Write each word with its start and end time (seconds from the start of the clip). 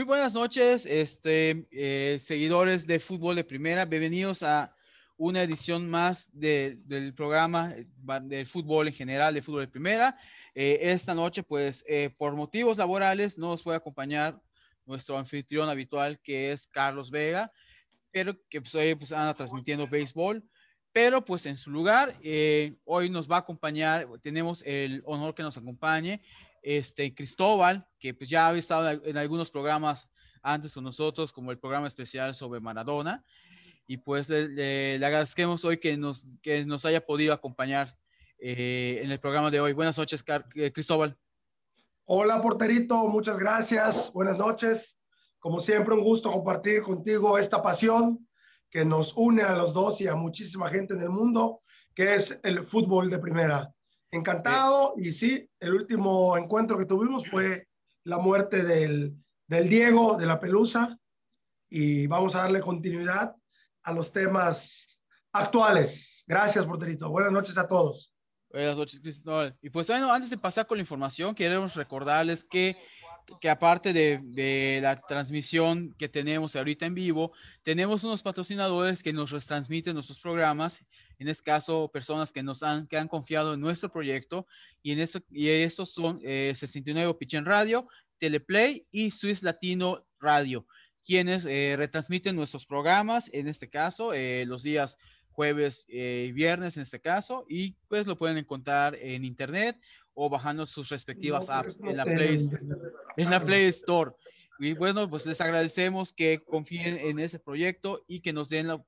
Muy 0.00 0.06
buenas 0.06 0.32
noches, 0.32 0.86
este, 0.86 1.68
eh, 1.70 2.18
seguidores 2.22 2.86
de 2.86 2.98
fútbol 2.98 3.36
de 3.36 3.44
primera. 3.44 3.84
Bienvenidos 3.84 4.42
a 4.42 4.74
una 5.18 5.42
edición 5.42 5.90
más 5.90 6.26
del 6.32 7.12
programa 7.14 7.74
eh, 7.76 7.86
del 8.22 8.46
fútbol 8.46 8.88
en 8.88 8.94
general, 8.94 9.34
de 9.34 9.42
fútbol 9.42 9.60
de 9.60 9.68
primera. 9.68 10.16
Eh, 10.54 10.78
esta 10.80 11.12
noche, 11.12 11.42
pues, 11.42 11.84
por 12.16 12.34
motivos 12.34 12.78
laborales, 12.78 13.36
no 13.36 13.48
nos 13.48 13.62
puede 13.62 13.76
acompañar 13.76 14.40
nuestro 14.86 15.18
anfitrión 15.18 15.68
habitual, 15.68 16.18
que 16.20 16.50
es 16.50 16.66
Carlos 16.66 17.10
Vega, 17.10 17.52
pero 18.10 18.34
que 18.48 18.62
pues, 18.62 18.74
hoy 18.74 18.94
pues, 18.94 19.12
anda 19.12 19.34
transmitiendo 19.34 19.86
béisbol. 19.86 20.42
Pero 20.92 21.22
pues 21.22 21.44
en 21.44 21.58
su 21.58 21.70
lugar, 21.70 22.16
hoy 22.84 23.10
nos 23.10 23.30
va 23.30 23.36
a 23.36 23.40
acompañar, 23.40 24.08
tenemos 24.22 24.62
el 24.66 25.02
honor 25.04 25.34
que 25.34 25.42
nos 25.42 25.58
acompañe 25.58 26.22
este, 26.62 27.14
Cristóbal, 27.14 27.86
que 27.98 28.14
pues 28.14 28.28
ya 28.30 28.48
había 28.48 28.60
estado 28.60 28.90
en 29.04 29.16
algunos 29.16 29.50
programas 29.50 30.08
antes 30.42 30.74
con 30.74 30.84
nosotros, 30.84 31.32
como 31.32 31.50
el 31.50 31.58
programa 31.58 31.86
especial 31.86 32.34
sobre 32.34 32.60
Maradona. 32.60 33.24
Y 33.86 33.96
pues 33.96 34.28
le, 34.28 34.94
agradecemos 35.04 35.64
hoy 35.64 35.78
que 35.78 35.96
nos, 35.96 36.26
que 36.42 36.64
nos 36.64 36.84
haya 36.84 37.04
podido 37.04 37.34
acompañar 37.34 37.96
eh, 38.38 39.00
en 39.02 39.10
el 39.10 39.18
programa 39.18 39.50
de 39.50 39.60
hoy. 39.60 39.72
Buenas 39.72 39.98
noches, 39.98 40.24
eh, 40.54 40.72
Cristóbal. 40.72 41.16
Hola, 42.04 42.40
porterito, 42.40 43.06
muchas 43.08 43.38
gracias. 43.38 44.12
Buenas 44.12 44.38
noches. 44.38 44.96
Como 45.38 45.60
siempre, 45.60 45.94
un 45.94 46.02
gusto 46.02 46.30
compartir 46.30 46.82
contigo 46.82 47.38
esta 47.38 47.62
pasión 47.62 48.28
que 48.70 48.84
nos 48.84 49.12
une 49.16 49.42
a 49.42 49.56
los 49.56 49.74
dos 49.74 50.00
y 50.00 50.06
a 50.06 50.14
muchísima 50.14 50.68
gente 50.68 50.94
en 50.94 51.02
el 51.02 51.10
mundo, 51.10 51.62
que 51.94 52.14
es 52.14 52.38
el 52.44 52.64
fútbol 52.64 53.10
de 53.10 53.18
primera. 53.18 53.74
Encantado. 54.12 54.94
y 54.96 55.12
sí, 55.12 55.48
el 55.60 55.74
último 55.74 56.36
encuentro 56.36 56.76
que 56.78 56.84
tuvimos 56.84 57.28
fue 57.28 57.68
la 58.04 58.18
muerte 58.18 58.62
del, 58.62 59.14
del 59.46 59.68
Diego, 59.68 60.16
de 60.16 60.26
la 60.26 60.40
Pelusa. 60.40 60.98
Y 61.68 62.06
vamos 62.06 62.34
a 62.34 62.40
darle 62.42 62.60
continuidad 62.60 63.34
a 63.84 63.92
los 63.92 64.12
temas 64.12 65.00
actuales. 65.32 66.24
Gracias, 66.26 66.66
porterito. 66.66 67.08
Buenas 67.08 67.32
noches 67.32 67.56
a 67.56 67.68
todos. 67.68 68.12
Buenas 68.50 68.76
noches, 68.76 69.00
Cristóbal. 69.00 69.56
Y 69.62 69.70
pues 69.70 69.86
bueno, 69.86 70.12
antes 70.12 70.28
de 70.28 70.36
pasar 70.36 70.66
con 70.66 70.78
la 70.78 70.82
información, 70.82 71.34
queremos 71.34 71.76
recordarles 71.76 72.42
que 72.42 72.76
que 73.40 73.50
aparte 73.50 73.92
de, 73.92 74.80
la 74.82 74.96
transmisión 74.96 75.94
que 75.98 76.08
tenemos 76.08 76.56
ahorita 76.56 76.86
en 76.86 76.94
vivo, 76.94 77.32
tenemos 77.62 78.04
unos 78.04 78.22
patrocinadores 78.22 79.02
que 79.02 79.12
nos 79.12 79.30
retransmiten 79.30 79.94
nuestros 79.94 80.20
programas, 80.20 80.84
en 81.18 81.28
este 81.28 81.44
caso 81.44 81.90
personas 81.92 82.32
que 82.32 82.42
nos 82.42 82.62
han, 82.62 82.86
que 82.86 82.96
han 82.96 83.08
confiado 83.08 83.54
en 83.54 83.60
nuestro 83.60 83.90
proyecto, 83.90 84.46
y, 84.82 84.92
en 84.92 85.00
esto, 85.00 85.20
y 85.30 85.48
estos 85.48 85.90
son 85.90 86.20
69 86.20 87.14
Pichen 87.14 87.44
Radio, 87.44 87.86
Teleplay 88.18 88.86
y 88.90 89.10
Swiss 89.10 89.42
Latino 89.42 90.04
Radio, 90.20 90.66
quienes 91.04 91.44
eh, 91.44 91.74
retransmiten 91.76 92.36
nuestros 92.36 92.66
programas, 92.66 93.30
en 93.32 93.48
este 93.48 93.68
caso, 93.68 94.12
eh, 94.14 94.44
los 94.46 94.62
días 94.62 94.96
jueves 95.30 95.86
eh, 95.88 96.26
y 96.28 96.32
viernes 96.32 96.76
en 96.76 96.82
este 96.82 97.00
caso, 97.00 97.46
y 97.48 97.72
pues 97.88 98.06
lo 98.06 98.16
pueden 98.16 98.36
encontrar 98.36 98.94
en 98.96 99.24
internet 99.24 99.80
o 100.22 100.28
bajando 100.28 100.66
sus 100.66 100.90
respectivas 100.90 101.48
apps 101.48 101.78
en 101.82 101.96
la, 101.96 102.04
Play, 102.04 102.36
en 103.16 103.30
la 103.30 103.42
Play 103.42 103.64
Store. 103.66 104.10
Y 104.58 104.74
bueno, 104.74 105.08
pues 105.08 105.24
les 105.24 105.40
agradecemos 105.40 106.12
que 106.12 106.42
confíen 106.44 106.98
en 106.98 107.18
ese 107.18 107.38
proyecto 107.38 108.04
y 108.06 108.20
que 108.20 108.30
nos 108.30 108.50
den 108.50 108.68
la, 108.68 108.84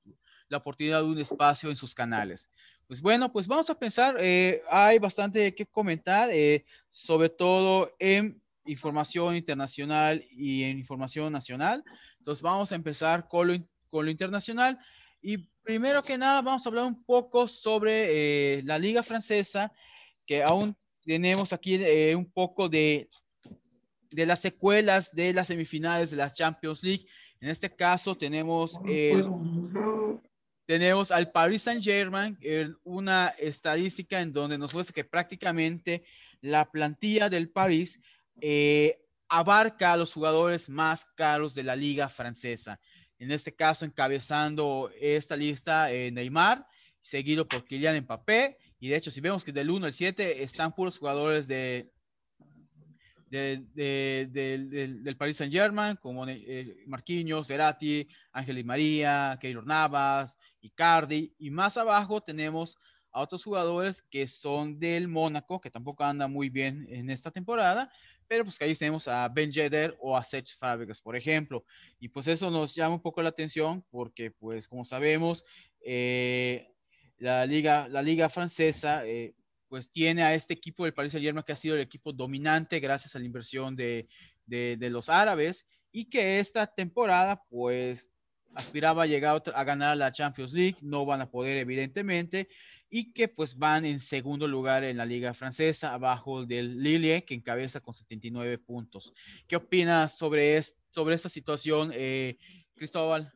la 0.50 0.58
oportunidad 0.58 1.00
de 1.00 1.08
un 1.08 1.18
espacio 1.18 1.70
en 1.70 1.76
sus 1.76 1.94
canales. 1.94 2.50
Pues 2.86 3.00
bueno, 3.00 3.32
pues 3.32 3.48
vamos 3.48 3.70
a 3.70 3.78
pensar, 3.78 4.16
eh, 4.20 4.60
hay 4.70 4.98
bastante 4.98 5.54
que 5.54 5.64
comentar, 5.64 6.28
eh, 6.30 6.66
sobre 6.90 7.30
todo 7.30 7.96
en 7.98 8.38
información 8.66 9.34
internacional 9.34 10.22
y 10.30 10.64
en 10.64 10.78
información 10.78 11.32
nacional. 11.32 11.82
Entonces 12.18 12.42
vamos 12.42 12.70
a 12.70 12.74
empezar 12.74 13.26
con 13.26 13.48
lo, 13.48 13.54
con 13.88 14.04
lo 14.04 14.10
internacional. 14.10 14.78
Y 15.22 15.38
primero 15.62 16.02
que 16.02 16.18
nada, 16.18 16.42
vamos 16.42 16.66
a 16.66 16.68
hablar 16.68 16.84
un 16.84 17.02
poco 17.02 17.48
sobre 17.48 18.58
eh, 18.58 18.62
la 18.64 18.78
liga 18.78 19.02
francesa, 19.02 19.72
que 20.26 20.42
aún 20.42 20.76
tenemos 21.04 21.52
aquí 21.52 21.74
eh, 21.74 22.14
un 22.14 22.30
poco 22.30 22.68
de, 22.68 23.08
de 24.10 24.26
las 24.26 24.40
secuelas 24.40 25.10
de 25.12 25.32
las 25.32 25.48
semifinales 25.48 26.10
de 26.10 26.16
la 26.16 26.32
Champions 26.32 26.82
League. 26.82 27.06
En 27.40 27.48
este 27.48 27.74
caso 27.74 28.16
tenemos, 28.16 28.78
tenemos 30.64 31.10
al 31.10 31.32
Paris 31.32 31.62
Saint 31.62 31.82
Germain, 31.82 32.38
una 32.84 33.34
estadística 33.38 34.20
en 34.20 34.32
donde 34.32 34.56
nos 34.58 34.72
muestra 34.72 34.94
que 34.94 35.04
prácticamente 35.04 36.04
la 36.40 36.70
plantilla 36.70 37.28
del 37.28 37.48
París 37.48 37.98
eh, 38.40 39.00
abarca 39.28 39.92
a 39.92 39.96
los 39.96 40.12
jugadores 40.12 40.68
más 40.68 41.04
caros 41.16 41.54
de 41.54 41.62
la 41.62 41.74
liga 41.74 42.08
francesa. 42.08 42.78
En 43.18 43.30
este 43.30 43.54
caso, 43.54 43.84
encabezando 43.84 44.90
esta 45.00 45.36
lista, 45.36 45.92
eh, 45.92 46.10
Neymar, 46.10 46.66
seguido 47.00 47.46
por 47.48 47.64
Kylian 47.64 48.02
Mbappé, 48.02 48.58
y 48.82 48.88
de 48.88 48.96
hecho, 48.96 49.12
si 49.12 49.20
vemos 49.20 49.44
que 49.44 49.52
del 49.52 49.70
1 49.70 49.86
al 49.86 49.92
7 49.92 50.42
están 50.42 50.74
puros 50.74 50.98
jugadores 50.98 51.46
de, 51.46 51.88
del 53.30 55.16
Paris 55.16 55.36
Saint 55.36 55.52
Germain, 55.54 55.94
como 55.94 56.26
eh, 56.26 56.82
Marquinhos, 56.88 57.46
Verratti, 57.46 58.08
Ángel 58.32 58.58
y 58.58 58.64
María, 58.64 59.38
Keylor 59.40 59.64
Navas, 59.64 60.36
Icardi. 60.60 61.32
Y 61.38 61.50
más 61.52 61.76
abajo 61.76 62.22
tenemos 62.22 62.76
a 63.12 63.20
otros 63.20 63.44
jugadores 63.44 64.02
que 64.02 64.26
son 64.26 64.80
del 64.80 65.06
Mónaco, 65.06 65.60
que 65.60 65.70
tampoco 65.70 66.02
anda 66.02 66.26
muy 66.26 66.48
bien 66.48 66.84
en 66.90 67.08
esta 67.08 67.30
temporada, 67.30 67.88
pero 68.26 68.42
pues 68.42 68.58
que 68.58 68.64
ahí 68.64 68.74
tenemos 68.74 69.06
a 69.06 69.28
Ben 69.28 69.52
Yedder 69.52 69.96
o 70.00 70.16
a 70.16 70.24
Sech 70.24 70.58
Fabregas, 70.58 71.00
por 71.00 71.14
ejemplo. 71.14 71.64
Y 72.00 72.08
pues 72.08 72.26
eso 72.26 72.50
nos 72.50 72.74
llama 72.74 72.96
un 72.96 73.02
poco 73.02 73.22
la 73.22 73.28
atención 73.28 73.84
porque 73.92 74.32
pues 74.32 74.66
como 74.66 74.84
sabemos, 74.84 75.44
eh, 75.84 76.71
la 77.22 77.46
liga, 77.46 77.86
la 77.88 78.02
liga 78.02 78.28
francesa, 78.28 79.06
eh, 79.06 79.34
pues 79.68 79.90
tiene 79.90 80.24
a 80.24 80.34
este 80.34 80.54
equipo 80.54 80.84
del 80.84 80.92
Paris 80.92 81.12
Saint-Germain 81.12 81.44
que 81.44 81.52
ha 81.52 81.56
sido 81.56 81.76
el 81.76 81.80
equipo 81.80 82.12
dominante 82.12 82.80
gracias 82.80 83.14
a 83.14 83.20
la 83.20 83.24
inversión 83.24 83.76
de, 83.76 84.08
de, 84.44 84.90
los 84.90 85.08
árabes 85.08 85.64
y 85.92 86.06
que 86.06 86.40
esta 86.40 86.66
temporada, 86.66 87.44
pues 87.48 88.10
aspiraba 88.54 89.04
a 89.04 89.06
llegar 89.06 89.40
a 89.54 89.64
ganar 89.64 89.96
la 89.96 90.12
Champions 90.12 90.52
League, 90.52 90.76
no 90.82 91.06
van 91.06 91.20
a 91.20 91.30
poder 91.30 91.56
evidentemente, 91.58 92.48
y 92.90 93.12
que 93.12 93.28
pues 93.28 93.56
van 93.56 93.86
en 93.86 94.00
segundo 94.00 94.48
lugar 94.48 94.82
en 94.82 94.96
la 94.96 95.06
liga 95.06 95.32
francesa, 95.32 95.94
abajo 95.94 96.44
del 96.44 96.82
Lille, 96.82 97.24
que 97.24 97.34
encabeza 97.34 97.80
con 97.80 97.94
79 97.94 98.58
puntos. 98.58 99.14
¿Qué 99.46 99.56
opinas 99.56 100.18
sobre, 100.18 100.60
sobre 100.90 101.14
esta 101.14 101.28
situación, 101.28 101.92
eh, 101.94 102.36
Cristóbal? 102.74 103.32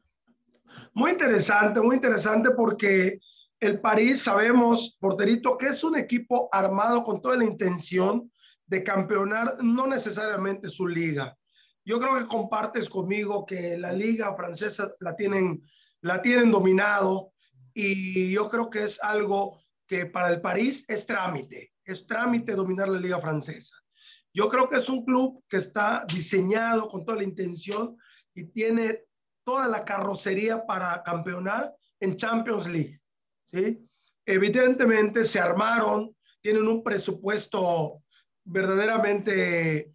Muy 0.92 1.12
interesante, 1.12 1.80
muy 1.80 1.94
interesante 1.94 2.50
porque 2.50 3.20
el 3.61 3.81
París, 3.81 4.22
sabemos, 4.22 4.97
porterito, 5.00 5.56
que 5.56 5.67
es 5.67 5.83
un 5.83 5.97
equipo 5.97 6.49
armado 6.53 7.05
con 7.05 7.22
toda 7.22 7.37
la 7.37 7.44
intención 7.44 8.31
de 8.67 8.83
campeonar, 8.83 9.62
no 9.62 9.87
necesariamente 9.87 10.69
su 10.69 10.87
liga. 10.87 11.37
Yo 11.84 12.00
creo 12.00 12.19
que 12.19 12.27
compartes 12.27 12.89
conmigo 12.89 13.47
que 13.47 13.78
la 13.78 13.93
liga 13.93 14.34
francesa 14.34 14.93
la 15.00 15.15
tienen, 15.15 15.62
la 16.00 16.21
tienen 16.21 16.50
dominado 16.50 17.33
y 17.72 18.33
yo 18.33 18.50
creo 18.50 18.69
que 18.69 18.84
es 18.84 19.00
algo 19.03 19.59
que 19.87 20.06
para 20.06 20.31
el 20.31 20.41
París 20.41 20.84
es 20.89 21.06
trámite, 21.06 21.72
es 21.84 22.06
trámite 22.06 22.55
dominar 22.55 22.89
la 22.89 22.99
liga 22.99 23.21
francesa. 23.21 23.77
Yo 24.34 24.49
creo 24.49 24.69
que 24.69 24.77
es 24.77 24.89
un 24.89 25.05
club 25.05 25.43
que 25.49 25.59
está 25.59 26.05
diseñado 26.12 26.89
con 26.89 27.05
toda 27.05 27.19
la 27.19 27.25
intención 27.25 27.97
y 28.34 28.45
tiene 28.45 29.05
toda 29.45 29.69
la 29.69 29.81
carrocería 29.81 30.66
para 30.66 31.03
campeonar 31.04 31.75
en 32.01 32.16
Champions 32.16 32.66
League. 32.66 33.01
¿Sí? 33.47 33.87
Evidentemente 34.25 35.25
se 35.25 35.41
armaron, 35.41 36.16
tienen 36.41 36.66
un 36.66 36.83
presupuesto 36.83 38.03
verdaderamente 38.45 39.93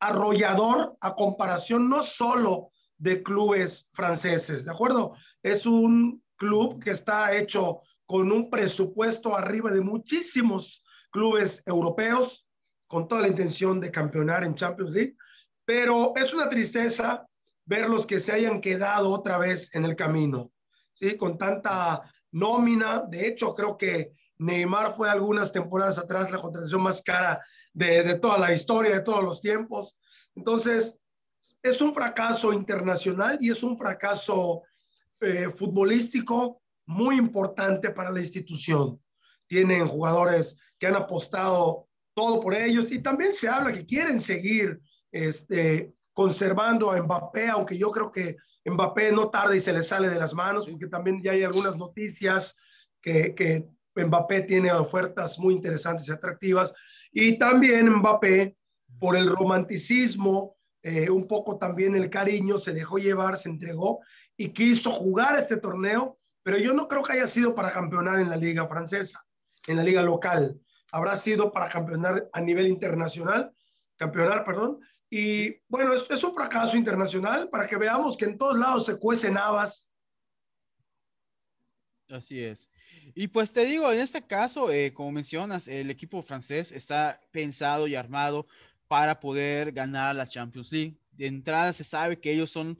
arrollador 0.00 0.96
a 1.00 1.14
comparación 1.14 1.88
no 1.88 2.02
solo 2.02 2.70
de 2.98 3.22
clubes 3.22 3.88
franceses, 3.92 4.64
¿de 4.64 4.72
acuerdo? 4.72 5.14
Es 5.42 5.66
un 5.66 6.22
club 6.36 6.82
que 6.82 6.90
está 6.90 7.36
hecho 7.36 7.80
con 8.06 8.30
un 8.30 8.50
presupuesto 8.50 9.36
arriba 9.36 9.70
de 9.70 9.80
muchísimos 9.80 10.84
clubes 11.10 11.62
europeos, 11.66 12.46
con 12.86 13.08
toda 13.08 13.22
la 13.22 13.28
intención 13.28 13.80
de 13.80 13.90
campeonar 13.90 14.44
en 14.44 14.54
Champions 14.54 14.92
League, 14.92 15.16
pero 15.64 16.14
es 16.16 16.32
una 16.32 16.48
tristeza 16.48 17.26
ver 17.64 17.88
los 17.88 18.06
que 18.06 18.20
se 18.20 18.32
hayan 18.32 18.60
quedado 18.60 19.10
otra 19.10 19.38
vez 19.38 19.74
en 19.74 19.84
el 19.84 19.96
camino, 19.96 20.52
¿sí? 20.92 21.16
Con 21.16 21.36
tanta 21.36 22.02
nómina. 22.36 23.04
De 23.08 23.26
hecho, 23.26 23.54
creo 23.54 23.76
que 23.76 24.12
Neymar 24.38 24.94
fue 24.94 25.08
algunas 25.08 25.50
temporadas 25.50 25.98
atrás 25.98 26.30
la 26.30 26.40
contratación 26.40 26.82
más 26.82 27.02
cara 27.02 27.42
de, 27.72 28.14
toda 28.16 28.38
la 28.38 28.52
historia, 28.52 28.94
de 28.94 29.00
todos 29.00 29.24
los 29.24 29.40
tiempos. 29.40 29.96
Entonces, 30.34 30.94
es 31.62 31.80
un 31.80 31.94
fracaso 31.94 32.52
internacional 32.52 33.38
y 33.40 33.50
es 33.50 33.62
un 33.62 33.78
fracaso 33.78 34.62
eh, 35.20 35.48
futbolístico 35.48 36.62
muy 36.84 37.16
importante 37.16 37.90
para 37.90 38.10
la 38.10 38.20
institución. 38.20 39.00
Tienen 39.46 39.88
jugadores 39.88 40.58
que 40.78 40.86
han 40.86 40.96
apostado 40.96 41.88
todo 42.14 42.40
por 42.40 42.54
ellos 42.54 42.92
y 42.92 43.00
también 43.00 43.34
se 43.34 43.48
habla 43.48 43.72
que 43.72 43.86
quieren 43.86 44.20
seguir 44.20 44.80
este, 45.10 45.94
conservando 46.16 46.90
a 46.90 47.02
Mbappé, 47.02 47.50
aunque 47.50 47.76
yo 47.76 47.90
creo 47.90 48.10
que 48.10 48.38
Mbappé 48.64 49.12
no 49.12 49.28
tarda 49.28 49.54
y 49.54 49.60
se 49.60 49.74
le 49.74 49.82
sale 49.82 50.08
de 50.08 50.18
las 50.18 50.32
manos, 50.32 50.66
porque 50.66 50.86
también 50.86 51.22
ya 51.22 51.32
hay 51.32 51.42
algunas 51.42 51.76
noticias 51.76 52.56
que, 53.02 53.34
que 53.34 53.68
Mbappé 53.94 54.40
tiene 54.42 54.72
ofertas 54.72 55.38
muy 55.38 55.52
interesantes 55.52 56.08
y 56.08 56.12
atractivas. 56.12 56.72
Y 57.12 57.38
también 57.38 57.90
Mbappé, 57.90 58.56
por 58.98 59.14
el 59.14 59.28
romanticismo, 59.28 60.56
eh, 60.82 61.10
un 61.10 61.28
poco 61.28 61.58
también 61.58 61.94
el 61.94 62.08
cariño, 62.08 62.56
se 62.56 62.72
dejó 62.72 62.96
llevar, 62.96 63.36
se 63.36 63.50
entregó 63.50 64.00
y 64.38 64.54
quiso 64.54 64.90
jugar 64.90 65.38
este 65.38 65.58
torneo, 65.58 66.18
pero 66.42 66.56
yo 66.56 66.72
no 66.72 66.88
creo 66.88 67.02
que 67.02 67.12
haya 67.12 67.26
sido 67.26 67.54
para 67.54 67.74
campeonar 67.74 68.20
en 68.20 68.30
la 68.30 68.36
liga 68.36 68.66
francesa, 68.66 69.22
en 69.66 69.76
la 69.76 69.84
liga 69.84 70.00
local. 70.02 70.58
Habrá 70.92 71.14
sido 71.14 71.52
para 71.52 71.68
campeonar 71.68 72.30
a 72.32 72.40
nivel 72.40 72.68
internacional, 72.68 73.52
campeonar, 73.98 74.46
perdón, 74.46 74.80
y 75.10 75.54
bueno, 75.68 75.94
es, 75.94 76.10
es, 76.10 76.24
un 76.24 76.34
fracaso 76.34 76.76
internacional 76.76 77.48
para 77.48 77.66
que 77.66 77.76
veamos 77.76 78.16
que 78.16 78.24
en 78.24 78.38
todos 78.38 78.58
lados 78.58 78.86
se 78.86 78.98
cuecen 78.98 79.36
habas. 79.36 79.92
Así 82.10 82.40
es. 82.40 82.68
Y 83.14 83.28
pues 83.28 83.52
te 83.52 83.64
digo, 83.64 83.90
en 83.92 84.00
este 84.00 84.26
caso, 84.26 84.70
eh, 84.70 84.92
como 84.92 85.12
mencionas, 85.12 85.68
el 85.68 85.90
equipo 85.90 86.22
francés 86.22 86.72
está 86.72 87.20
pensado 87.30 87.86
y 87.86 87.94
armado 87.94 88.46
para 88.88 89.20
poder 89.20 89.72
ganar 89.72 90.14
la 90.16 90.28
Champions 90.28 90.72
League. 90.72 90.98
De 91.12 91.26
entrada 91.26 91.72
se 91.72 91.84
sabe 91.84 92.20
que 92.20 92.32
ellos 92.32 92.50
son 92.50 92.78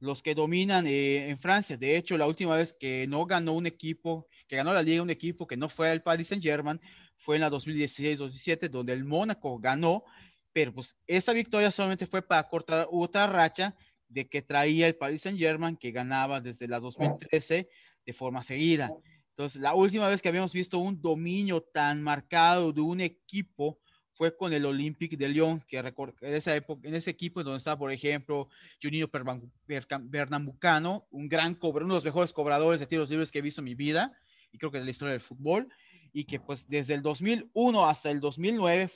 los 0.00 0.22
que 0.22 0.34
dominan 0.34 0.86
eh, 0.86 1.28
en 1.28 1.38
Francia. 1.38 1.76
De 1.76 1.96
hecho, 1.96 2.16
la 2.16 2.26
última 2.26 2.56
vez 2.56 2.72
que 2.72 3.06
no 3.08 3.26
ganó 3.26 3.52
un 3.54 3.66
equipo, 3.66 4.28
que 4.46 4.56
ganó 4.56 4.72
la 4.72 4.82
liga 4.82 5.02
un 5.02 5.10
equipo 5.10 5.46
que 5.46 5.56
no 5.56 5.68
fue 5.68 5.90
el 5.90 6.02
Paris 6.02 6.28
Saint 6.28 6.42
Germain, 6.42 6.80
fue 7.16 7.36
en 7.36 7.40
la 7.42 7.50
2016-2017, 7.50 8.68
donde 8.68 8.92
el 8.92 9.04
Mónaco 9.04 9.58
ganó 9.58 10.04
pero 10.52 10.72
pues 10.72 10.96
esa 11.06 11.32
victoria 11.32 11.70
solamente 11.70 12.06
fue 12.06 12.22
para 12.22 12.48
cortar 12.48 12.88
otra 12.90 13.26
racha 13.26 13.76
de 14.08 14.28
que 14.28 14.42
traía 14.42 14.86
el 14.86 14.96
Paris 14.96 15.22
Saint 15.22 15.38
Germain 15.38 15.76
que 15.76 15.90
ganaba 15.90 16.40
desde 16.40 16.66
la 16.66 16.80
2013 16.80 17.68
de 18.06 18.12
forma 18.12 18.42
seguida. 18.42 18.90
Entonces, 19.30 19.60
la 19.60 19.74
última 19.74 20.08
vez 20.08 20.20
que 20.20 20.28
habíamos 20.28 20.52
visto 20.52 20.78
un 20.78 21.00
dominio 21.00 21.60
tan 21.60 22.02
marcado 22.02 22.72
de 22.72 22.80
un 22.80 23.00
equipo 23.00 23.78
fue 24.14 24.36
con 24.36 24.52
el 24.52 24.66
Olympique 24.66 25.16
de 25.16 25.28
Lyon, 25.28 25.60
que 25.60 25.78
en 25.78 26.34
esa 26.34 26.56
época, 26.56 26.88
en 26.88 26.96
ese 26.96 27.10
equipo 27.10 27.44
donde 27.44 27.58
estaba, 27.58 27.78
por 27.78 27.92
ejemplo, 27.92 28.48
Juninho 28.82 29.08
Pernambucano, 29.08 31.06
un 31.12 31.28
gran 31.28 31.54
cobrador, 31.54 31.84
uno 31.84 31.94
de 31.94 31.98
los 31.98 32.04
mejores 32.04 32.32
cobradores 32.32 32.80
de 32.80 32.86
tiros 32.86 33.10
libres 33.10 33.30
que 33.30 33.38
he 33.38 33.42
visto 33.42 33.60
en 33.60 33.66
mi 33.66 33.76
vida, 33.76 34.12
y 34.50 34.58
creo 34.58 34.72
que 34.72 34.78
de 34.80 34.86
la 34.86 34.90
historia 34.90 35.12
del 35.12 35.20
fútbol, 35.20 35.68
y 36.12 36.24
que 36.24 36.40
pues 36.40 36.66
desde 36.68 36.94
el 36.94 37.02
2001 37.02 37.86
hasta 37.86 38.10
el 38.10 38.18
2009, 38.18 38.90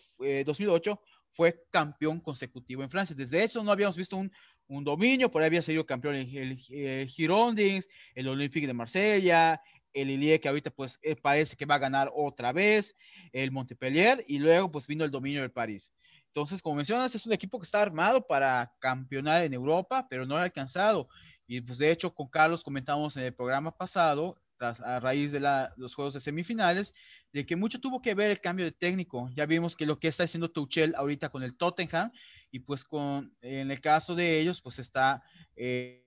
2008, 0.44 1.00
fue 1.32 1.64
campeón 1.70 2.20
consecutivo 2.20 2.82
en 2.82 2.90
Francia. 2.90 3.16
Desde 3.16 3.42
eso 3.42 3.62
no 3.62 3.72
habíamos 3.72 3.96
visto 3.96 4.16
un, 4.16 4.30
un 4.66 4.84
dominio, 4.84 5.30
por 5.30 5.42
ahí 5.42 5.46
había 5.46 5.62
sido 5.62 5.84
campeón 5.84 6.14
el, 6.16 6.36
el, 6.36 6.58
el 6.70 7.08
Girondins, 7.08 7.88
el 8.14 8.28
Olympique 8.28 8.66
de 8.66 8.74
Marsella, 8.74 9.60
el 9.92 10.10
Ilie 10.10 10.40
que 10.40 10.48
ahorita 10.48 10.70
pues 10.70 10.98
eh, 11.02 11.16
parece 11.16 11.56
que 11.56 11.66
va 11.66 11.76
a 11.76 11.78
ganar 11.78 12.10
otra 12.14 12.52
vez, 12.52 12.94
el 13.32 13.50
Montpellier 13.50 14.24
y 14.26 14.38
luego 14.38 14.70
pues 14.70 14.86
vino 14.86 15.04
el 15.04 15.10
dominio 15.10 15.42
del 15.42 15.50
París. 15.52 15.92
Entonces, 16.26 16.62
como 16.62 16.76
mencionas, 16.76 17.14
es 17.14 17.26
un 17.26 17.32
equipo 17.34 17.58
que 17.58 17.64
está 17.64 17.82
armado 17.82 18.26
para 18.26 18.72
campeonar 18.78 19.42
en 19.42 19.52
Europa, 19.52 20.06
pero 20.08 20.24
no 20.24 20.36
ha 20.36 20.42
alcanzado. 20.42 21.08
Y 21.46 21.60
pues 21.60 21.76
de 21.76 21.90
hecho 21.90 22.14
con 22.14 22.28
Carlos 22.28 22.62
comentamos 22.62 23.16
en 23.18 23.24
el 23.24 23.34
programa 23.34 23.76
pasado 23.76 24.40
a 24.62 25.00
raíz 25.00 25.32
de 25.32 25.40
los 25.76 25.94
juegos 25.94 26.14
de 26.14 26.20
semifinales, 26.20 26.94
de 27.32 27.44
que 27.44 27.56
mucho 27.56 27.80
tuvo 27.80 28.00
que 28.00 28.14
ver 28.14 28.30
el 28.30 28.40
cambio 28.40 28.64
de 28.64 28.72
técnico. 28.72 29.30
Ya 29.34 29.46
vimos 29.46 29.76
que 29.76 29.86
lo 29.86 29.98
que 29.98 30.08
está 30.08 30.24
haciendo 30.24 30.50
Tuchel 30.50 30.94
ahorita 30.94 31.28
con 31.28 31.42
el 31.42 31.56
Tottenham, 31.56 32.10
y 32.50 32.60
pues 32.60 32.84
con, 32.84 33.34
en 33.40 33.70
el 33.70 33.80
caso 33.80 34.14
de 34.14 34.38
ellos, 34.38 34.60
pues 34.60 34.78
está 34.78 35.22
eh, 35.56 36.06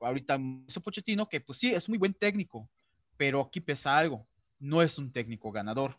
ahorita 0.00 0.38
Pochettino, 0.82 1.28
que 1.28 1.40
pues 1.40 1.58
sí, 1.58 1.74
es 1.74 1.88
muy 1.88 1.98
buen 1.98 2.14
técnico, 2.14 2.70
pero 3.16 3.40
aquí 3.40 3.60
pesa 3.60 3.96
algo, 3.96 4.26
no 4.58 4.82
es 4.82 4.98
un 4.98 5.12
técnico 5.12 5.50
ganador. 5.52 5.98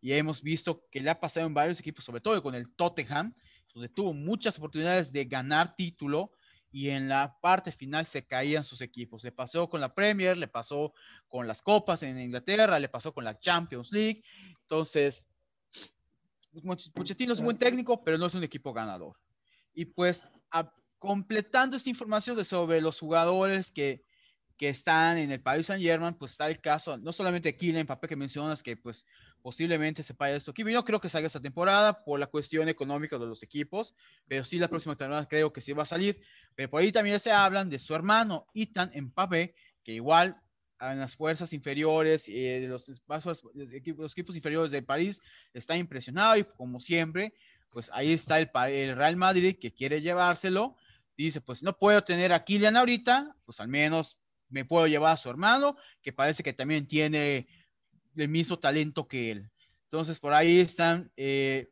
Y 0.00 0.12
hemos 0.12 0.42
visto 0.42 0.86
que 0.90 1.00
le 1.00 1.10
ha 1.10 1.18
pasado 1.18 1.46
en 1.46 1.54
varios 1.54 1.80
equipos, 1.80 2.04
sobre 2.04 2.20
todo 2.20 2.42
con 2.42 2.54
el 2.54 2.74
Tottenham, 2.74 3.34
donde 3.74 3.88
tuvo 3.88 4.14
muchas 4.14 4.56
oportunidades 4.56 5.12
de 5.12 5.24
ganar 5.24 5.74
título, 5.76 6.32
y 6.76 6.90
en 6.90 7.08
la 7.08 7.38
parte 7.40 7.72
final 7.72 8.04
se 8.04 8.26
caían 8.26 8.62
sus 8.62 8.82
equipos. 8.82 9.24
Le 9.24 9.32
pasó 9.32 9.66
con 9.66 9.80
la 9.80 9.94
Premier, 9.94 10.36
le 10.36 10.46
pasó 10.46 10.92
con 11.26 11.48
las 11.48 11.62
copas 11.62 12.02
en 12.02 12.20
Inglaterra, 12.20 12.78
le 12.78 12.90
pasó 12.90 13.14
con 13.14 13.24
la 13.24 13.40
Champions 13.40 13.90
League. 13.92 14.22
Entonces, 14.60 15.26
Pochettino 16.92 17.32
es 17.32 17.40
buen 17.40 17.56
técnico, 17.56 18.04
pero 18.04 18.18
no 18.18 18.26
es 18.26 18.34
un 18.34 18.44
equipo 18.44 18.74
ganador. 18.74 19.16
Y 19.72 19.86
pues, 19.86 20.22
completando 20.98 21.78
esta 21.78 21.88
información 21.88 22.36
de 22.36 22.44
sobre 22.44 22.82
los 22.82 23.00
jugadores 23.00 23.70
que, 23.70 24.04
que 24.58 24.68
están 24.68 25.16
en 25.16 25.32
el 25.32 25.40
Paris 25.40 25.68
Saint 25.68 25.82
Germain, 25.82 26.12
pues 26.12 26.32
está 26.32 26.46
el 26.46 26.60
caso, 26.60 26.98
no 26.98 27.14
solamente 27.14 27.56
Kylian 27.56 27.84
Mbappé 27.84 28.06
que 28.06 28.16
mencionas, 28.16 28.62
que 28.62 28.76
pues 28.76 29.06
posiblemente 29.42 30.02
se 30.02 30.14
pague 30.14 30.36
esto 30.36 30.50
equipo. 30.50 30.68
Yo 30.68 30.84
creo 30.84 31.00
que 31.00 31.08
salga 31.08 31.26
esta 31.26 31.40
temporada 31.40 32.04
por 32.04 32.18
la 32.18 32.26
cuestión 32.26 32.68
económica 32.68 33.18
de 33.18 33.26
los 33.26 33.42
equipos, 33.42 33.94
pero 34.26 34.44
sí 34.44 34.58
la 34.58 34.68
próxima 34.68 34.96
temporada 34.96 35.28
creo 35.28 35.52
que 35.52 35.60
sí 35.60 35.72
va 35.72 35.84
a 35.84 35.86
salir. 35.86 36.20
Pero 36.54 36.70
por 36.70 36.80
ahí 36.80 36.92
también 36.92 37.20
se 37.20 37.30
hablan 37.30 37.70
de 37.70 37.78
su 37.78 37.94
hermano 37.94 38.46
Ethan 38.54 38.90
Mbappé, 38.94 39.54
que 39.82 39.92
igual 39.92 40.40
en 40.80 41.00
las 41.00 41.16
fuerzas 41.16 41.52
inferiores, 41.52 42.28
eh, 42.28 42.60
de 42.60 42.68
los, 42.68 42.88
los, 42.88 43.72
equipos, 43.72 44.02
los 44.02 44.12
equipos 44.12 44.36
inferiores 44.36 44.70
de 44.70 44.82
París, 44.82 45.20
está 45.54 45.76
impresionado 45.76 46.36
y 46.36 46.44
como 46.44 46.80
siempre, 46.80 47.34
pues 47.70 47.90
ahí 47.92 48.12
está 48.12 48.38
el, 48.38 48.50
el 48.70 48.96
Real 48.96 49.16
Madrid 49.16 49.56
que 49.60 49.72
quiere 49.72 50.00
llevárselo. 50.00 50.76
Dice, 51.16 51.40
pues 51.40 51.62
no 51.62 51.78
puedo 51.78 52.02
tener 52.02 52.32
a 52.32 52.44
Kylian 52.44 52.76
ahorita, 52.76 53.36
pues 53.44 53.60
al 53.60 53.68
menos 53.68 54.18
me 54.48 54.64
puedo 54.64 54.86
llevar 54.86 55.14
a 55.14 55.16
su 55.16 55.30
hermano, 55.30 55.76
que 56.02 56.12
parece 56.12 56.42
que 56.42 56.52
también 56.52 56.86
tiene 56.86 57.48
el 58.16 58.28
mismo 58.28 58.58
talento 58.58 59.06
que 59.06 59.30
él. 59.30 59.50
Entonces, 59.84 60.18
por 60.18 60.34
ahí 60.34 60.60
están, 60.60 61.10
eh, 61.16 61.70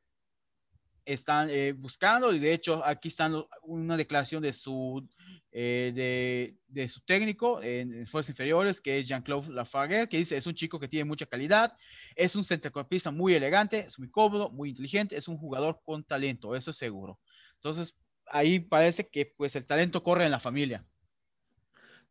están 1.05 1.49
eh, 1.51 1.73
buscando, 1.73 2.33
y 2.33 2.39
de 2.39 2.53
hecho, 2.53 2.83
aquí 2.85 3.09
están 3.09 3.45
una 3.63 3.97
declaración 3.97 4.43
de 4.43 4.53
su, 4.53 5.07
eh, 5.53 5.93
de, 5.95 6.57
de, 6.69 6.89
su 6.89 7.01
técnico 7.03 7.63
en, 7.63 8.07
fuerzas 8.07 8.31
inferiores, 8.31 8.81
que 8.81 8.99
es 8.99 9.09
Jean-Claude 9.09 9.53
Lafargue, 9.53 10.09
que 10.09 10.19
dice, 10.19 10.37
es 10.37 10.47
un 10.47 10.55
chico 10.55 10.81
que 10.81 10.89
tiene 10.89 11.05
mucha 11.05 11.27
calidad, 11.27 11.77
es 12.15 12.37
un 12.37 12.45
centrocampista 12.45 13.11
muy 13.11 13.35
elegante, 13.35 13.85
es 13.87 13.99
muy 13.99 14.11
cómodo, 14.11 14.51
muy 14.51 14.71
inteligente, 14.71 15.17
es 15.17 15.29
un 15.29 15.37
jugador 15.37 15.81
con 15.85 16.05
talento, 16.05 16.55
eso 16.55 16.71
es 16.71 16.77
seguro. 16.77 17.19
Entonces, 17.57 17.97
ahí 18.27 18.61
parece 18.61 19.09
que 19.09 19.33
pues 19.37 19.57
el 19.57 19.67
talento 19.67 20.03
corre 20.03 20.25
en 20.25 20.31
la 20.31 20.41
familia. 20.41 20.85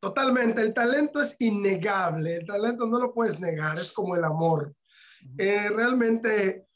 Totalmente, 0.03 0.62
el 0.62 0.74
talento 0.74 1.22
es 1.22 1.33
innegable, 1.39 2.36
el 2.36 2.45
talento 2.45 2.86
no 2.86 3.00
lo 3.00 3.13
puedes 3.13 3.39
negar, 3.39 3.79
es 3.79 3.93
como 3.93 4.17
el 4.17 4.25
amor. 4.25 4.75
Eh, 5.38 5.69
realmente 5.69 6.67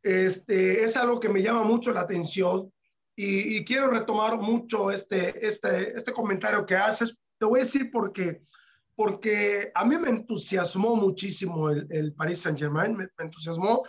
este, 0.00 0.84
es 0.84 0.96
algo 0.96 1.18
que 1.18 1.28
me 1.28 1.42
llama 1.42 1.64
mucho 1.64 1.92
la 1.92 2.02
atención 2.02 2.72
y, 3.16 3.56
y, 3.56 3.64
quiero 3.64 3.88
retomar 3.88 4.38
mucho 4.38 4.92
este, 4.92 5.44
este, 5.44 5.96
este 5.98 6.12
comentario 6.12 6.64
que 6.64 6.76
haces. 6.76 7.18
Te 7.36 7.46
voy 7.46 7.58
a 7.58 7.64
decir 7.64 7.90
por 7.90 8.12
qué. 8.12 8.42
Porque 8.94 9.72
a 9.74 9.84
mí 9.84 9.98
me 9.98 10.10
entusiasmó 10.10 10.94
muchísimo 10.94 11.70
el, 11.70 11.84
el 11.90 12.14
Paris 12.14 12.42
Saint 12.42 12.60
Germain, 12.60 12.92
me, 12.96 13.08
me, 13.18 13.24
entusiasmó. 13.24 13.84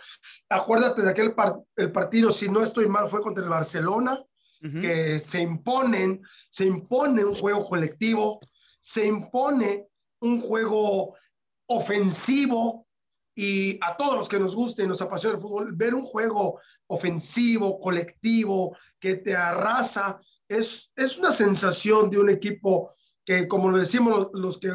Acuérdate 0.48 1.02
de 1.02 1.10
aquel 1.10 1.32
par, 1.36 1.60
el 1.76 1.92
partido, 1.92 2.32
si 2.32 2.48
no 2.48 2.60
estoy 2.60 2.88
mal, 2.88 3.08
fue 3.08 3.22
contra 3.22 3.44
el 3.44 3.50
Barcelona, 3.50 4.18
uh 4.18 4.66
-huh. 4.66 4.80
que 4.80 5.20
se 5.20 5.40
imponen, 5.40 6.20
se 6.50 6.64
impone 6.64 7.24
un 7.24 7.36
juego 7.36 7.64
colectivo, 7.64 8.40
se 8.80 9.06
impone 9.06 9.88
un 10.20 10.40
juego 10.40 11.14
ofensivo 11.66 12.86
y 13.34 13.78
a 13.80 13.96
todos 13.96 14.16
los 14.16 14.28
que 14.28 14.38
nos 14.38 14.54
guste 14.54 14.82
y 14.82 14.86
nos 14.86 15.00
apasiona 15.00 15.36
el 15.36 15.40
fútbol, 15.40 15.74
ver 15.76 15.94
un 15.94 16.04
juego 16.04 16.60
ofensivo, 16.88 17.78
colectivo, 17.80 18.76
que 18.98 19.16
te 19.16 19.36
arrasa, 19.36 20.20
es, 20.48 20.90
es 20.96 21.16
una 21.16 21.32
sensación 21.32 22.10
de 22.10 22.18
un 22.18 22.28
equipo 22.28 22.92
que, 23.24 23.46
como 23.46 23.70
lo 23.70 23.78
decimos 23.78 24.28
los, 24.32 24.58
que 24.58 24.72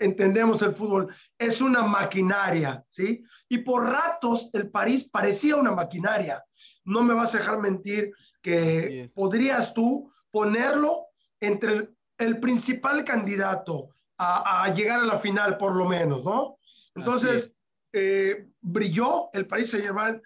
entendemos 0.00 0.62
el 0.62 0.74
fútbol, 0.74 1.14
es 1.38 1.60
una 1.60 1.84
maquinaria, 1.84 2.84
¿sí? 2.88 3.24
Y 3.48 3.58
por 3.58 3.84
ratos 3.84 4.50
el 4.52 4.70
París 4.70 5.08
parecía 5.10 5.56
una 5.56 5.72
maquinaria. 5.72 6.44
No 6.84 7.02
me 7.02 7.14
vas 7.14 7.34
a 7.34 7.38
dejar 7.38 7.60
mentir 7.60 8.12
que 8.40 9.10
podrías 9.14 9.72
tú 9.74 10.12
ponerlo 10.30 11.06
entre 11.40 11.90
el 12.22 12.40
principal 12.40 13.04
candidato 13.04 13.90
a, 14.18 14.64
a, 14.64 14.74
llegar 14.74 15.00
a 15.00 15.06
la 15.06 15.18
final, 15.18 15.58
por 15.58 15.74
lo 15.74 15.84
menos, 15.84 16.24
¿no? 16.24 16.58
Entonces, 16.94 17.52
eh, 17.92 18.48
brilló 18.60 19.28
el 19.32 19.46
París 19.46 19.70
Saint 19.70 19.84
Germain, 19.86 20.22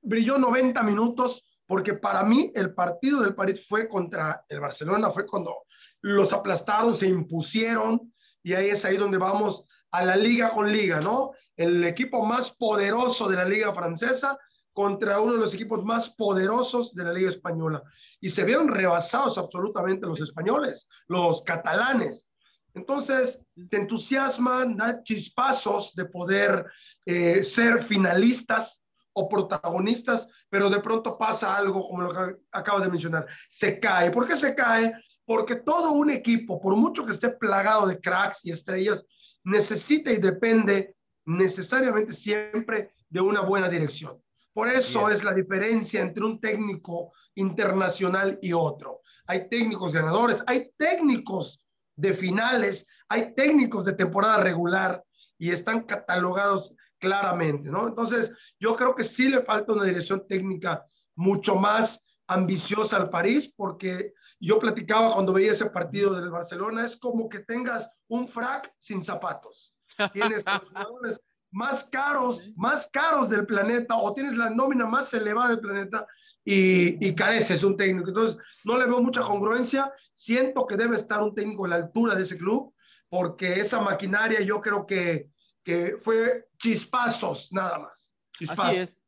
brilló 0.00 0.38
90 0.38 0.82
minutos, 0.82 1.44
porque 1.66 1.94
para 1.94 2.22
mí 2.22 2.50
el 2.54 2.72
partido 2.74 3.20
del 3.20 3.34
París 3.34 3.66
fue 3.68 3.88
contra 3.88 4.44
el 4.48 4.60
Barcelona, 4.60 5.10
fue 5.10 5.26
cuando 5.26 5.64
los 6.00 6.32
aplastaron, 6.32 6.94
se 6.94 7.08
impusieron, 7.08 8.12
y 8.42 8.54
ahí 8.54 8.70
es 8.70 8.84
ahí 8.84 8.96
donde 8.96 9.18
vamos 9.18 9.64
a 9.90 10.04
la 10.04 10.16
liga 10.16 10.50
con 10.50 10.72
liga, 10.72 11.00
¿no? 11.00 11.32
El 11.56 11.84
equipo 11.84 12.24
más 12.24 12.52
poderoso 12.52 13.28
de 13.28 13.36
la 13.36 13.44
liga 13.44 13.74
francesa 13.74 14.38
contra 14.78 15.20
uno 15.20 15.32
de 15.32 15.40
los 15.40 15.54
equipos 15.54 15.84
más 15.84 16.08
poderosos 16.08 16.94
de 16.94 17.02
la 17.02 17.12
Liga 17.12 17.30
Española. 17.30 17.82
Y 18.20 18.28
se 18.30 18.44
vieron 18.44 18.68
rebasados 18.68 19.36
absolutamente 19.36 20.06
los 20.06 20.20
españoles, 20.20 20.86
los 21.08 21.42
catalanes. 21.42 22.28
Entonces, 22.74 23.40
te 23.70 23.76
entusiasman, 23.76 24.76
da 24.76 25.02
chispazos 25.02 25.96
de 25.96 26.04
poder 26.04 26.64
eh, 27.04 27.42
ser 27.42 27.82
finalistas 27.82 28.80
o 29.14 29.28
protagonistas, 29.28 30.28
pero 30.48 30.70
de 30.70 30.78
pronto 30.78 31.18
pasa 31.18 31.56
algo 31.56 31.84
como 31.84 32.02
lo 32.02 32.12
que 32.12 32.36
acabo 32.52 32.78
de 32.78 32.88
mencionar. 32.88 33.26
Se 33.48 33.80
cae. 33.80 34.12
¿Por 34.12 34.28
qué 34.28 34.36
se 34.36 34.54
cae? 34.54 34.94
Porque 35.24 35.56
todo 35.56 35.90
un 35.90 36.10
equipo, 36.10 36.60
por 36.60 36.76
mucho 36.76 37.04
que 37.04 37.14
esté 37.14 37.30
plagado 37.30 37.84
de 37.88 37.98
cracks 37.98 38.44
y 38.44 38.52
estrellas, 38.52 39.04
necesita 39.42 40.12
y 40.12 40.18
depende 40.18 40.94
necesariamente 41.24 42.12
siempre 42.12 42.92
de 43.08 43.20
una 43.20 43.40
buena 43.40 43.68
dirección. 43.68 44.22
Por 44.52 44.68
eso 44.68 45.08
es 45.08 45.24
la 45.24 45.32
diferencia 45.32 46.00
entre 46.02 46.24
un 46.24 46.40
técnico 46.40 47.12
internacional 47.34 48.38
y 48.42 48.52
otro. 48.52 49.02
Hay 49.26 49.48
técnicos 49.48 49.92
ganadores, 49.92 50.42
hay 50.46 50.72
técnicos 50.76 51.64
de 51.96 52.14
finales, 52.14 52.86
hay 53.08 53.34
técnicos 53.34 53.84
de 53.84 53.92
temporada 53.92 54.38
regular 54.38 55.04
y 55.38 55.50
están 55.50 55.84
catalogados 55.84 56.74
claramente, 56.98 57.70
¿no? 57.70 57.86
Entonces, 57.86 58.32
yo 58.58 58.74
creo 58.74 58.94
que 58.94 59.04
sí 59.04 59.28
le 59.28 59.42
falta 59.42 59.72
una 59.72 59.84
dirección 59.84 60.26
técnica 60.26 60.84
mucho 61.14 61.54
más 61.54 62.04
ambiciosa 62.26 62.96
al 62.96 63.10
París, 63.10 63.52
porque 63.56 64.12
yo 64.40 64.58
platicaba 64.58 65.12
cuando 65.12 65.32
veía 65.32 65.52
ese 65.52 65.70
partido 65.70 66.14
del 66.14 66.30
Barcelona, 66.30 66.84
es 66.84 66.96
como 66.96 67.28
que 67.28 67.40
tengas 67.40 67.88
un 68.08 68.28
frac 68.28 68.72
sin 68.78 69.02
zapatos. 69.02 69.74
Tienes 70.12 70.44
los 70.46 70.68
jugadores 70.68 71.20
más 71.50 71.84
caros, 71.84 72.48
más 72.56 72.88
caros 72.88 73.28
del 73.30 73.46
planeta, 73.46 73.96
o 73.96 74.12
tienes 74.12 74.36
la 74.36 74.50
nómina 74.50 74.86
más 74.86 75.12
elevada 75.14 75.50
del 75.50 75.60
planeta 75.60 76.06
y, 76.44 77.06
y, 77.06 77.14
careces 77.14 77.62
un 77.62 77.76
técnico. 77.76 78.08
Entonces, 78.08 78.38
no 78.64 78.76
le 78.78 78.86
veo 78.86 79.02
mucha 79.02 79.22
congruencia. 79.22 79.92
Siento 80.14 80.66
que 80.66 80.76
debe 80.76 80.96
estar 80.96 81.22
un 81.22 81.34
técnico 81.34 81.64
a 81.64 81.68
la 81.68 81.76
altura 81.76 82.14
de 82.14 82.22
ese 82.22 82.36
club, 82.36 82.74
porque 83.08 83.60
esa 83.60 83.80
maquinaria 83.80 84.40
yo 84.40 84.60
creo 84.60 84.86
que, 84.86 85.30
que 85.62 85.96
fue 85.98 86.48
chispazos 86.58 87.52
nada 87.52 87.78
más. 87.78 88.14
Así 88.48 88.76
es. 88.76 89.00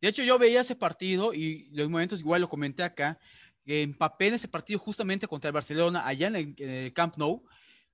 De 0.00 0.08
hecho, 0.08 0.22
yo 0.22 0.38
veía 0.38 0.62
ese 0.62 0.74
partido 0.74 1.32
y 1.32 1.68
los 1.72 1.88
momentos 1.88 2.20
igual 2.20 2.40
lo 2.40 2.48
comenté 2.48 2.82
acá, 2.82 3.18
en 3.64 3.96
ese 4.18 4.48
partido 4.48 4.80
justamente 4.80 5.28
contra 5.28 5.48
el 5.48 5.54
Barcelona, 5.54 6.04
allá 6.06 6.26
en 6.26 6.56
el, 6.58 6.92
Camp 6.92 7.16
Nou, 7.16 7.44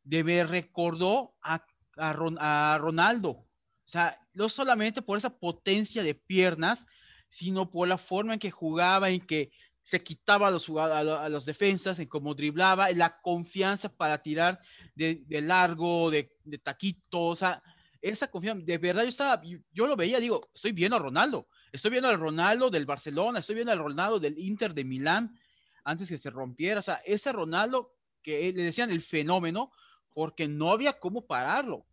de 0.02 0.25
me 0.25 0.45
recordó 0.45 1.35
a, 1.42 1.62
a, 1.99 2.14
a 2.38 2.78
Ronaldo 2.78 3.48
o 3.88 3.90
sea, 3.90 4.21
no 4.35 4.50
solamente 4.50 5.00
por 5.00 5.16
esa 5.16 5.30
potencia 5.30 6.02
de 6.02 6.14
piernas, 6.14 6.85
sino 7.30 7.71
por 7.71 7.88
la 7.88 7.97
forma 7.97 8.35
en 8.35 8.38
que 8.38 8.50
jugaba, 8.50 9.09
en 9.09 9.26
que 9.26 9.50
se 9.83 9.99
quitaba 9.99 10.49
a 10.49 10.50
los, 10.50 10.68
a 10.68 11.28
los 11.30 11.47
defensas, 11.47 11.99
en 11.99 12.07
cómo 12.07 12.35
driblaba, 12.35 12.90
en 12.90 12.99
la 12.99 13.18
confianza 13.23 13.88
para 13.88 14.18
tirar 14.18 14.61
de, 14.95 15.25
largo, 15.40 16.11
de, 16.11 16.37
de, 16.45 16.59
taquito, 16.59 17.28
o 17.28 17.35
sea, 17.35 17.62
esa 18.02 18.30
confianza, 18.30 18.62
de 18.62 18.76
verdad 18.76 19.04
yo 19.04 19.09
estaba, 19.09 19.40
yo, 19.73 19.87
lo 19.87 19.97
veía, 19.97 20.21
digo, 20.21 20.50
estoy 20.54 20.73
viendo 20.73 20.97
a 20.97 21.00
Ronaldo, 21.00 21.49
estoy 21.73 21.90
viendo 21.90 22.11
al 22.11 22.21
Ronaldo 22.21 22.68
del 22.68 22.85
Barcelona, 22.85 23.38
estoy 23.38 23.54
viendo 23.54 23.73
al 23.73 23.78
Ronaldo 23.78 24.21
del 24.21 24.38
Inter 24.38 24.75
de 24.75 24.85
Milán, 24.85 25.40
antes 25.83 26.11
que 26.11 26.18
se 26.18 26.28
rompiera, 26.28 26.80
o 26.80 26.83
sea, 26.83 27.00
ese 27.07 27.33
Ronaldo 27.33 27.95
que 28.21 28.52
le 28.52 28.64
decían 28.64 28.90
el 28.90 29.00
fenómeno, 29.00 29.73
porque 30.12 30.47
no 30.47 30.73
había 30.73 30.99
cómo 30.99 31.26
pararlo 31.26 31.87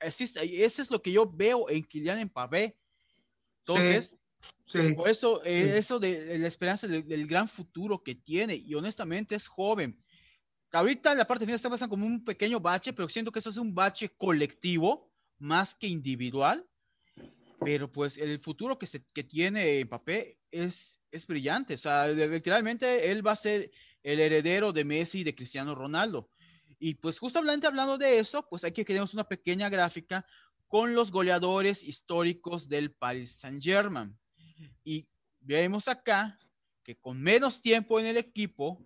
existe, 0.00 0.64
eso 0.64 0.82
es 0.82 0.90
lo 0.90 1.00
que 1.00 1.12
yo 1.12 1.30
veo 1.30 1.68
en 1.68 1.84
Kylian 1.84 2.24
Mbappé. 2.26 2.76
Entonces, 3.60 4.16
por 4.96 5.08
eso, 5.08 5.42
eh, 5.44 5.74
eso 5.76 5.98
de, 5.98 6.38
la 6.38 6.48
esperanza 6.48 6.86
del, 6.86 7.26
gran 7.26 7.48
futuro 7.48 8.02
que 8.02 8.14
tiene, 8.14 8.54
y 8.54 8.74
honestamente 8.74 9.34
es 9.34 9.46
joven. 9.46 10.02
Ahorita 10.72 11.12
en 11.12 11.18
la 11.18 11.26
parte 11.26 11.44
final 11.44 11.56
está 11.56 11.68
pasando 11.68 11.90
como 11.90 12.06
un 12.06 12.24
pequeño 12.24 12.60
bache, 12.60 12.92
pero 12.92 13.08
siento 13.08 13.32
que 13.32 13.40
eso 13.40 13.50
es 13.50 13.56
un 13.56 13.74
bache 13.74 14.10
colectivo 14.16 15.10
más 15.38 15.74
que 15.74 15.88
individual. 15.88 16.64
Pero 17.62 17.90
pues 17.90 18.16
el 18.16 18.38
futuro 18.38 18.78
que, 18.78 18.86
se, 18.86 19.04
que 19.12 19.24
tiene 19.24 19.84
Mbappé 19.84 20.38
es, 20.50 21.02
es 21.10 21.26
brillante. 21.26 21.74
O 21.74 21.78
sea, 21.78 22.06
literalmente 22.08 23.10
él 23.10 23.26
va 23.26 23.32
a 23.32 23.36
ser 23.36 23.70
el 24.02 24.20
heredero 24.20 24.72
de 24.72 24.84
Messi 24.84 25.20
y 25.20 25.24
de 25.24 25.34
Cristiano 25.34 25.74
Ronaldo. 25.74 26.30
Y 26.82 26.94
pues 26.94 27.18
justamente 27.18 27.66
hablando 27.66 27.98
de 27.98 28.18
eso, 28.18 28.48
pues 28.48 28.64
aquí 28.64 28.82
tenemos 28.84 29.12
una 29.12 29.28
pequeña 29.28 29.68
gráfica 29.68 30.24
con 30.66 30.94
los 30.94 31.10
goleadores 31.10 31.82
históricos 31.84 32.70
del 32.70 32.90
Paris 32.90 33.32
Saint-Germain. 33.32 34.18
Y 34.82 35.06
vemos 35.40 35.88
acá 35.88 36.38
que 36.82 36.96
con 36.96 37.20
menos 37.20 37.60
tiempo 37.60 38.00
en 38.00 38.06
el 38.06 38.16
equipo, 38.16 38.82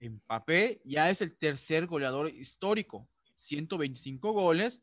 Mbappé 0.00 0.80
ya 0.84 1.10
es 1.10 1.20
el 1.20 1.36
tercer 1.36 1.86
goleador 1.86 2.30
histórico, 2.30 3.06
125 3.34 4.32
goles, 4.32 4.80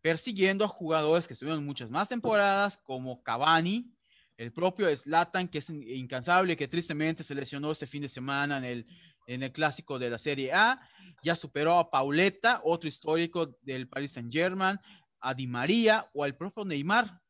persiguiendo 0.00 0.64
a 0.64 0.68
jugadores 0.68 1.28
que 1.28 1.34
estuvieron 1.34 1.64
muchas 1.64 1.90
más 1.90 2.08
temporadas, 2.08 2.76
como 2.76 3.22
Cavani, 3.22 3.94
el 4.42 4.52
propio 4.52 4.94
Zlatan, 4.96 5.48
que 5.48 5.58
es 5.58 5.70
incansable, 5.70 6.56
que 6.56 6.68
tristemente 6.68 7.22
se 7.22 7.34
lesionó 7.34 7.72
este 7.72 7.86
fin 7.86 8.02
de 8.02 8.08
semana 8.08 8.58
en 8.58 8.64
el 8.64 8.86
en 9.26 9.42
el 9.42 9.52
clásico 9.52 9.98
de 9.98 10.10
la 10.10 10.18
Serie 10.18 10.52
A. 10.52 10.80
Ya 11.22 11.36
superó 11.36 11.78
a 11.78 11.90
Pauleta, 11.90 12.60
otro 12.64 12.88
histórico 12.88 13.56
del 13.62 13.88
Paris 13.88 14.12
Saint 14.12 14.32
Germain, 14.32 14.78
a 15.20 15.34
Di 15.34 15.46
María 15.46 16.10
o 16.12 16.24
al 16.24 16.36
propio 16.36 16.64
Neymar, 16.64 17.20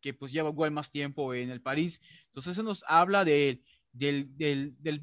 que 0.00 0.14
pues 0.14 0.32
lleva 0.32 0.48
igual 0.50 0.70
más 0.70 0.90
tiempo 0.90 1.34
en 1.34 1.50
el 1.50 1.60
París. 1.60 2.00
Entonces 2.26 2.52
eso 2.52 2.62
nos 2.62 2.84
habla 2.86 3.24
de, 3.24 3.62
del, 3.92 4.36
del, 4.36 4.74
del, 4.78 5.02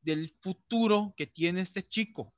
del 0.00 0.30
futuro 0.40 1.14
que 1.16 1.26
tiene 1.26 1.60
este 1.60 1.86
chico. 1.86 2.34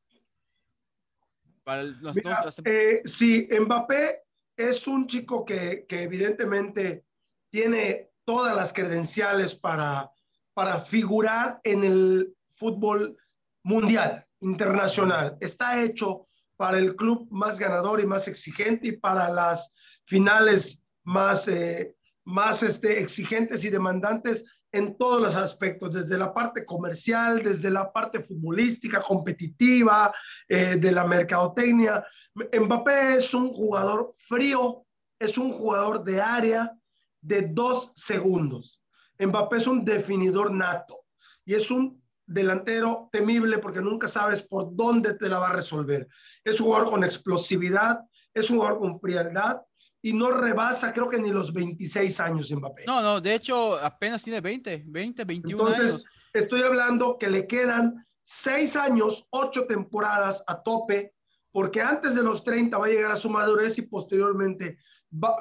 Para 1.62 1.82
los 1.82 2.16
eh, 2.64 3.02
sí, 3.04 3.46
Mbappé 3.60 4.22
es 4.56 4.86
un 4.88 5.06
chico 5.06 5.44
que, 5.44 5.86
que 5.86 6.02
evidentemente 6.02 7.04
tiene 7.50 8.07
todas 8.28 8.54
las 8.54 8.74
credenciales 8.74 9.54
para, 9.54 10.10
para 10.52 10.80
figurar 10.80 11.60
en 11.64 11.82
el 11.82 12.36
fútbol 12.56 13.16
mundial, 13.62 14.26
internacional. 14.40 15.38
Está 15.40 15.82
hecho 15.82 16.26
para 16.58 16.76
el 16.76 16.94
club 16.94 17.26
más 17.30 17.58
ganador 17.58 18.02
y 18.02 18.06
más 18.06 18.28
exigente 18.28 18.88
y 18.88 18.92
para 18.92 19.30
las 19.30 19.72
finales 20.04 20.82
más, 21.04 21.48
eh, 21.48 21.96
más 22.26 22.62
este, 22.62 23.00
exigentes 23.00 23.64
y 23.64 23.70
demandantes 23.70 24.44
en 24.72 24.98
todos 24.98 25.22
los 25.22 25.34
aspectos, 25.34 25.94
desde 25.94 26.18
la 26.18 26.34
parte 26.34 26.66
comercial, 26.66 27.42
desde 27.42 27.70
la 27.70 27.90
parte 27.90 28.20
futbolística, 28.20 29.00
competitiva, 29.00 30.14
eh, 30.46 30.76
de 30.78 30.92
la 30.92 31.06
mercadotecnia. 31.06 32.04
Mbappé 32.34 33.14
es 33.14 33.32
un 33.32 33.54
jugador 33.54 34.12
frío, 34.18 34.84
es 35.18 35.38
un 35.38 35.50
jugador 35.50 36.04
de 36.04 36.20
área 36.20 36.77
de 37.20 37.42
dos 37.42 37.92
segundos. 37.94 38.80
Mbappé 39.18 39.56
es 39.56 39.66
un 39.66 39.84
definidor 39.84 40.52
nato 40.52 41.00
y 41.44 41.54
es 41.54 41.70
un 41.70 42.02
delantero 42.26 43.08
temible 43.10 43.58
porque 43.58 43.80
nunca 43.80 44.06
sabes 44.06 44.42
por 44.42 44.76
dónde 44.76 45.14
te 45.14 45.28
la 45.28 45.38
va 45.38 45.48
a 45.48 45.52
resolver. 45.54 46.06
Es 46.44 46.60
un 46.60 46.66
jugador 46.66 46.90
con 46.90 47.04
explosividad, 47.04 48.00
es 48.34 48.50
un 48.50 48.58
jugador 48.58 48.78
con 48.78 49.00
frialdad 49.00 49.62
y 50.02 50.12
no 50.12 50.30
rebasa 50.30 50.92
creo 50.92 51.08
que 51.08 51.18
ni 51.18 51.30
los 51.30 51.52
26 51.52 52.20
años 52.20 52.50
Mbappé. 52.50 52.84
No, 52.86 53.00
no, 53.00 53.20
de 53.20 53.34
hecho 53.34 53.76
apenas 53.78 54.22
tiene 54.22 54.40
20, 54.40 54.84
20, 54.86 55.24
21 55.24 55.68
Entonces, 55.68 56.04
estoy 56.32 56.62
hablando 56.62 57.18
que 57.18 57.28
le 57.28 57.46
quedan 57.46 58.04
6 58.22 58.76
años, 58.76 59.26
8 59.30 59.66
temporadas 59.66 60.44
a 60.46 60.62
tope, 60.62 61.14
porque 61.50 61.80
antes 61.80 62.14
de 62.14 62.22
los 62.22 62.44
30 62.44 62.76
va 62.76 62.86
a 62.86 62.90
llegar 62.90 63.10
a 63.10 63.16
su 63.16 63.30
madurez 63.30 63.78
y 63.78 63.82
posteriormente 63.82 64.78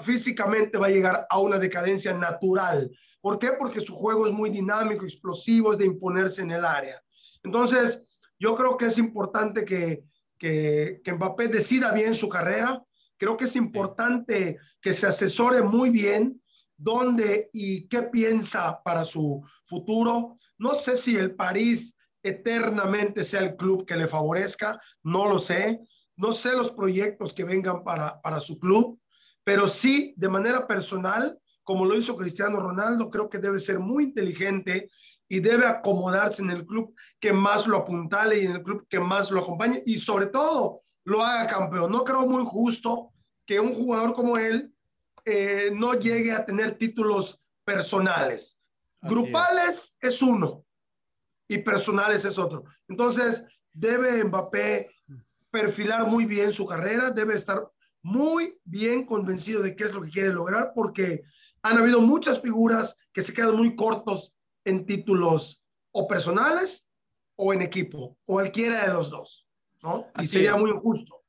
físicamente 0.02 0.78
va 0.78 0.88
a 0.88 0.92
llegar 0.92 1.28
a 1.30 1.40
una 1.40 1.60
decadencia 1.60 2.14
natural. 2.14 2.90
¿Por 3.22 3.40
qué? 3.40 3.52
Porque 3.60 3.82
su 3.82 3.96
juego 3.96 4.28
es 4.28 4.34
muy 4.34 4.50
dinámico, 4.50 5.06
explosivo, 5.06 5.74
es 5.74 5.80
de 5.80 5.86
imponerse 5.86 6.42
en 6.42 6.52
el 6.52 6.66
área. 6.66 7.02
Entonces, 7.44 8.04
yo 8.40 8.56
creo 8.56 8.78
que 8.78 8.86
es 8.86 8.98
importante 8.98 9.66
que, 9.66 10.04
que, 10.38 11.02
que 11.04 11.14
Mbappé 11.14 11.48
decida 11.48 11.92
bien 11.92 12.14
su 12.14 12.30
carrera. 12.30 12.84
Creo 13.18 13.36
que 13.36 13.46
es 13.46 13.56
importante 13.56 14.58
que 14.80 14.94
se 14.94 15.08
asesore 15.08 15.62
muy 15.62 15.90
bien 15.90 16.42
dónde 16.78 17.50
y 17.52 17.88
qué 17.88 18.04
piensa 18.04 18.82
para 18.84 19.04
su 19.04 19.44
futuro. 19.66 20.38
No 20.58 20.76
sé 20.76 20.96
si 20.96 21.16
el 21.16 21.36
París 21.36 21.96
eternamente 22.24 23.24
sea 23.24 23.42
el 23.42 23.56
club 23.56 23.86
que 23.86 23.96
le 23.96 24.08
favorezca, 24.08 24.80
no 25.04 25.28
lo 25.28 25.40
sé. 25.40 25.80
No 26.16 26.34
sé 26.34 26.54
los 26.54 26.72
proyectos 26.72 27.34
que 27.34 27.44
vengan 27.44 27.84
para, 27.84 28.20
para 28.22 28.40
su 28.40 28.60
club, 28.60 29.00
pero 29.48 29.70
sí, 29.70 30.14
de 30.18 30.28
manera 30.28 30.68
personal, 30.68 31.40
como 31.64 31.86
lo 31.86 31.96
hizo 31.96 32.18
Cristiano 32.18 32.60
Ronaldo, 32.60 33.10
creo 33.10 33.30
que 33.30 33.38
debe 33.38 33.62
ser 33.62 33.80
muy 33.80 34.04
inteligente 34.04 34.92
y 35.30 35.40
debe 35.40 35.66
acomodarse 35.66 36.42
en 36.42 36.50
el 36.50 36.66
club 36.66 36.94
que 37.18 37.32
más 37.32 37.66
lo 37.66 37.78
apuntale 37.78 38.42
y 38.42 38.46
en 38.46 38.52
el 38.58 38.62
club 38.62 38.86
que 38.90 39.00
más 39.00 39.32
lo 39.32 39.40
acompañe 39.40 39.82
y 39.86 40.00
sobre 40.00 40.26
todo 40.26 40.82
lo 41.06 41.24
haga 41.24 41.48
campeón. 41.48 41.94
No 41.94 42.04
creo 42.04 42.28
muy 42.28 42.44
justo 42.46 43.14
que 43.46 43.62
un 43.62 43.74
jugador 43.74 44.16
como 44.16 44.38
él 44.38 44.74
eh, 45.24 45.72
no 45.74 45.94
llegue 45.94 46.34
a 46.34 46.46
tener 46.46 46.78
títulos 46.78 47.42
personales. 47.64 48.60
Grupales 49.02 49.96
es. 50.02 50.22
uno 50.22 50.66
y 51.48 51.60
personales 51.60 52.26
es 52.26 52.38
otro. 52.38 52.66
Entonces, 52.90 53.46
debe 53.72 54.22
Mbappé 54.26 54.90
perfilar 55.50 56.06
muy 56.06 56.26
bien 56.26 56.52
su 56.52 56.66
carrera, 56.66 57.12
debe 57.12 57.36
estar 57.36 57.72
muy 58.08 58.58
bien 58.64 59.06
convencido 59.06 59.62
de 59.62 59.76
qué 59.76 59.84
es 59.84 59.94
lo 59.94 60.02
que 60.02 60.10
quiere 60.10 60.32
lograr, 60.32 60.72
porque 60.74 61.24
han 61.62 61.78
habido 61.78 62.00
muchas 62.00 62.42
figuras 62.42 62.96
que 63.12 63.22
se 63.22 63.34
quedan 63.34 63.58
muy 63.58 63.76
cortos 63.76 64.34
en 64.64 64.86
títulos 64.86 65.62
o 65.92 66.08
personales 66.08 66.88
o 67.36 67.54
en 67.54 67.62
equipo, 67.62 68.18
cualquiera 68.24 68.88
de 68.88 68.94
los 68.94 69.10
dos, 69.10 69.46
¿no? 69.84 70.08
Y 70.20 70.26
sería 70.26 70.56
muy 70.56 70.72
injusto. 70.72 71.22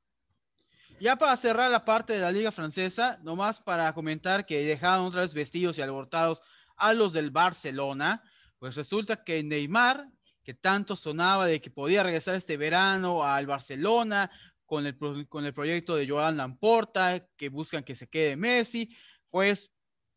Ya 1.00 1.16
para 1.16 1.36
cerrar 1.36 1.68
la 1.68 1.84
parte 1.84 2.12
de 2.12 2.20
la 2.20 2.30
liga 2.30 2.52
francesa, 2.52 3.18
nomás 3.24 3.60
para 3.60 3.92
comentar 3.92 4.46
que 4.46 4.64
dejaron 4.64 5.06
otra 5.06 5.22
vez 5.22 5.34
vestidos 5.34 5.78
y 5.78 5.82
alborotados 5.82 6.42
a 6.76 6.92
los 6.92 7.12
del 7.12 7.32
Barcelona, 7.32 8.22
pues 8.60 8.76
resulta 8.76 9.24
que 9.24 9.42
Neymar, 9.42 10.08
que 10.44 10.54
tanto 10.54 10.94
sonaba 10.94 11.44
de 11.46 11.60
que 11.60 11.70
podía 11.70 12.04
regresar 12.04 12.36
este 12.36 12.56
verano 12.56 13.24
al 13.24 13.46
Barcelona 13.46 14.30
con 14.68 14.86
el, 14.86 14.98
con 15.28 15.46
el 15.46 15.54
proyecto 15.54 15.96
de 15.96 16.06
Joan 16.06 16.36
Lamporta, 16.36 17.26
que 17.38 17.48
buscan 17.48 17.82
que 17.82 17.96
se 17.96 18.06
quede 18.06 18.36
Messi, 18.36 18.94
pues 19.30 19.72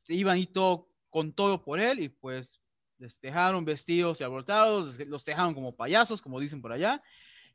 iban 0.10 0.38
y 0.38 0.46
todo 0.46 0.89
con 1.10 1.31
todo 1.31 1.63
por 1.63 1.79
él 1.79 2.01
y 2.01 2.10
pues 2.10 2.60
les 2.98 3.20
dejaron 3.22 3.63
vestidos 3.63 4.20
y 4.20 4.25
alborotados, 4.25 5.00
los 5.08 5.24
dejaron 5.24 5.53
como 5.53 5.74
payasos, 5.74 6.22
como 6.22 6.38
dicen 6.38 6.62
por 6.62 6.74
allá. 6.74 7.01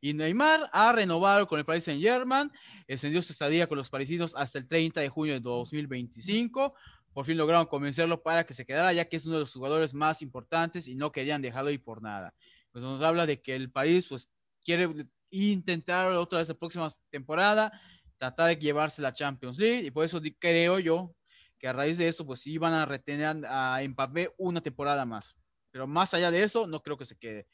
Y 0.01 0.15
Neymar 0.15 0.71
ha 0.73 0.91
renovado 0.91 1.47
con 1.47 1.59
el 1.59 1.67
Paris 1.67 1.85
Saint 1.85 2.03
Germain, 2.03 2.51
extendió 2.89 3.21
su 3.21 3.33
estadía 3.33 3.67
con 3.67 3.77
los 3.77 3.91
parisinos 3.91 4.35
hasta 4.35 4.59
el 4.59 4.67
30 4.67 5.03
de 5.03 5.11
junio 5.11 5.35
de 5.35 5.41
2025. 5.41 6.75
Por 7.13 7.27
fin 7.27 7.37
lograron 7.37 7.67
convencerlo 7.67 8.23
para 8.23 8.45
que 8.45 8.55
se 8.55 8.65
quedara, 8.65 8.95
ya 8.95 9.05
que 9.05 9.19
es 9.19 9.27
uno 9.27 9.35
de 9.35 9.41
los 9.43 9.53
jugadores 9.53 9.93
más 9.93 10.23
importantes 10.23 10.89
y 10.89 10.95
no 10.95 11.13
querían 11.13 11.43
dejarlo 11.43 11.71
ir 11.71 11.85
por 11.85 12.01
nada. 12.01 12.35
Pues 12.73 12.83
nos 12.83 13.03
habla 13.03 13.27
de 13.27 13.43
que 13.43 13.55
el 13.55 13.71
París 13.71 14.07
pues 14.07 14.31
quiere 14.65 15.07
intentar 15.37 16.13
otra 16.13 16.39
vez 16.39 16.49
la 16.49 16.55
próxima 16.55 16.89
temporada, 17.11 17.81
tratar 18.19 18.49
de 18.49 18.57
llevarse 18.57 19.03
la 19.03 19.13
Champions 19.13 19.59
League 19.59 19.87
y 19.87 19.91
por 19.91 20.05
eso 20.05 20.21
creo 20.39 20.79
yo 20.79 21.15
que 21.59 21.69
a 21.69 21.73
raíz 21.73 21.99
de 21.99 22.09
eso 22.09 22.27
pues 22.27 22.47
iban 22.47 22.73
a 22.73 22.85
retener 22.85 23.45
a 23.47 23.81
Mbappé 23.87 24.35
una 24.39 24.61
temporada 24.61 25.05
más. 25.05 25.37
Pero 25.71 25.87
más 25.87 26.15
allá 26.15 26.31
de 26.31 26.43
eso, 26.43 26.67
no 26.67 26.83
creo 26.83 26.97
que 26.97 27.07
se 27.07 27.19
quede. 27.19 27.47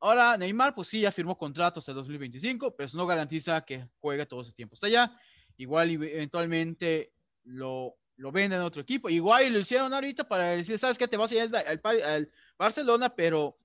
Ahora, 0.00 0.36
Neymar, 0.36 0.74
pues 0.74 0.88
sí, 0.88 1.00
ya 1.00 1.12
firmó 1.12 1.36
contrato 1.36 1.80
hasta 1.80 1.92
2025, 1.92 2.76
pero 2.76 2.86
eso 2.86 2.96
no 2.96 3.06
garantiza 3.06 3.64
que 3.64 3.88
juegue 3.98 4.26
todo 4.26 4.42
ese 4.42 4.52
tiempo 4.52 4.74
hasta 4.74 4.86
allá. 4.86 5.18
Igual 5.56 5.90
eventualmente 5.90 7.12
lo, 7.44 7.96
lo 8.16 8.32
venden 8.32 8.60
a 8.60 8.66
otro 8.66 8.82
equipo. 8.82 9.08
Igual 9.08 9.52
lo 9.52 9.58
hicieron 9.58 9.92
ahorita 9.92 10.28
para 10.28 10.48
decir, 10.48 10.78
¿sabes 10.78 10.98
qué? 10.98 11.08
Te 11.08 11.16
vas 11.16 11.32
a 11.32 11.34
ir 11.34 11.56
al, 11.56 12.32
Barcelona, 12.58 13.14
pero 13.14 13.58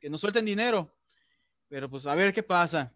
que 0.00 0.10
nos 0.10 0.20
suelten 0.20 0.44
dinero. 0.44 0.94
Pero 1.72 1.88
pues 1.88 2.04
a 2.04 2.14
ver 2.14 2.34
qué 2.34 2.42
pasa. 2.42 2.94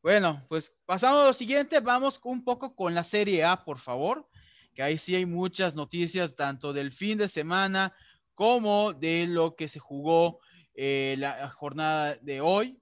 Bueno, 0.00 0.46
pues 0.48 0.72
pasamos 0.86 1.20
a 1.20 1.26
lo 1.26 1.32
siguiente. 1.32 1.80
Vamos 1.80 2.20
un 2.22 2.44
poco 2.44 2.76
con 2.76 2.94
la 2.94 3.02
Serie 3.02 3.42
A, 3.42 3.64
por 3.64 3.80
favor. 3.80 4.30
Que 4.72 4.84
ahí 4.84 4.98
sí 4.98 5.16
hay 5.16 5.26
muchas 5.26 5.74
noticias, 5.74 6.36
tanto 6.36 6.72
del 6.72 6.92
fin 6.92 7.18
de 7.18 7.28
semana 7.28 7.92
como 8.34 8.92
de 8.92 9.26
lo 9.26 9.56
que 9.56 9.66
se 9.66 9.80
jugó 9.80 10.38
eh, 10.74 11.16
la 11.18 11.48
jornada 11.48 12.14
de 12.22 12.40
hoy 12.40 12.80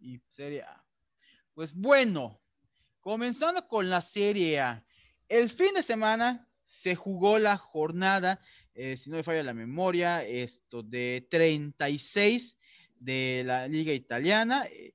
y 0.00 0.18
Serie 0.26 0.62
A. 0.62 0.84
Pues 1.54 1.72
bueno, 1.72 2.42
comenzando 2.98 3.68
con 3.68 3.88
la 3.88 4.00
Serie 4.00 4.58
A. 4.58 4.84
El 5.28 5.50
fin 5.50 5.72
de 5.72 5.84
semana 5.84 6.48
se 6.66 6.96
jugó 6.96 7.38
la 7.38 7.58
jornada, 7.58 8.40
eh, 8.74 8.96
si 8.96 9.08
no 9.08 9.18
me 9.18 9.22
falla 9.22 9.44
la 9.44 9.54
memoria, 9.54 10.24
esto 10.24 10.82
de 10.82 11.28
36 11.30 12.57
de 13.00 13.42
la 13.46 13.68
Liga 13.68 13.92
Italiana. 13.92 14.66
Eh, 14.66 14.94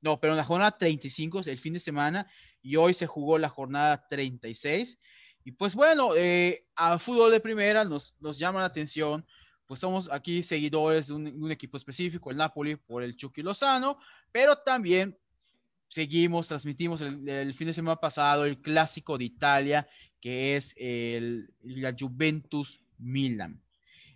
no, 0.00 0.20
pero 0.20 0.34
la 0.34 0.44
jornada 0.44 0.76
35 0.76 1.40
es 1.40 1.46
el 1.46 1.58
fin 1.58 1.72
de 1.74 1.80
semana 1.80 2.30
y 2.62 2.76
hoy 2.76 2.94
se 2.94 3.06
jugó 3.06 3.38
la 3.38 3.48
jornada 3.48 4.06
36. 4.08 4.98
Y 5.44 5.52
pues 5.52 5.74
bueno, 5.74 6.10
a 6.74 6.98
fútbol 6.98 7.30
de 7.30 7.40
primera 7.40 7.84
nos, 7.84 8.14
nos 8.18 8.38
llama 8.38 8.60
la 8.60 8.66
atención 8.66 9.24
pues 9.66 9.80
somos 9.80 10.10
aquí 10.12 10.42
seguidores 10.42 11.08
de 11.08 11.14
un, 11.14 11.50
equipo 11.50 11.76
específico, 11.76 12.30
el 12.30 12.36
Napoli, 12.36 12.76
por 12.76 13.02
el 13.02 13.16
Chucky 13.16 13.42
Lozano, 13.42 13.98
pero 14.30 14.56
también 14.56 15.16
seguimos, 15.88 16.48
transmitimos 16.48 17.00
el, 17.00 17.54
fin 17.54 17.68
de 17.68 17.74
semana 17.74 17.96
pasado 17.96 18.44
el 18.44 18.60
clásico 18.60 19.16
de 19.16 19.24
Italia, 19.24 19.88
que 20.20 20.56
es 20.56 20.74
el, 20.76 21.52
la 21.62 21.94
Juventus 21.98 22.80
Milan. 22.98 23.60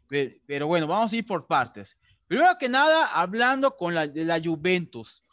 Pero, 0.09 0.67
bueno, 0.67 0.87
vamos 0.87 1.13
a 1.13 1.17
ir 1.17 1.27
por 1.27 1.47
partes. 1.47 1.99
Primero 2.29 2.57
que 2.59 2.69
nada, 2.69 3.07
hablando 3.07 3.77
con 3.77 3.95
la, 3.95 4.07
de 4.07 4.25
la 4.25 4.41
Juventus. 4.41 5.25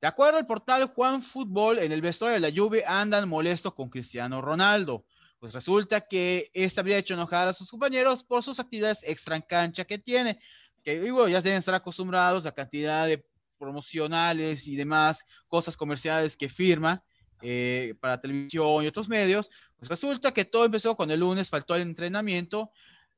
De 0.00 0.06
acuerdo 0.06 0.38
al 0.38 0.46
portal 0.46 0.86
Juan 0.86 1.22
Fútbol, 1.22 1.78
en 1.78 1.92
el 1.92 2.02
vestuario 2.02 2.38
de 2.40 2.50
la 2.50 2.54
Juve 2.54 2.84
andan 2.86 3.28
molestos 3.28 3.72
con 3.72 3.88
Cristiano 3.88 4.42
Ronaldo 4.42 5.04
pues 5.40 5.54
resulta 5.54 6.02
que 6.02 6.50
este 6.52 6.80
habría 6.80 6.98
hecho 6.98 7.14
enojar 7.14 7.48
a 7.48 7.54
sus 7.54 7.70
compañeros 7.70 8.22
por 8.22 8.44
sus 8.44 8.60
actividades 8.60 9.00
extra 9.02 9.34
en 9.34 9.42
cancha 9.42 9.86
que 9.86 9.98
tiene, 9.98 10.38
que 10.84 11.00
digo, 11.00 11.26
ya 11.28 11.40
deben 11.40 11.58
estar 11.58 11.74
acostumbrados 11.74 12.44
a 12.44 12.52
cantidad 12.52 13.06
de 13.06 13.24
promocionales 13.58 14.68
y 14.68 14.76
demás 14.76 15.24
cosas 15.48 15.76
comerciales 15.76 16.36
que 16.36 16.50
firma 16.50 17.02
eh, 17.40 17.94
para 18.00 18.20
televisión 18.20 18.84
y 18.84 18.86
otros 18.86 19.08
medios, 19.08 19.48
pues 19.78 19.88
resulta 19.88 20.32
que 20.32 20.44
todo 20.44 20.66
empezó 20.66 20.94
con 20.94 21.10
el 21.10 21.20
lunes, 21.20 21.48
faltó 21.48 21.74
el 21.74 21.82
entrenamiento, 21.82 22.70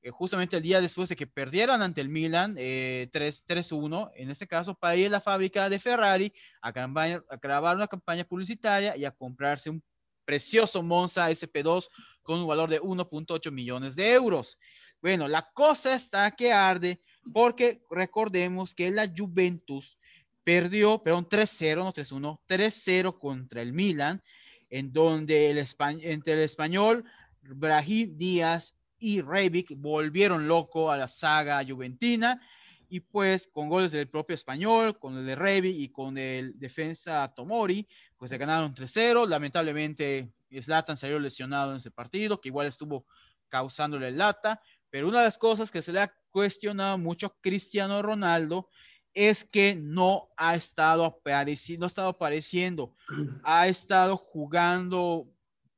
eh, 0.03 0.11
justamente 0.11 0.57
el 0.57 0.63
día 0.63 0.81
después 0.81 1.09
de 1.09 1.17
que 1.17 1.27
perdieran 1.27 1.81
ante 1.81 2.01
el 2.01 2.09
Milan 2.09 2.57
eh, 2.59 3.09
3-1, 3.13 4.11
en 4.17 4.31
este 4.31 4.49
caso, 4.49 4.75
para 4.75 4.97
ir 4.97 5.07
a 5.07 5.11
la 5.11 5.21
fábrica 5.21 5.69
de 5.69 5.79
Ferrari 5.79 6.33
a, 6.61 6.69
a 6.69 7.37
grabar 7.37 7.77
una 7.77 7.87
campaña 7.87 8.25
publicitaria 8.25 8.97
y 8.97 9.05
a 9.05 9.13
comprarse 9.13 9.71
un 9.71 9.83
precioso 10.25 10.83
Monza 10.83 11.31
SP2 11.31 11.89
con 12.23 12.41
un 12.41 12.49
valor 12.49 12.69
de 12.69 12.81
1.8 12.81 13.51
millones 13.51 13.95
de 13.95 14.13
euros. 14.13 14.59
Bueno, 15.01 15.29
la 15.29 15.51
cosa 15.53 15.95
está 15.95 16.31
que 16.33 16.53
arde 16.53 17.01
porque 17.33 17.85
recordemos 17.91 18.75
que 18.75 18.91
la 18.91 19.13
Juventus 19.15 19.99
perdió, 20.45 21.03
perdón, 21.03 21.29
3-0, 21.29 21.77
no 21.77 21.93
3-1, 21.93 22.41
3-0 22.49 23.19
contra 23.19 23.63
el 23.63 23.73
Milan, 23.73 24.23
en 24.71 24.93
donde 24.93 25.51
el 25.51 25.67
entre 26.03 26.35
el 26.35 26.41
español 26.41 27.05
Brahim 27.43 28.17
Díaz 28.17 28.75
y 29.03 29.21
Rebic 29.21 29.75
volvieron 29.77 30.47
loco 30.47 30.91
a 30.91 30.97
la 30.97 31.09
saga 31.09 31.63
juventina 31.67 32.41
y 32.89 33.01
pues 33.01 33.49
con 33.53 33.69
goles 33.69 33.91
del 33.91 34.09
propio 34.09 34.35
español, 34.35 34.99
con 34.99 35.17
el 35.17 35.27
de 35.27 35.35
Rebic 35.35 35.75
y 35.77 35.89
con 35.89 36.17
el 36.17 36.59
defensa 36.59 37.33
Tomori, 37.35 37.89
pues 38.17 38.29
se 38.29 38.39
ganaron 38.39 38.75
3-0. 38.75 39.27
Lamentablemente 39.27 40.33
Zlatan 40.61 40.97
salió 40.97 41.19
lesionado 41.19 41.73
en 41.73 41.79
ese 41.79 41.91
partido, 41.91 42.41
que 42.41 42.51
igual 42.51 42.67
estuvo 42.67 43.07
causándole 43.49 44.13
lata, 44.13 44.61
pero 44.89 45.09
una 45.09 45.19
de 45.19 45.25
las 45.25 45.39
cosas 45.39 45.71
que 45.71 45.83
se 45.83 45.93
le 45.93 46.01
ha 46.01 46.15
cuestionado 46.31 46.97
mucho 46.99 47.27
a 47.27 47.35
Cristiano 47.41 48.03
Ronaldo 48.03 48.69
es 49.15 49.45
que 49.45 49.75
no 49.75 50.29
ha 50.37 50.55
estado 50.55 51.05
apareciendo, 51.05 51.81
no 51.81 51.87
ha 51.87 51.89
estado 51.89 52.09
apareciendo, 52.09 52.95
ha 53.43 53.69
estado 53.69 54.17
jugando 54.17 55.27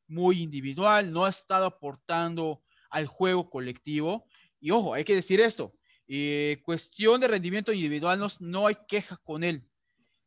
muy 0.08 0.42
individual, 0.42 1.12
no 1.12 1.24
ha 1.24 1.30
estado 1.30 1.66
aportando 1.66 2.63
al 2.94 3.06
juego 3.08 3.50
colectivo. 3.50 4.24
Y 4.60 4.70
ojo, 4.70 4.94
hay 4.94 5.04
que 5.04 5.16
decir 5.16 5.40
esto, 5.40 5.74
eh, 6.06 6.58
cuestión 6.64 7.20
de 7.20 7.28
rendimiento 7.28 7.72
individual, 7.72 8.18
no, 8.18 8.28
no 8.38 8.66
hay 8.68 8.76
queja 8.86 9.16
con 9.18 9.42
él. 9.42 9.62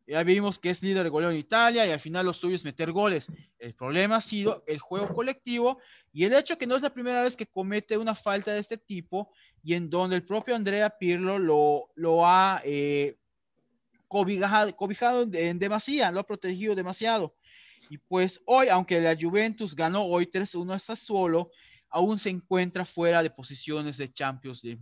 Ya 0.06 0.24
vimos 0.24 0.60
que 0.60 0.70
es 0.70 0.82
líder 0.82 1.04
de 1.04 1.10
goleo 1.10 1.32
en 1.32 1.38
Italia 1.38 1.86
y 1.86 1.92
al 1.92 2.00
final 2.00 2.26
lo 2.26 2.34
suyo 2.34 2.56
es 2.56 2.64
meter 2.64 2.92
goles. 2.92 3.32
El 3.60 3.74
problema 3.74 4.18
ha 4.18 4.22
sido 4.22 4.64
el 4.68 4.80
juego 4.80 5.14
colectivo 5.14 5.80
y 6.14 6.24
el 6.24 6.34
hecho 6.34 6.58
que 6.58 6.68
no 6.68 6.76
es 6.76 6.82
la 6.82 6.94
primera 6.94 7.24
vez 7.24 7.36
que 7.36 7.46
comete 7.46 7.98
una 7.98 8.16
falta 8.16 8.54
de 8.54 8.60
este 8.60 8.78
tipo 8.78 9.32
y 9.64 9.74
en 9.74 9.90
donde 9.90 10.16
el 10.16 10.24
propio 10.24 10.56
Andrea 10.56 10.90
Pirlo 10.90 11.40
lo, 11.40 11.90
lo 11.96 12.26
ha 12.26 12.62
eh, 12.64 13.18
cobijado, 14.08 14.76
cobijado 14.76 15.28
en 15.34 15.60
demasía, 15.60 16.12
lo 16.12 16.22
ha 16.22 16.28
protegido 16.28 16.76
demasiado. 16.76 17.36
Y 17.90 17.98
pues 17.98 18.42
hoy, 18.46 18.70
aunque 18.70 19.00
la 19.02 19.16
Juventus 19.20 19.76
ganó 19.76 20.06
hoy 20.06 20.26
3-1 20.26 20.74
hasta 20.74 20.96
solo, 20.96 21.52
aún 21.90 22.20
se 22.20 22.30
encuentra 22.30 22.86
fuera 22.86 23.24
de 23.24 23.30
posiciones 23.30 23.98
de 23.98 24.12
Champions 24.12 24.64
League. 24.64 24.82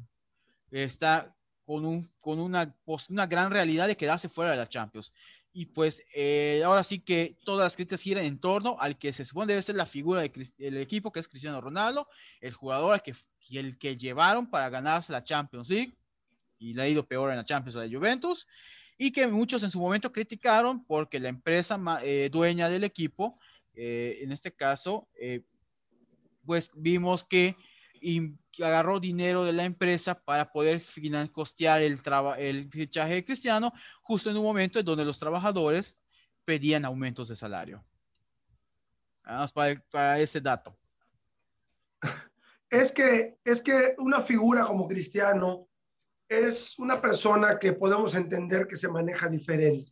Está 0.71 1.35
con, 1.65 1.85
un, 1.85 2.09
con 2.19 2.39
una, 2.39 2.75
una 3.09 3.27
gran 3.27 3.51
realidad 3.51 3.87
de 3.87 3.97
quedarse 3.97 4.29
fuera 4.29 4.51
de 4.51 4.57
la 4.57 4.69
Champions. 4.69 5.11
Y 5.57 5.67
pues 5.67 6.03
eh, 6.13 6.61
ahora 6.65 6.83
sí 6.83 6.99
que 6.99 7.37
todas 7.45 7.65
las 7.65 7.75
críticas 7.75 8.01
giran 8.01 8.25
en 8.25 8.39
torno 8.39 8.75
al 8.79 8.97
que 8.97 9.13
se 9.13 9.23
supone 9.23 9.47
debe 9.47 9.61
ser 9.61 9.75
la 9.75 9.85
figura 9.85 10.21
del 10.21 10.77
equipo, 10.77 11.13
que 11.13 11.21
es 11.21 11.29
Cristiano 11.29 11.61
Ronaldo, 11.61 12.09
el 12.41 12.53
jugador 12.53 12.93
al 12.93 13.01
que, 13.01 13.15
el 13.51 13.77
que 13.77 13.95
llevaron 13.95 14.49
para 14.49 14.69
ganarse 14.69 15.13
la 15.13 15.23
Champions 15.23 15.69
League, 15.69 15.97
y 16.59 16.73
le 16.73 16.81
ha 16.81 16.87
ido 16.89 17.07
peor 17.07 17.31
en 17.31 17.37
la 17.37 17.45
Champions 17.45 17.77
a 17.77 17.85
la 17.85 17.97
Juventus, 17.97 18.45
y 18.97 19.11
que 19.11 19.27
muchos 19.27 19.63
en 19.63 19.71
su 19.71 19.79
momento 19.79 20.11
criticaron 20.11 20.83
porque 20.85 21.21
la 21.21 21.29
empresa 21.29 21.79
eh, 22.03 22.29
dueña 22.29 22.67
del 22.67 22.83
equipo, 22.83 23.39
eh, 23.75 24.19
en 24.21 24.33
este 24.33 24.53
caso, 24.53 25.07
pues 26.45 26.71
vimos 26.75 27.23
que 27.23 27.55
agarró 28.63 28.99
dinero 28.99 29.43
de 29.43 29.53
la 29.53 29.65
empresa 29.65 30.19
para 30.23 30.51
poder 30.51 30.81
costear 31.31 31.81
el, 31.81 31.99
el 32.37 32.69
fichaje 32.69 33.15
de 33.15 33.25
Cristiano 33.25 33.73
justo 34.01 34.29
en 34.29 34.37
un 34.37 34.43
momento 34.43 34.79
en 34.79 34.85
donde 34.85 35.05
los 35.05 35.19
trabajadores 35.19 35.95
pedían 36.45 36.85
aumentos 36.85 37.27
de 37.27 37.35
salario. 37.35 37.83
Vamos 39.25 39.51
para, 39.51 39.83
para 39.91 40.19
ese 40.19 40.39
dato. 40.39 40.77
Es 42.69 42.91
que, 42.91 43.37
es 43.43 43.61
que 43.61 43.95
una 43.97 44.21
figura 44.21 44.65
como 44.65 44.87
Cristiano 44.87 45.67
es 46.27 46.77
una 46.77 47.01
persona 47.01 47.57
que 47.59 47.73
podemos 47.73 48.15
entender 48.15 48.67
que 48.67 48.77
se 48.77 48.87
maneja 48.87 49.27
diferente. 49.27 49.91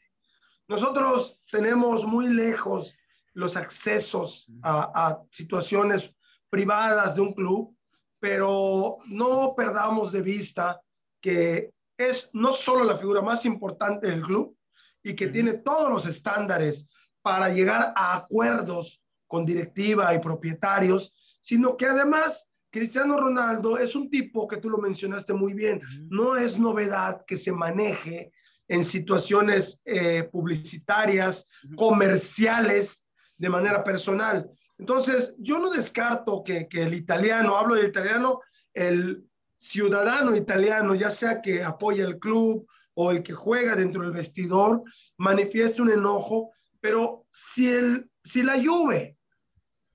Nosotros 0.67 1.41
tenemos 1.49 2.05
muy 2.05 2.27
lejos 2.33 2.95
los 3.33 3.55
accesos 3.55 4.51
a, 4.61 4.91
a 5.07 5.23
situaciones 5.31 6.13
privadas 6.53 7.15
de 7.15 7.21
un 7.21 7.33
club, 7.33 7.75
pero 8.19 8.99
no 9.07 9.55
perdamos 9.57 10.11
de 10.11 10.21
vista 10.21 10.79
que 11.19 11.73
es 11.97 12.29
no 12.33 12.53
solo 12.53 12.83
la 12.83 12.95
figura 12.95 13.23
más 13.23 13.43
importante 13.43 14.05
del 14.05 14.21
club 14.21 14.55
y 15.01 15.15
que 15.15 15.29
tiene 15.29 15.53
todos 15.53 15.89
los 15.89 16.05
estándares 16.05 16.87
para 17.23 17.49
llegar 17.49 17.91
a 17.95 18.15
acuerdos 18.15 19.01
con 19.25 19.47
directiva 19.47 20.13
y 20.13 20.19
propietarios, 20.19 21.15
sino 21.41 21.75
que 21.75 21.87
además 21.87 22.47
Cristiano 22.69 23.17
Ronaldo 23.17 23.79
es 23.79 23.95
un 23.95 24.11
tipo 24.11 24.47
que 24.47 24.57
tú 24.57 24.69
lo 24.69 24.77
mencionaste 24.77 25.33
muy 25.33 25.53
bien, 25.53 25.81
no 26.11 26.37
es 26.37 26.59
novedad 26.59 27.25
que 27.25 27.35
se 27.35 27.51
maneje 27.51 28.31
en 28.67 28.83
situaciones 28.83 29.81
eh, 29.85 30.29
publicitarias, 30.31 31.47
comerciales, 31.75 33.07
de 33.37 33.49
manera 33.49 33.83
personal. 33.83 34.51
Entonces, 34.83 35.33
yo 35.37 35.59
no 35.59 35.69
descarto 35.69 36.43
que, 36.43 36.67
que, 36.67 36.83
el 36.83 36.93
italiano, 36.93 37.55
hablo 37.55 37.75
del 37.75 37.87
italiano, 37.87 38.41
el 38.73 39.25
ciudadano 39.57 40.35
italiano, 40.35 40.93
ya 40.93 41.09
sea 41.09 41.41
que 41.41 41.63
apoya 41.63 42.03
el 42.03 42.19
club 42.19 42.67
o 42.93 43.11
el 43.11 43.23
que 43.23 43.31
juega 43.31 43.77
dentro 43.77 44.01
del 44.01 44.11
vestidor, 44.11 44.83
manifieste 45.15 45.81
un 45.81 45.89
enojo, 45.89 46.51
pero 46.81 47.25
si, 47.31 47.69
el, 47.69 48.11
si 48.25 48.43
la 48.43 48.61
Juve 48.61 49.17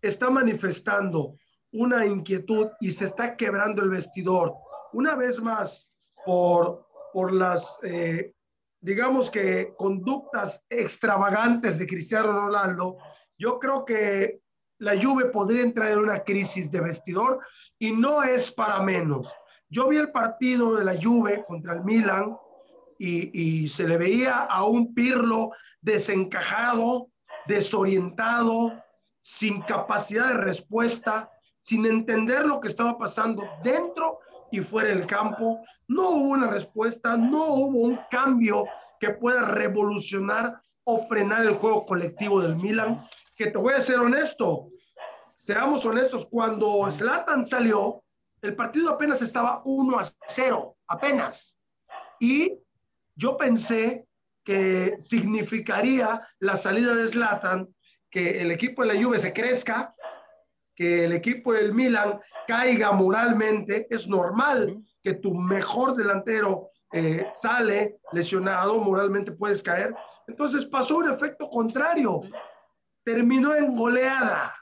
está 0.00 0.30
manifestando 0.30 1.36
una 1.70 2.06
inquietud 2.06 2.68
y 2.80 2.92
se 2.92 3.04
está 3.04 3.36
quebrando 3.36 3.82
el 3.82 3.90
vestidor. 3.90 4.54
Una 4.94 5.16
vez 5.16 5.38
más, 5.38 5.92
por, 6.24 6.88
por 7.12 7.34
las, 7.34 7.78
eh, 7.82 8.32
digamos 8.80 9.30
que, 9.30 9.74
conductas 9.76 10.64
extravagantes 10.70 11.78
de 11.78 11.86
Cristiano 11.86 12.32
Ronaldo, 12.32 12.96
yo 13.36 13.58
creo 13.58 13.84
que 13.84 14.40
la 14.78 15.00
Juve 15.00 15.26
podría 15.26 15.62
entrar 15.62 15.92
en 15.92 15.98
una 15.98 16.20
crisis 16.20 16.70
de 16.70 16.80
vestidor 16.80 17.40
y 17.78 17.92
no 17.92 18.22
es 18.22 18.50
para 18.50 18.82
menos. 18.82 19.32
Yo 19.68 19.88
vi 19.88 19.96
el 19.96 20.10
partido 20.10 20.76
de 20.76 20.84
la 20.84 21.00
Juve 21.00 21.44
contra 21.46 21.74
el 21.74 21.84
Milan 21.84 22.36
y, 22.98 23.30
y 23.38 23.68
se 23.68 23.86
le 23.86 23.96
veía 23.96 24.44
a 24.44 24.64
un 24.64 24.94
Pirlo 24.94 25.50
desencajado, 25.80 27.08
desorientado, 27.46 28.72
sin 29.22 29.60
capacidad 29.62 30.28
de 30.28 30.34
respuesta, 30.38 31.30
sin 31.60 31.84
entender 31.84 32.46
lo 32.46 32.60
que 32.60 32.68
estaba 32.68 32.96
pasando 32.96 33.44
dentro 33.62 34.20
y 34.50 34.60
fuera 34.60 34.88
del 34.88 35.06
campo. 35.06 35.60
No 35.86 36.08
hubo 36.10 36.30
una 36.30 36.48
respuesta, 36.48 37.16
no 37.16 37.44
hubo 37.44 37.78
un 37.80 38.00
cambio 38.10 38.64
que 38.98 39.10
pueda 39.10 39.42
revolucionar 39.42 40.60
o 40.84 41.06
frenar 41.06 41.44
el 41.44 41.54
juego 41.56 41.84
colectivo 41.84 42.40
del 42.40 42.56
Milan. 42.56 43.06
Que 43.38 43.46
te 43.46 43.56
voy 43.56 43.72
a 43.72 43.80
ser 43.80 44.00
honesto, 44.00 44.68
seamos 45.36 45.86
honestos, 45.86 46.26
cuando 46.26 46.90
Zlatan 46.90 47.46
salió, 47.46 48.02
el 48.42 48.56
partido 48.56 48.90
apenas 48.90 49.22
estaba 49.22 49.62
1 49.64 49.98
a 49.98 50.04
0, 50.26 50.76
apenas. 50.88 51.56
Y 52.18 52.58
yo 53.14 53.36
pensé 53.36 54.06
que 54.44 54.96
significaría 54.98 56.20
la 56.40 56.56
salida 56.56 56.94
de 56.94 57.06
Zlatan 57.06 57.68
que 58.10 58.40
el 58.40 58.50
equipo 58.50 58.82
de 58.82 58.94
la 58.94 59.00
Juve 59.00 59.18
se 59.18 59.32
crezca, 59.32 59.94
que 60.74 61.04
el 61.04 61.12
equipo 61.12 61.52
del 61.52 61.74
Milan 61.74 62.20
caiga 62.46 62.92
moralmente, 62.92 63.86
es 63.90 64.08
normal 64.08 64.82
que 65.02 65.14
tu 65.14 65.34
mejor 65.34 65.94
delantero 65.94 66.70
eh, 66.92 67.26
sale 67.34 67.98
lesionado, 68.12 68.80
moralmente 68.80 69.32
puedes 69.32 69.62
caer. 69.62 69.94
Entonces 70.26 70.64
pasó 70.64 70.98
un 70.98 71.12
efecto 71.12 71.48
contrario, 71.48 72.22
terminó 73.08 73.54
en 73.54 73.74
goleada. 73.74 74.54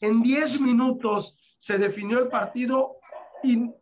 En 0.00 0.22
10 0.22 0.62
minutos 0.62 1.36
se 1.58 1.76
definió 1.76 2.18
el 2.18 2.28
partido 2.28 2.96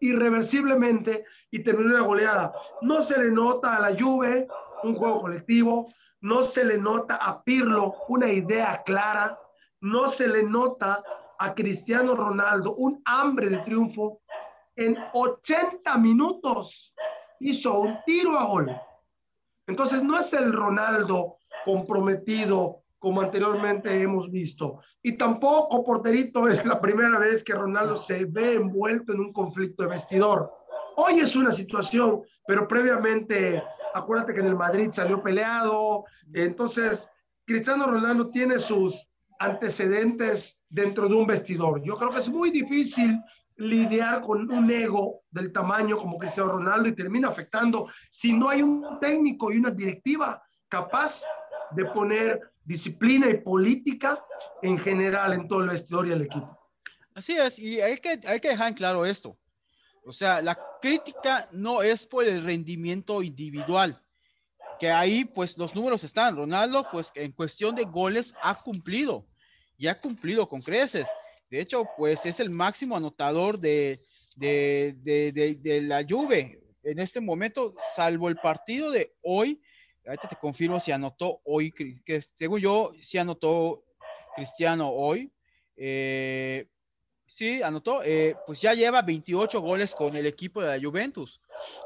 irreversiblemente 0.01 1.25
y 1.53 1.61
terminó 1.61 1.91
la 1.91 2.01
goleada. 2.01 2.53
No 2.83 3.01
se 3.01 3.17
le 3.17 3.31
nota 3.31 3.77
a 3.77 3.81
la 3.81 3.97
Juve 3.97 4.49
un 4.83 4.97
juego 4.97 5.21
colectivo, 5.21 5.87
no 6.21 6.43
se 6.43 6.65
le 6.65 6.79
nota 6.79 7.15
a 7.15 7.45
Pirlo 7.45 7.95
una 8.09 8.29
idea 8.29 8.83
clara, 8.85 9.39
no 9.83 10.09
se 10.09 10.27
le 10.27 10.43
nota 10.43 11.01
a 11.39 11.55
Cristiano 11.55 12.17
Ronaldo 12.17 12.75
un 12.75 13.01
hambre 13.05 13.49
de 13.49 13.59
triunfo. 13.59 14.21
En 14.75 14.99
80 15.13 15.97
minutos 15.99 16.93
hizo 17.39 17.83
un 17.83 17.99
tiro 18.05 18.37
a 18.37 18.47
gol. 18.47 18.77
Entonces 19.69 20.03
no 20.03 20.19
es 20.19 20.33
el 20.33 20.53
Ronaldo 20.53 21.37
comprometido 21.65 22.83
como 22.99 23.21
anteriormente 23.21 24.01
hemos 24.01 24.31
visto. 24.31 24.81
Y 25.03 25.13
tampoco, 25.13 25.85
porterito, 25.85 26.49
es 26.49 26.65
la 26.65 26.81
primera 26.81 27.19
vez 27.19 27.45
que 27.45 27.55
Ronaldo 27.55 27.97
se 27.97 28.25
ve 28.25 28.55
envuelto 28.55 29.13
en 29.13 29.21
un 29.21 29.33
conflicto 29.33 29.85
de 29.85 29.91
vestidor. 29.91 30.53
Hoy 30.97 31.21
es 31.21 31.37
una 31.37 31.53
situación, 31.53 32.23
pero 32.47 32.67
previamente 32.67 33.63
acuérdate 33.95 34.35
que 34.35 34.41
en 34.41 34.47
el 34.47 34.57
Madrid 34.57 34.91
salió 34.91 35.23
peleado, 35.23 36.05
entonces 36.33 37.09
Cristiano 37.45 37.87
Ronaldo 37.87 38.31
tiene 38.31 38.59
sus 38.59 39.07
antecedentes 39.39 40.61
dentro 40.69 41.09
de 41.09 41.15
un 41.15 41.27
vestidor. 41.27 41.83
Yo 41.85 41.97
creo 41.97 42.11
que 42.11 42.19
es 42.19 42.29
muy 42.29 42.51
difícil 42.51 43.19
lidiar 43.57 44.21
con 44.23 44.51
un 44.51 44.71
ego 44.71 45.23
del 45.31 45.53
tamaño 45.53 45.97
como 45.97 46.19
Cristiano 46.19 46.53
Ronaldo 46.53 46.89
y 46.89 46.95
termina 46.95 47.29
afectando 47.29 47.89
si 48.09 48.33
no 48.33 48.49
hay 48.49 48.63
un 48.63 48.99
técnico 49.01 49.53
y 49.53 49.59
una 49.59 49.71
directiva 49.71 50.43
capaz 50.69 51.23
de 51.73 51.85
poner 51.87 52.41
disciplina 52.69 53.31
y 53.31 53.39
política 53.39 54.23
en 54.61 54.79
general 54.79 55.33
en 55.33 55.49
todo 55.49 55.63
el 55.63 55.71
vestidor 55.71 56.07
y 56.07 56.13
el 56.13 56.21
equipo. 56.21 56.57
Así 57.15 57.33
es, 57.33 57.59
y 57.59 57.81
hay 57.81 57.97
que, 57.97 58.21
hay 58.27 58.39
que 58.39 58.51
dejar 58.51 58.69
en 58.69 58.75
claro 58.75 59.07
esto. 59.07 59.39
O 60.05 60.13
sea, 60.13 60.43
la 60.43 60.59
crítica 60.81 61.49
no 61.51 61.83
es 61.83 62.07
por 62.07 62.27
el 62.27 62.45
rendimiento 62.45 63.23
individual, 63.23 64.01
que 64.79 64.91
ahí 64.91 65.25
pues 65.25 65.57
los 65.57 65.75
números 65.75 66.05
están. 66.05 66.37
Ronaldo 66.37 66.87
pues 66.93 67.11
en 67.15 67.33
cuestión 67.33 67.75
de 67.75 67.85
goles 67.85 68.35
ha 68.43 68.63
cumplido 68.63 69.27
y 69.79 69.87
ha 69.87 69.99
cumplido 69.99 70.47
con 70.47 70.61
creces. 70.61 71.09
De 71.51 71.61
hecho, 71.63 71.87
pues 71.97 72.27
es 72.27 72.39
el 72.39 72.51
máximo 72.51 72.97
anotador 72.97 73.59
de, 73.59 74.01
de, 74.37 74.95
de, 75.03 75.59
de, 75.59 75.81
la 75.81 76.05
Juve 76.07 76.63
en 76.83 76.99
este 76.99 77.21
momento, 77.21 77.75
salvo 77.97 78.29
el 78.29 78.37
partido 78.37 78.91
de 78.91 79.15
hoy. 79.23 79.61
Ahorita 80.09 80.29
te 80.29 80.37
confirmo 80.37 80.81
si 80.81 80.91
anotó 80.91 81.41
hoy, 81.45 81.71
que 81.71 82.23
según 82.23 82.61
yo, 82.61 82.93
si 83.01 83.19
anotó 83.19 83.85
Cristiano 84.35 84.89
hoy. 84.91 85.31
Eh, 85.77 86.67
Sí, 87.29 87.63
anotó. 87.63 88.03
Eh, 88.03 88.37
pues 88.47 88.61
ya 88.61 88.73
lleva 88.73 89.03
28 89.03 89.61
goles 89.61 89.95
con 89.95 90.17
el 90.17 90.27
equipo 90.27 90.63
de 90.63 90.69
la 90.69 90.83
Juventus. 90.83 91.41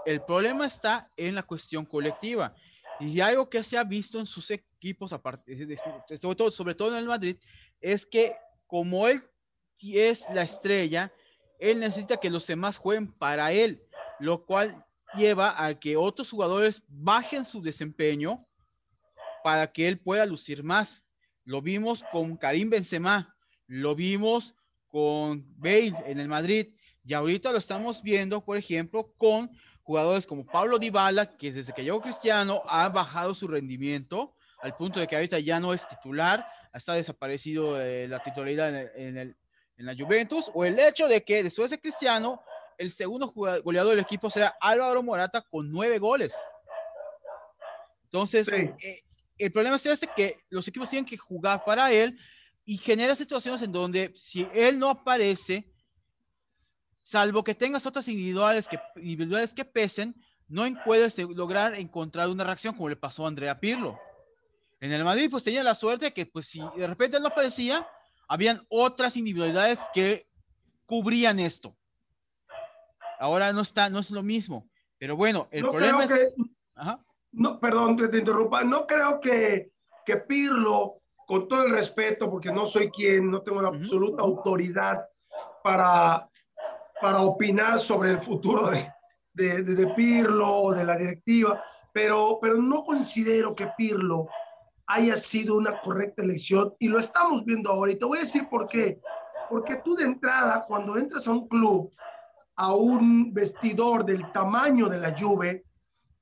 El 0.07 0.23
problema 0.23 0.67
está 0.67 1.11
en 1.17 1.35
la 1.35 1.43
cuestión 1.43 1.85
colectiva. 1.85 2.55
Y 3.01 3.21
algo 3.21 3.51
que 3.51 3.65
se 3.65 3.77
ha 3.77 3.83
visto 3.83 4.21
en 4.21 4.27
sus 4.27 4.51
equipos, 4.53 5.11
sobre 5.11 6.37
todo, 6.37 6.53
sobre 6.53 6.75
todo 6.77 6.93
en 6.93 6.99
el 6.99 7.07
Madrid, 7.07 7.37
es 7.81 8.07
que 8.07 8.35
como 8.69 9.09
él 9.09 9.21
es 9.81 10.25
la 10.33 10.43
estrella, 10.43 11.13
él 11.59 11.81
necesita 11.81 12.19
que 12.19 12.31
los 12.31 12.47
demás 12.47 12.77
jueguen 12.77 13.13
para 13.13 13.51
él, 13.51 13.85
lo 14.21 14.47
cual 14.47 14.87
lleva 15.15 15.65
a 15.65 15.75
que 15.79 15.97
otros 15.97 16.31
jugadores 16.31 16.83
bajen 16.89 17.45
su 17.45 17.61
desempeño 17.63 18.47
para 19.43 19.73
que 19.73 19.89
él 19.89 19.99
pueda 19.99 20.27
lucir 20.27 20.63
más. 20.63 21.05
Lo 21.45 21.61
vimos 21.61 22.05
con 22.13 22.37
Karim 22.37 22.71
Benzema, 22.71 23.37
lo 23.67 23.95
vimos 23.95 24.55
con 24.89 25.45
Bale 25.59 25.95
en 26.07 26.21
el 26.21 26.29
Madrid 26.29 26.75
y 27.05 27.15
ahorita 27.15 27.51
lo 27.51 27.59
estamos 27.59 28.03
viendo, 28.03 28.45
por 28.45 28.57
ejemplo, 28.57 29.13
con 29.17 29.51
jugadores 29.83 30.27
como 30.27 30.47
Pablo 30.47 30.79
Dybala, 30.79 31.37
que 31.37 31.53
desde 31.53 31.73
que 31.73 31.83
llegó 31.83 32.01
Cristiano 32.01 32.63
ha 32.67 32.89
bajado 32.89 33.35
su 33.35 33.49
rendimiento 33.49 34.37
al 34.61 34.77
punto 34.77 35.01
de 35.01 35.09
que 35.09 35.17
ahorita 35.17 35.41
ya 35.41 35.59
no 35.59 35.75
es 35.75 35.87
titular, 35.89 36.47
está 36.73 36.95
desaparecido 36.95 37.81
eh, 37.81 38.07
la 38.07 38.23
titularidad 38.23 38.69
en, 38.97 39.17
el, 39.17 39.37
en, 39.77 39.87
la 39.87 39.95
Juventus, 39.97 40.51
o 40.55 40.65
el 40.65 40.79
hecho 40.79 41.09
de 41.09 41.25
que 41.25 41.43
después 41.43 41.71
de 41.71 41.81
Cristiano, 41.81 42.43
el 42.79 42.91
segundo 42.91 43.29
goleador 43.29 43.91
del 43.91 44.05
equipo 44.05 44.31
será 44.31 44.57
Álvaro 44.61 45.03
Morata 45.03 45.43
con 45.43 45.71
nueve 45.71 45.99
goles. 45.99 46.35
Entonces, 48.05 48.49
eh, 48.49 49.03
el 49.39 49.53
problema 49.53 49.77
es 49.77 49.87
este 49.87 50.09
que 50.15 50.41
los 50.51 50.67
equipos 50.69 50.91
tienen 50.91 51.07
que 51.07 51.17
jugar 51.17 51.65
para 51.65 51.91
él 51.91 52.19
y 52.65 52.77
genera 52.77 53.17
situaciones 53.17 53.63
en 53.63 53.73
donde 53.73 54.13
si 54.17 54.47
él 54.55 54.79
no 54.79 54.91
aparece, 54.91 55.73
salvo 57.03 57.43
que 57.43 57.55
tengas 57.55 57.87
otras 57.87 58.07
individuales 58.09 58.69
que, 58.69 58.79
individuales 58.97 59.53
que 59.53 59.65
pesen, 59.65 60.15
no 60.49 60.65
puedes 60.85 61.17
lograr 61.19 61.75
encontrar 61.75 62.29
una 62.29 62.45
reacción 62.45 62.75
como 62.75 62.89
le 62.89 62.97
pasó 62.97 63.25
a 63.25 63.29
Andrea 63.29 63.59
Pirlo. 63.59 63.99
En 64.81 64.93
el 64.93 65.05
Madrid, 65.05 65.31
pues 65.31 65.45
tenía 65.45 65.63
la 65.63 65.75
suerte 65.75 66.13
que, 66.13 66.27
pues, 66.27 66.47
si 66.47 66.61
de 66.77 66.87
repente 66.87 67.19
no 67.21 67.29
aparecía, 67.29 67.89
habían 68.29 68.67
otras 68.69 69.17
individualidades 69.17 69.81
que 69.95 70.29
cubrían 70.87 71.39
esto. 71.39 71.77
Ahora 73.23 73.53
no 73.53 73.61
está, 73.61 73.89
no 73.89 74.01
es 74.01 74.11
lo 74.11 74.25
mismo. 74.25 74.69
Pero 74.99 75.15
bueno, 75.15 75.47
el 75.53 75.63
problema 75.63 76.03
es. 76.03 76.35
No, 77.31 77.61
perdón, 77.61 77.97
te, 77.97 78.09
te, 78.09 78.19
interrumpa. 78.19 78.65
No 78.65 78.85
creo 78.85 79.21
que, 79.21 79.71
que 80.05 80.17
Pirlo, 80.17 81.03
con 81.25 81.47
todo 81.47 81.65
el 81.67 81.71
respeto, 81.71 82.29
porque 82.29 82.53
no 82.53 82.67
soy 82.67 82.91
quien, 82.91 83.31
no 83.31 83.43
tengo 83.43 83.63
la 83.63 83.69
absoluta 83.69 84.25
autoridad 84.25 85.07
para, 85.63 86.29
para 87.01 87.21
opinar 87.21 87.79
sobre 87.79 88.11
el 88.11 88.21
futuro 88.21 88.69
de, 88.69 88.93
de, 89.35 89.63
de, 89.63 89.87
Pirlo, 89.95 90.73
de 90.73 90.85
la 90.85 90.97
directiva, 90.97 91.63
pero, 91.93 92.41
pero 92.43 92.57
no 92.57 92.83
considero 92.83 93.55
que 93.55 93.69
Pirlo 93.79 94.27
haya 94.89 95.17
sido 95.17 95.55
una 95.55 95.79
correcta 95.79 96.25
elección 96.25 96.75
y 96.81 96.89
lo 96.89 96.99
estamos 96.99 97.45
viendo 97.45 97.71
ahora. 97.71 97.93
Y 97.93 97.97
te 98.01 98.05
voy 98.05 98.19
a 98.19 98.23
decir 98.23 98.49
por 98.49 98.67
qué. 98.67 99.01
Porque 99.49 99.77
tú 99.77 99.95
de 99.95 100.07
entrada, 100.07 100.65
cuando 100.67 100.97
entras 100.97 101.29
a 101.29 101.31
un 101.31 101.47
club, 101.47 101.93
a 102.57 102.75
un 102.75 103.33
vestidor 103.33 104.05
del 104.05 104.31
tamaño 104.33 104.89
de 104.89 105.01
la 105.01 105.17
Juve, 105.19 105.65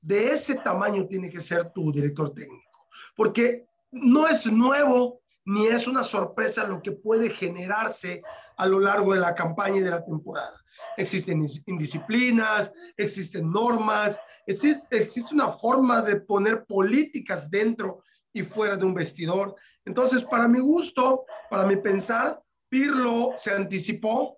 de 0.01 0.31
ese 0.31 0.55
tamaño 0.55 1.05
tiene 1.07 1.29
que 1.29 1.41
ser 1.41 1.71
tu 1.71 1.91
director 1.91 2.33
técnico, 2.33 2.87
porque 3.15 3.65
no 3.91 4.27
es 4.27 4.45
nuevo 4.45 5.21
ni 5.45 5.67
es 5.67 5.87
una 5.87 6.03
sorpresa 6.03 6.67
lo 6.67 6.81
que 6.81 6.91
puede 6.91 7.29
generarse 7.29 8.21
a 8.57 8.65
lo 8.65 8.79
largo 8.79 9.13
de 9.13 9.19
la 9.19 9.33
campaña 9.33 9.77
y 9.77 9.81
de 9.81 9.89
la 9.89 10.05
temporada. 10.05 10.53
Existen 10.97 11.45
indisciplinas, 11.65 12.71
existen 12.95 13.49
normas, 13.49 14.19
existe, 14.45 14.97
existe 14.97 15.33
una 15.33 15.49
forma 15.49 16.01
de 16.01 16.17
poner 16.21 16.65
políticas 16.65 17.49
dentro 17.49 18.03
y 18.33 18.43
fuera 18.43 18.77
de 18.77 18.85
un 18.85 18.93
vestidor. 18.93 19.55
Entonces, 19.85 20.23
para 20.23 20.47
mi 20.47 20.59
gusto, 20.59 21.25
para 21.49 21.65
mi 21.65 21.75
pensar, 21.77 22.41
Pirlo 22.69 23.31
se 23.35 23.51
anticipó, 23.51 24.37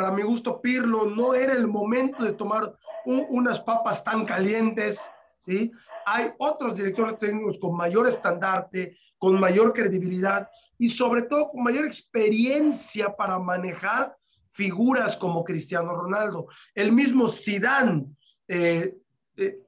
para 0.00 0.12
mi 0.12 0.22
gusto, 0.22 0.62
Pirlo, 0.62 1.10
no 1.10 1.34
era 1.34 1.52
el 1.52 1.68
momento 1.68 2.24
de 2.24 2.32
tomar 2.32 2.74
unas 3.04 3.60
papas 3.60 4.02
tan 4.02 4.24
calientes, 4.24 5.10
¿sí? 5.38 5.70
Hay 6.06 6.32
otros 6.38 6.74
directores 6.74 7.18
técnicos 7.18 7.58
con 7.58 7.76
mayor 7.76 8.08
estandarte, 8.08 8.96
con 9.18 9.38
mayor 9.38 9.74
credibilidad 9.74 10.48
y 10.78 10.88
sobre 10.88 11.24
todo 11.24 11.48
con 11.48 11.62
mayor 11.62 11.84
experiencia 11.84 13.14
para 13.14 13.38
manejar 13.38 14.16
figuras 14.52 15.18
como 15.18 15.44
Cristiano 15.44 15.94
Ronaldo. 15.94 16.46
El 16.74 16.92
mismo 16.92 17.28
Zidane 17.28 18.06
eh, 18.48 18.96
eh, 19.36 19.58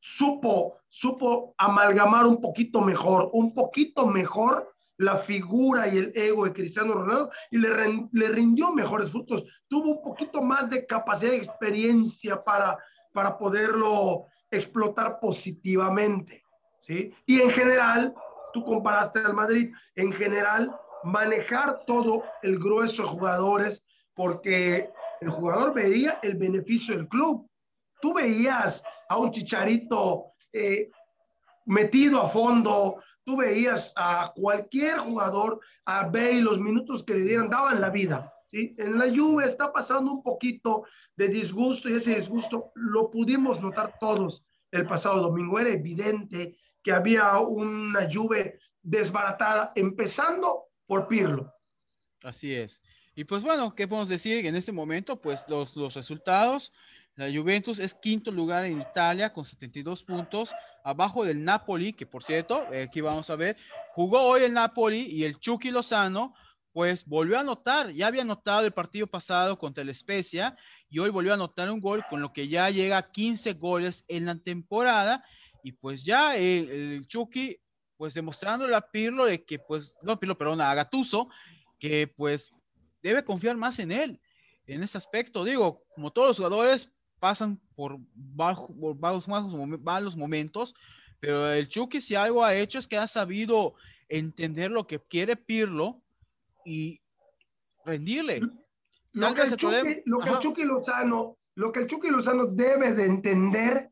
supo, 0.00 0.80
supo 0.86 1.54
amalgamar 1.56 2.26
un 2.26 2.42
poquito 2.42 2.82
mejor, 2.82 3.30
un 3.32 3.54
poquito 3.54 4.06
mejor 4.06 4.70
la 4.98 5.16
figura 5.16 5.88
y 5.88 5.96
el 5.96 6.12
ego 6.14 6.44
de 6.44 6.52
Cristiano 6.52 6.94
Ronaldo 6.94 7.30
y 7.50 7.58
le, 7.58 7.70
le 8.12 8.28
rindió 8.28 8.72
mejores 8.72 9.10
frutos. 9.10 9.44
Tuvo 9.68 9.92
un 9.92 10.02
poquito 10.02 10.42
más 10.42 10.68
de 10.70 10.84
capacidad 10.86 11.32
y 11.32 11.36
experiencia 11.36 12.42
para, 12.42 12.76
para 13.12 13.38
poderlo 13.38 14.26
explotar 14.50 15.20
positivamente. 15.20 16.44
¿sí? 16.80 17.14
Y 17.26 17.40
en 17.40 17.50
general, 17.50 18.14
tú 18.52 18.64
comparaste 18.64 19.20
al 19.20 19.34
Madrid, 19.34 19.72
en 19.94 20.12
general, 20.12 20.76
manejar 21.04 21.84
todo 21.86 22.24
el 22.42 22.58
grueso 22.58 23.02
de 23.02 23.08
jugadores, 23.08 23.84
porque 24.14 24.90
el 25.20 25.30
jugador 25.30 25.74
veía 25.74 26.18
el 26.22 26.36
beneficio 26.36 26.96
del 26.96 27.08
club. 27.08 27.48
Tú 28.00 28.14
veías 28.14 28.82
a 29.08 29.16
un 29.16 29.30
chicharito 29.30 30.32
eh, 30.52 30.90
metido 31.66 32.20
a 32.20 32.28
fondo, 32.28 33.00
tú 33.28 33.36
veías 33.36 33.92
a 33.94 34.32
cualquier 34.34 34.96
jugador, 34.96 35.60
a 35.84 36.06
Bale, 36.06 36.40
los 36.40 36.58
minutos 36.58 37.04
que 37.04 37.12
le 37.12 37.24
dieran, 37.24 37.50
daban 37.50 37.78
la 37.78 37.90
vida. 37.90 38.32
¿sí? 38.46 38.74
En 38.78 38.98
la 38.98 39.06
lluvia 39.06 39.46
está 39.46 39.70
pasando 39.70 40.10
un 40.10 40.22
poquito 40.22 40.86
de 41.14 41.28
disgusto 41.28 41.90
y 41.90 41.96
ese 41.96 42.14
disgusto 42.14 42.72
lo 42.74 43.10
pudimos 43.10 43.60
notar 43.60 43.98
todos 44.00 44.42
el 44.70 44.86
pasado 44.86 45.20
domingo. 45.20 45.58
Era 45.58 45.68
evidente 45.68 46.56
que 46.82 46.90
había 46.90 47.38
una 47.40 48.08
lluvia 48.08 48.54
desbaratada, 48.80 49.72
empezando 49.74 50.68
por 50.86 51.06
Pirlo. 51.06 51.52
Así 52.22 52.54
es. 52.54 52.80
Y 53.14 53.24
pues 53.24 53.42
bueno, 53.42 53.74
¿qué 53.74 53.86
podemos 53.86 54.08
decir? 54.08 54.46
En 54.46 54.56
este 54.56 54.72
momento, 54.72 55.20
pues 55.20 55.44
los, 55.48 55.76
los 55.76 55.92
resultados, 55.92 56.72
la 57.18 57.26
Juventus 57.36 57.80
es 57.80 57.94
quinto 57.94 58.30
lugar 58.30 58.64
en 58.64 58.80
Italia 58.80 59.32
con 59.32 59.44
72 59.44 60.04
puntos, 60.04 60.52
abajo 60.84 61.24
del 61.24 61.42
Napoli, 61.42 61.92
que 61.92 62.06
por 62.06 62.22
cierto, 62.22 62.72
eh, 62.72 62.82
aquí 62.82 63.00
vamos 63.00 63.28
a 63.28 63.34
ver, 63.34 63.56
jugó 63.90 64.22
hoy 64.22 64.44
el 64.44 64.52
Napoli 64.52 65.00
y 65.00 65.24
el 65.24 65.40
Chucky 65.40 65.72
Lozano, 65.72 66.32
pues 66.72 67.04
volvió 67.04 67.36
a 67.36 67.40
anotar, 67.40 67.90
ya 67.90 68.06
había 68.06 68.22
anotado 68.22 68.64
el 68.64 68.70
partido 68.70 69.08
pasado 69.08 69.58
contra 69.58 69.82
el 69.82 69.92
Spezia 69.92 70.56
y 70.88 71.00
hoy 71.00 71.10
volvió 71.10 71.32
a 71.32 71.34
anotar 71.34 71.68
un 71.72 71.80
gol, 71.80 72.04
con 72.08 72.22
lo 72.22 72.32
que 72.32 72.46
ya 72.46 72.70
llega 72.70 72.98
a 72.98 73.10
15 73.10 73.54
goles 73.54 74.04
en 74.06 74.26
la 74.26 74.36
temporada 74.36 75.24
y 75.64 75.72
pues 75.72 76.04
ya 76.04 76.36
el, 76.36 76.70
el 76.70 77.06
Chucky, 77.08 77.60
pues 77.96 78.14
demostrándole 78.14 78.76
a 78.76 78.80
Pirlo 78.80 79.24
de 79.24 79.44
que 79.44 79.58
pues, 79.58 79.92
no 80.04 80.20
Pirlo, 80.20 80.38
perdón, 80.38 80.60
a 80.60 80.72
Gatuso, 80.72 81.28
que 81.80 82.06
pues 82.06 82.52
debe 83.02 83.24
confiar 83.24 83.56
más 83.56 83.80
en 83.80 83.90
él 83.90 84.20
en 84.68 84.82
ese 84.82 84.98
aspecto. 84.98 85.42
Digo, 85.42 85.82
como 85.94 86.12
todos 86.12 86.28
los 86.28 86.36
jugadores, 86.36 86.92
pasan 87.18 87.60
por, 87.74 87.98
bajo, 88.14 88.74
por 88.78 88.98
bajos, 88.98 89.26
malos 89.80 90.16
momentos, 90.16 90.74
pero 91.20 91.50
el 91.50 91.68
Chucky 91.68 92.00
si 92.00 92.14
algo 92.14 92.44
ha 92.44 92.54
hecho 92.54 92.78
es 92.78 92.86
que 92.86 92.96
ha 92.96 93.08
sabido 93.08 93.74
entender 94.08 94.70
lo 94.70 94.86
que 94.86 95.00
quiere 95.00 95.36
Pirlo 95.36 96.00
y 96.64 97.00
rendirle. 97.84 98.40
Lo 99.12 99.34
que, 99.34 99.42
el 99.42 99.56
Chucky, 99.56 100.02
lo 100.04 100.20
que, 100.20 100.30
el 100.30 100.38
Chucky, 100.38 100.64
Lozano, 100.64 101.38
lo 101.54 101.72
que 101.72 101.80
el 101.80 101.86
Chucky 101.86 102.10
Lozano 102.10 102.46
debe 102.46 102.92
de 102.92 103.06
entender 103.06 103.90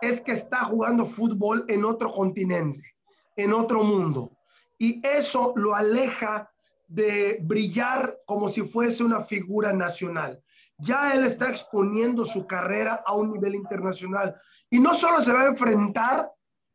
es 0.00 0.20
que 0.20 0.32
está 0.32 0.64
jugando 0.64 1.06
fútbol 1.06 1.64
en 1.68 1.84
otro 1.84 2.10
continente, 2.10 2.94
en 3.36 3.52
otro 3.52 3.82
mundo. 3.82 4.30
Y 4.78 5.04
eso 5.04 5.52
lo 5.56 5.74
aleja 5.74 6.50
de 6.86 7.38
brillar 7.42 8.18
como 8.24 8.48
si 8.48 8.62
fuese 8.62 9.02
una 9.02 9.20
figura 9.22 9.72
nacional 9.72 10.40
ya 10.78 11.12
él 11.12 11.24
está 11.24 11.50
exponiendo 11.50 12.24
su 12.24 12.46
carrera 12.46 13.02
a 13.04 13.14
un 13.14 13.30
nivel 13.32 13.54
internacional. 13.54 14.34
Y 14.70 14.80
no 14.80 14.94
solo 14.94 15.22
se 15.22 15.32
va 15.32 15.42
a 15.42 15.48
enfrentar 15.48 16.30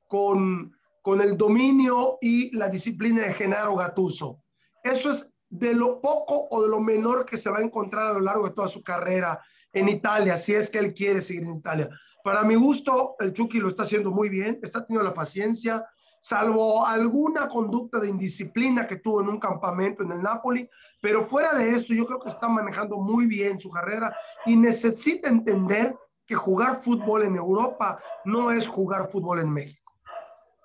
con, 0.08 0.76
con 1.02 1.22
el 1.22 1.38
dominio 1.38 2.18
y 2.22 2.56
la 2.56 2.70
disciplina 2.70 3.24
de 3.24 3.34
Genaro 3.34 3.76
Gatuso. 3.76 4.44
Eso 4.84 5.12
es 5.12 5.32
de 5.50 5.74
lo 5.74 6.02
poco 6.02 6.48
o 6.50 6.64
de 6.64 6.68
lo 6.68 6.80
menor 6.80 7.26
que 7.26 7.38
se 7.38 7.50
va 7.50 7.60
a 7.60 7.64
encontrar 7.64 8.08
a 8.08 8.14
lo 8.14 8.22
largo 8.22 8.48
de 8.48 8.54
toda 8.54 8.68
su 8.68 8.84
carrera 8.84 9.40
en 9.72 9.90
Italia, 9.90 10.38
si 10.38 10.54
es 10.54 10.70
que 10.70 10.80
él 10.80 10.94
quiere 10.94 11.22
seguir 11.22 11.44
en 11.44 11.56
Italia. 11.56 11.90
Para 12.24 12.44
mi 12.44 12.56
gusto, 12.56 13.16
el 13.20 13.34
Chucky 13.34 13.60
lo 13.60 13.70
está 13.70 13.84
haciendo 13.84 14.12
muy 14.12 14.30
bien, 14.30 14.60
está 14.62 14.86
teniendo 14.86 15.08
la 15.08 15.14
paciencia, 15.14 15.86
salvo 16.24 16.86
alguna 16.86 17.50
conducta 17.50 18.00
de 18.00 18.08
indisciplina 18.08 18.88
que 18.88 18.96
tuvo 18.96 19.20
en 19.20 19.28
un 19.28 19.42
campamento 19.42 20.04
en 20.04 20.12
el 20.14 20.22
Napoli, 20.22 20.70
pero 21.02 21.26
fuera 21.26 21.52
de 21.54 21.72
esto 21.72 21.94
yo 21.94 22.06
creo 22.06 22.18
que 22.18 22.30
está 22.30 22.48
manejando 22.48 22.96
muy 22.96 23.26
bien 23.26 23.60
su 23.60 23.70
carrera 23.70 24.16
y 24.46 24.56
necesita 24.56 25.28
entender 25.28 25.94
que 26.26 26.36
jugar 26.36 26.82
fútbol 26.82 27.24
en 27.24 27.36
Europa 27.36 28.00
no 28.24 28.52
es 28.52 28.70
jugar 28.70 29.12
fútbol 29.12 29.42
en 29.42 29.50
México. 29.52 29.94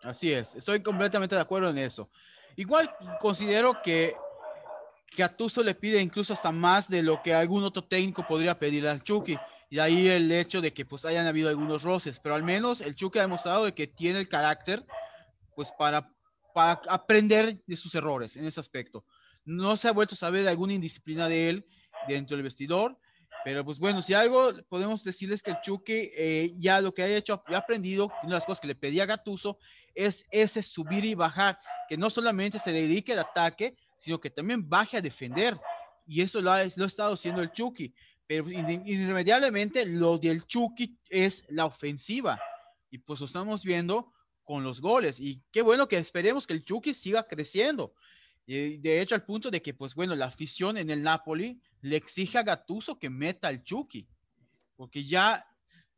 Así 0.05 0.33
es, 0.33 0.55
estoy 0.55 0.81
completamente 0.81 1.35
de 1.35 1.41
acuerdo 1.41 1.71
en 1.71 1.79
eso. 1.79 2.09
Igual 2.55 2.95
considero 3.21 3.83
que 3.83 4.15
que 5.17 5.25
a 5.25 5.37
Tuso 5.37 5.65
le 5.65 5.75
pide 5.75 6.01
incluso 6.01 6.35
hasta 6.35 6.53
más 6.53 6.89
de 6.89 7.03
lo 7.03 7.21
que 7.23 7.35
algún 7.35 7.65
otro 7.65 7.83
técnico 7.83 8.25
podría 8.29 8.57
pedir 8.57 8.87
al 8.87 9.03
Chucky. 9.03 9.37
Y 9.71 9.81
ahí 9.81 10.07
el 10.07 10.31
hecho 10.31 10.61
de 10.61 10.73
que 10.73 10.85
pues 10.85 11.05
hayan 11.05 11.27
habido 11.27 11.49
algunos 11.49 11.83
roces, 11.83 12.21
pero 12.21 12.37
al 12.37 12.45
menos 12.45 12.81
el 12.81 12.95
Chucky 12.95 13.19
ha 13.19 13.23
demostrado 13.23 13.65
de 13.65 13.75
que 13.75 13.89
tiene 13.89 14.21
el 14.21 14.29
carácter 14.29 14.85
pues 15.59 15.73
para, 15.73 16.09
para 16.55 16.81
aprender 16.89 17.61
de 17.67 17.77
sus 17.77 17.93
errores 17.97 18.37
en 18.37 18.47
ese 18.47 18.61
aspecto. 18.61 19.05
No 19.45 19.77
se 19.77 19.89
ha 19.89 19.93
vuelto 19.93 20.15
a 20.15 20.17
saber 20.17 20.47
alguna 20.47 20.75
indisciplina 20.75 21.29
de 21.29 21.49
él 21.49 21.67
dentro 22.07 22.37
del 22.37 22.45
vestidor, 22.45 22.97
pero 23.45 23.65
pues 23.65 23.81
bueno, 23.81 24.01
si 24.01 24.15
algo 24.15 24.53
podemos 24.69 25.03
decirles 25.03 25.43
que 25.43 25.51
el 25.51 25.61
Chuque 25.61 26.13
eh, 26.17 26.53
ya 26.59 26.81
lo 26.81 26.95
que 26.95 27.03
ha 27.03 27.09
hecho, 27.09 27.43
ha 27.45 27.57
aprendido, 27.57 28.07
una 28.23 28.35
de 28.35 28.35
las 28.37 28.45
cosas 28.45 28.61
que 28.61 28.69
le 28.69 28.77
pedía 28.77 29.03
a 29.03 29.07
Gatuso 29.07 29.59
es 29.97 30.25
ese 30.31 30.63
subir 30.63 31.05
y 31.05 31.17
bajar, 31.17 31.59
que 31.89 31.97
no 31.97 32.09
solamente 32.09 32.61
se 32.61 32.71
dedique 32.71 33.15
al 33.15 33.19
ataque, 33.19 33.77
sino 33.97 34.21
que 34.21 34.31
también 34.31 34.69
baje 34.69 34.99
a 34.99 35.03
defender. 35.03 35.59
Y 36.07 36.23
eso 36.23 36.41
lo 36.41 36.53
ha, 36.53 36.63
lo 36.77 36.85
ha 36.85 36.87
estado 36.87 37.15
haciendo 37.15 37.43
el 37.43 37.51
Chucky. 37.51 37.93
Pero 38.29 38.49
irremediablemente 38.49 39.85
lo 39.87 40.19
del 40.19 40.47
Chucky 40.47 40.97
es 41.09 41.45
la 41.49 41.65
ofensiva. 41.65 42.41
Y 42.93 42.99
pues 42.99 43.19
lo 43.19 43.27
estamos 43.27 43.65
viendo 43.65 44.13
con 44.49 44.65
los 44.65 44.81
goles. 44.81 45.21
Y 45.21 45.43
qué 45.53 45.61
bueno 45.61 45.87
que 45.89 45.99
esperemos 45.99 46.47
que 46.47 46.55
el 46.55 46.65
Chucky 46.65 46.95
siga 46.95 47.29
creciendo. 47.29 47.93
Y 48.47 48.79
de 48.79 49.03
hecho, 49.03 49.15
al 49.15 49.27
punto 49.27 49.51
de 49.51 49.61
que, 49.61 49.75
pues 49.75 49.95
bueno, 49.95 50.17
la 50.17 50.25
afición 50.25 50.79
en 50.79 50.89
el 50.89 51.03
Napoli 51.03 51.61
le 51.83 51.97
exige 51.97 52.39
a 52.39 52.43
Gattuso 52.43 52.99
que 52.99 53.11
meta 53.11 53.49
al 53.49 53.63
Chucky. 53.63 54.09
Porque 54.75 55.05
ya 55.05 55.47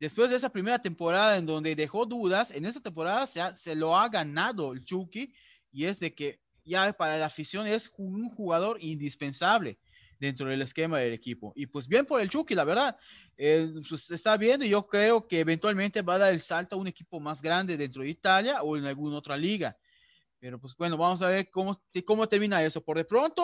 después 0.01 0.29
de 0.29 0.35
esa 0.35 0.49
primera 0.49 0.81
temporada 0.81 1.37
en 1.37 1.45
donde 1.45 1.77
dejó 1.77 2.05
dudas, 2.05 2.51
en 2.51 2.65
esa 2.65 2.81
temporada 2.81 3.25
se, 3.25 3.39
se 3.55 3.73
lo 3.73 3.97
ha 3.97 4.09
ganado 4.09 4.73
el 4.73 4.83
Chucky 4.83 5.33
y 5.71 5.85
es 5.85 6.01
de 6.01 6.13
que 6.13 6.41
ya 6.65 6.91
para 6.91 7.17
la 7.17 7.27
afición 7.27 7.65
es 7.65 7.89
un 7.95 8.29
jugador 8.29 8.79
indispensable 8.81 9.79
dentro 10.21 10.47
del 10.47 10.61
esquema 10.61 10.99
del 10.99 11.13
equipo. 11.13 11.51
Y 11.55 11.65
pues 11.65 11.87
bien 11.87 12.05
por 12.05 12.21
el 12.21 12.29
Chucky, 12.29 12.53
la 12.53 12.63
verdad, 12.63 12.95
eh, 13.35 13.73
pues 13.89 14.11
está 14.11 14.37
viendo 14.37 14.63
y 14.63 14.69
yo 14.69 14.85
creo 14.85 15.27
que 15.27 15.39
eventualmente 15.39 16.03
va 16.03 16.13
a 16.13 16.19
dar 16.19 16.31
el 16.31 16.39
salto 16.39 16.75
a 16.75 16.79
un 16.79 16.85
equipo 16.85 17.19
más 17.19 17.41
grande 17.41 17.75
dentro 17.75 18.03
de 18.03 18.09
Italia 18.09 18.61
o 18.61 18.77
en 18.77 18.85
alguna 18.85 19.17
otra 19.17 19.35
liga. 19.35 19.75
Pero 20.39 20.59
pues 20.59 20.75
bueno, 20.77 20.95
vamos 20.95 21.23
a 21.23 21.27
ver 21.27 21.49
cómo, 21.49 21.81
cómo 22.05 22.29
termina 22.29 22.63
eso. 22.63 22.83
Por 22.83 22.97
de 22.97 23.05
pronto, 23.05 23.43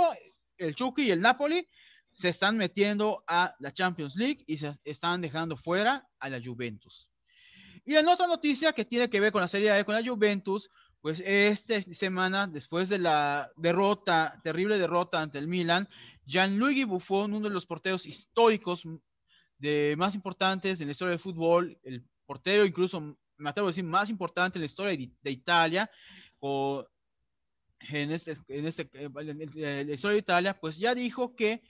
el 0.55 0.75
Chucky 0.75 1.07
y 1.07 1.11
el 1.11 1.19
Napoli 1.19 1.67
se 2.11 2.29
están 2.29 2.57
metiendo 2.57 3.23
a 3.25 3.55
la 3.59 3.73
Champions 3.73 4.15
League 4.15 4.43
y 4.45 4.59
se 4.59 4.75
están 4.83 5.19
dejando 5.19 5.57
fuera 5.57 6.07
a 6.19 6.29
la 6.29 6.39
Juventus. 6.39 7.09
Y 7.85 7.95
en 7.95 8.07
otra 8.07 8.27
noticia 8.27 8.71
que 8.71 8.85
tiene 8.85 9.09
que 9.09 9.19
ver 9.19 9.31
con 9.31 9.41
la 9.41 9.47
Serie 9.47 9.71
A 9.71 9.83
con 9.83 9.95
la 9.95 10.07
Juventus, 10.07 10.69
pues 11.01 11.21
esta 11.25 11.81
semana, 11.81 12.47
después 12.47 12.89
de 12.89 12.99
la 12.99 13.49
derrota, 13.55 14.39
terrible 14.43 14.77
derrota 14.77 15.21
ante 15.21 15.37
el 15.37 15.47
Milan, 15.47 15.87
Gianluigi 16.27 16.83
Buffon, 16.83 17.33
uno 17.33 17.47
de 17.47 17.53
los 17.53 17.65
porteros 17.65 18.05
históricos 18.05 18.83
de 19.57 19.95
más 19.97 20.13
importantes 20.13 20.79
en 20.81 20.87
la 20.87 20.91
historia 20.91 21.11
del 21.11 21.19
fútbol, 21.19 21.79
el 21.83 22.03
portero 22.25 22.65
incluso, 22.65 22.99
me 23.37 23.49
atrevo 23.49 23.69
a 23.69 23.71
decir, 23.71 23.85
más 23.85 24.09
importante 24.09 24.57
en 24.57 24.61
la 24.61 24.65
historia 24.65 25.09
de 25.21 25.31
Italia, 25.31 25.89
o 26.39 26.85
en, 27.79 28.11
este, 28.11 28.37
en, 28.49 28.67
este, 28.67 28.89
en 28.93 29.87
la 29.87 29.93
historia 29.93 30.13
de 30.13 30.19
Italia, 30.19 30.59
pues 30.59 30.77
ya 30.77 30.93
dijo 30.93 31.35
que 31.35 31.63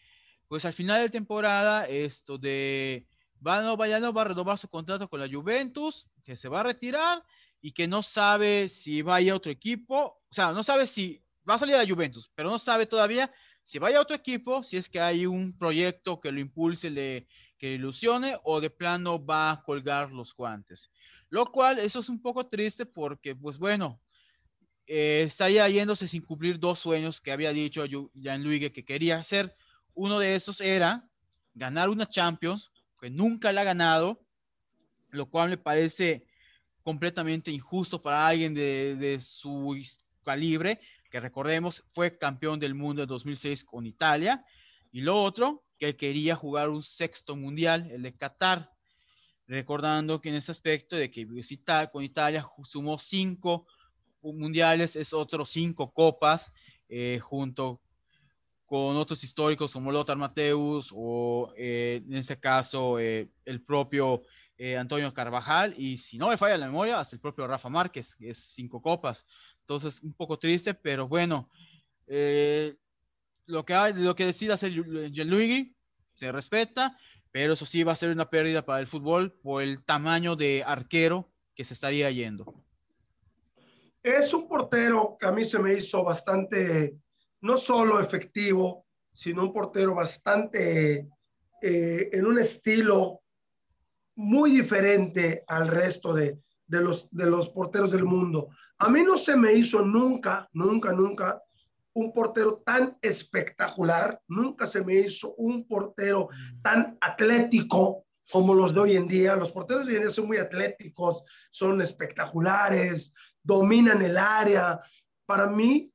pues 0.47 0.65
al 0.65 0.73
final 0.73 1.01
de 1.01 1.09
temporada 1.09 1.85
esto 1.85 2.37
de 2.37 3.05
va, 3.45 3.61
no, 3.61 3.85
ya 3.85 3.99
no 3.99 4.13
va 4.13 4.21
a 4.21 4.25
renovar 4.25 4.57
su 4.57 4.67
contrato 4.67 5.09
con 5.09 5.19
la 5.19 5.29
Juventus, 5.29 6.09
que 6.23 6.35
se 6.35 6.47
va 6.47 6.61
a 6.61 6.63
retirar 6.63 7.23
y 7.61 7.71
que 7.71 7.87
no 7.87 8.01
sabe 8.01 8.69
si 8.69 9.01
va 9.01 9.15
a 9.15 9.21
ir 9.21 9.31
a 9.31 9.35
otro 9.35 9.51
equipo, 9.51 10.21
o 10.29 10.33
sea, 10.33 10.51
no 10.51 10.63
sabe 10.63 10.87
si 10.87 11.23
va 11.47 11.55
a 11.55 11.59
salir 11.59 11.75
a 11.75 11.83
la 11.83 11.89
Juventus, 11.89 12.31
pero 12.33 12.49
no 12.49 12.59
sabe 12.59 12.85
todavía 12.85 13.31
si 13.67 13.79
va 13.79 13.89
a 13.89 13.99
otro 13.99 14.15
equipo, 14.15 14.63
si 14.63 14.77
es 14.77 14.87
que 14.87 15.01
hay 15.01 15.25
un 15.25 15.51
proyecto 15.51 16.21
que 16.21 16.31
lo 16.31 16.39
impulse, 16.39 16.89
le, 16.89 17.27
que 17.57 17.67
le 17.67 17.73
ilusione 17.73 18.37
o 18.45 18.61
de 18.61 18.69
plano 18.69 19.23
va 19.23 19.51
a 19.51 19.61
colgar 19.61 20.09
los 20.09 20.33
guantes. 20.33 20.89
Lo 21.27 21.51
cual, 21.51 21.77
eso 21.77 21.99
es 21.99 22.07
un 22.07 22.21
poco 22.21 22.47
triste 22.47 22.85
porque, 22.85 23.35
pues 23.35 23.57
bueno, 23.57 24.01
eh, 24.85 25.25
estaría 25.27 25.67
yéndose 25.67 26.07
sin 26.07 26.21
cumplir 26.21 26.57
dos 26.57 26.79
sueños 26.79 27.19
que 27.19 27.33
había 27.33 27.51
dicho 27.51 27.83
Jean-Louis 28.13 28.71
que 28.71 28.85
quería 28.85 29.17
hacer. 29.17 29.53
Uno 29.93 30.17
de 30.17 30.35
esos 30.35 30.61
era 30.61 31.05
ganar 31.53 31.89
una 31.89 32.07
Champions, 32.07 32.71
que 33.01 33.09
nunca 33.09 33.51
la 33.51 33.61
ha 33.61 33.65
ganado, 33.65 34.25
lo 35.09 35.25
cual 35.29 35.49
me 35.49 35.57
parece 35.57 36.25
completamente 36.83 37.51
injusto 37.51 38.01
para 38.01 38.27
alguien 38.27 38.53
de, 38.53 38.95
de 38.95 39.19
su 39.19 39.77
calibre, 40.23 40.79
que 41.09 41.19
recordemos 41.19 41.83
fue 41.91 42.17
campeón 42.17 42.59
del 42.59 42.75
mundo 42.75 43.03
en 43.03 43.07
2006 43.07 43.63
con 43.63 43.85
Italia, 43.85 44.45
y 44.91 45.01
lo 45.01 45.21
otro, 45.21 45.63
que 45.77 45.87
él 45.87 45.95
quería 45.95 46.35
jugar 46.35 46.69
un 46.69 46.83
sexto 46.83 47.35
mundial, 47.35 47.89
el 47.91 48.01
de 48.01 48.15
Qatar, 48.15 48.71
recordando 49.47 50.19
que 50.19 50.29
en 50.29 50.35
ese 50.35 50.51
aspecto 50.51 50.95
de 50.95 51.09
que 51.09 51.27
con 51.91 52.03
Italia 52.03 52.45
sumó 52.63 52.99
cinco 52.99 53.67
mundiales, 54.21 54.95
es 54.95 55.13
otros 55.13 55.49
cinco 55.49 55.91
copas, 55.91 56.51
eh, 56.89 57.19
junto 57.21 57.81
con 58.65 58.97
otros 58.97 59.23
históricos 59.23 59.71
como 59.71 59.91
Lothar 59.91 60.17
Mateus 60.17 60.91
o 60.93 61.53
eh, 61.55 62.01
en 62.05 62.15
este 62.15 62.37
caso 62.37 62.99
eh, 62.99 63.29
el 63.45 63.61
propio 63.61 64.23
Antonio 64.79 65.13
Carvajal 65.13 65.75
y 65.77 65.99
si 65.99 66.17
no 66.17 66.29
me 66.29 66.37
falla 66.37 66.57
la 66.57 66.65
memoria, 66.65 66.99
hasta 66.99 67.15
el 67.15 67.19
propio 67.19 67.45
Rafa 67.45 67.69
Márquez, 67.69 68.15
que 68.15 68.31
es 68.31 68.39
cinco 68.39 68.81
copas. 68.81 69.23
Entonces, 69.67 70.01
un 70.01 70.13
poco 70.13 70.39
triste, 70.39 70.73
pero 70.73 71.09
bueno, 71.09 71.49
lo, 72.07 73.65
que 73.65 73.93
lo 73.95 74.15
que 74.15 74.25
decida 74.25 74.53
hacer 74.53 74.71
Gianluigi 75.11 75.75
se 76.13 76.31
respeta, 76.31 76.97
pero 77.33 77.51
eso 77.51 77.65
sí 77.65 77.83
va 77.83 77.91
a 77.91 77.97
ser 77.97 78.11
una 78.11 78.29
pérdida 78.29 78.61
para 78.61 78.79
el 78.79 78.87
fútbol 78.87 79.33
por 79.33 79.61
el 79.61 79.83
tamaño 79.83 80.37
de 80.37 80.63
arquero 80.65 81.29
que 81.53 81.65
se 81.65 81.73
estaría 81.73 82.09
yendo. 82.11 82.45
Es 84.01 84.33
un 84.33 84.47
portero 84.47 85.17
que 85.19 85.25
a 85.25 85.33
mí 85.33 85.43
se 85.43 85.59
me 85.59 85.73
hizo 85.73 86.01
bastante, 86.01 86.95
no 87.41 87.57
solo 87.57 87.99
efectivo, 87.99 88.85
sino 89.11 89.43
un 89.43 89.51
portero 89.51 89.93
bastante 89.93 91.09
eh, 91.61 92.09
en 92.13 92.25
un 92.25 92.39
estilo 92.39 93.19
muy 94.15 94.51
diferente 94.51 95.43
al 95.45 95.67
resto 95.67 96.13
de, 96.13 96.39
de, 96.67 96.81
los, 96.81 97.09
de 97.11 97.25
los 97.25 97.49
porteros 97.49 97.91
del 97.91 98.05
mundo. 98.05 98.49
A 98.77 98.89
mí 98.89 99.03
no 99.03 99.17
se 99.17 99.35
me 99.35 99.53
hizo 99.53 99.81
nunca, 99.81 100.49
nunca, 100.53 100.91
nunca 100.91 101.41
un 101.93 102.13
portero 102.13 102.61
tan 102.63 102.95
espectacular, 103.01 104.21
nunca 104.27 104.67
se 104.67 104.83
me 104.83 104.95
hizo 104.95 105.33
un 105.35 105.67
portero 105.67 106.29
tan 106.61 106.97
atlético 107.01 108.05
como 108.31 108.53
los 108.53 108.73
de 108.73 108.79
hoy 108.79 108.95
en 108.95 109.07
día. 109.07 109.35
Los 109.35 109.51
porteros 109.51 109.87
de 109.87 109.93
hoy 109.93 109.97
en 109.97 110.03
día 110.03 110.11
son 110.11 110.27
muy 110.27 110.37
atléticos, 110.37 111.23
son 111.49 111.81
espectaculares, 111.81 113.13
dominan 113.41 114.01
el 114.03 114.17
área. 114.17 114.79
Para 115.25 115.47
mí, 115.47 115.91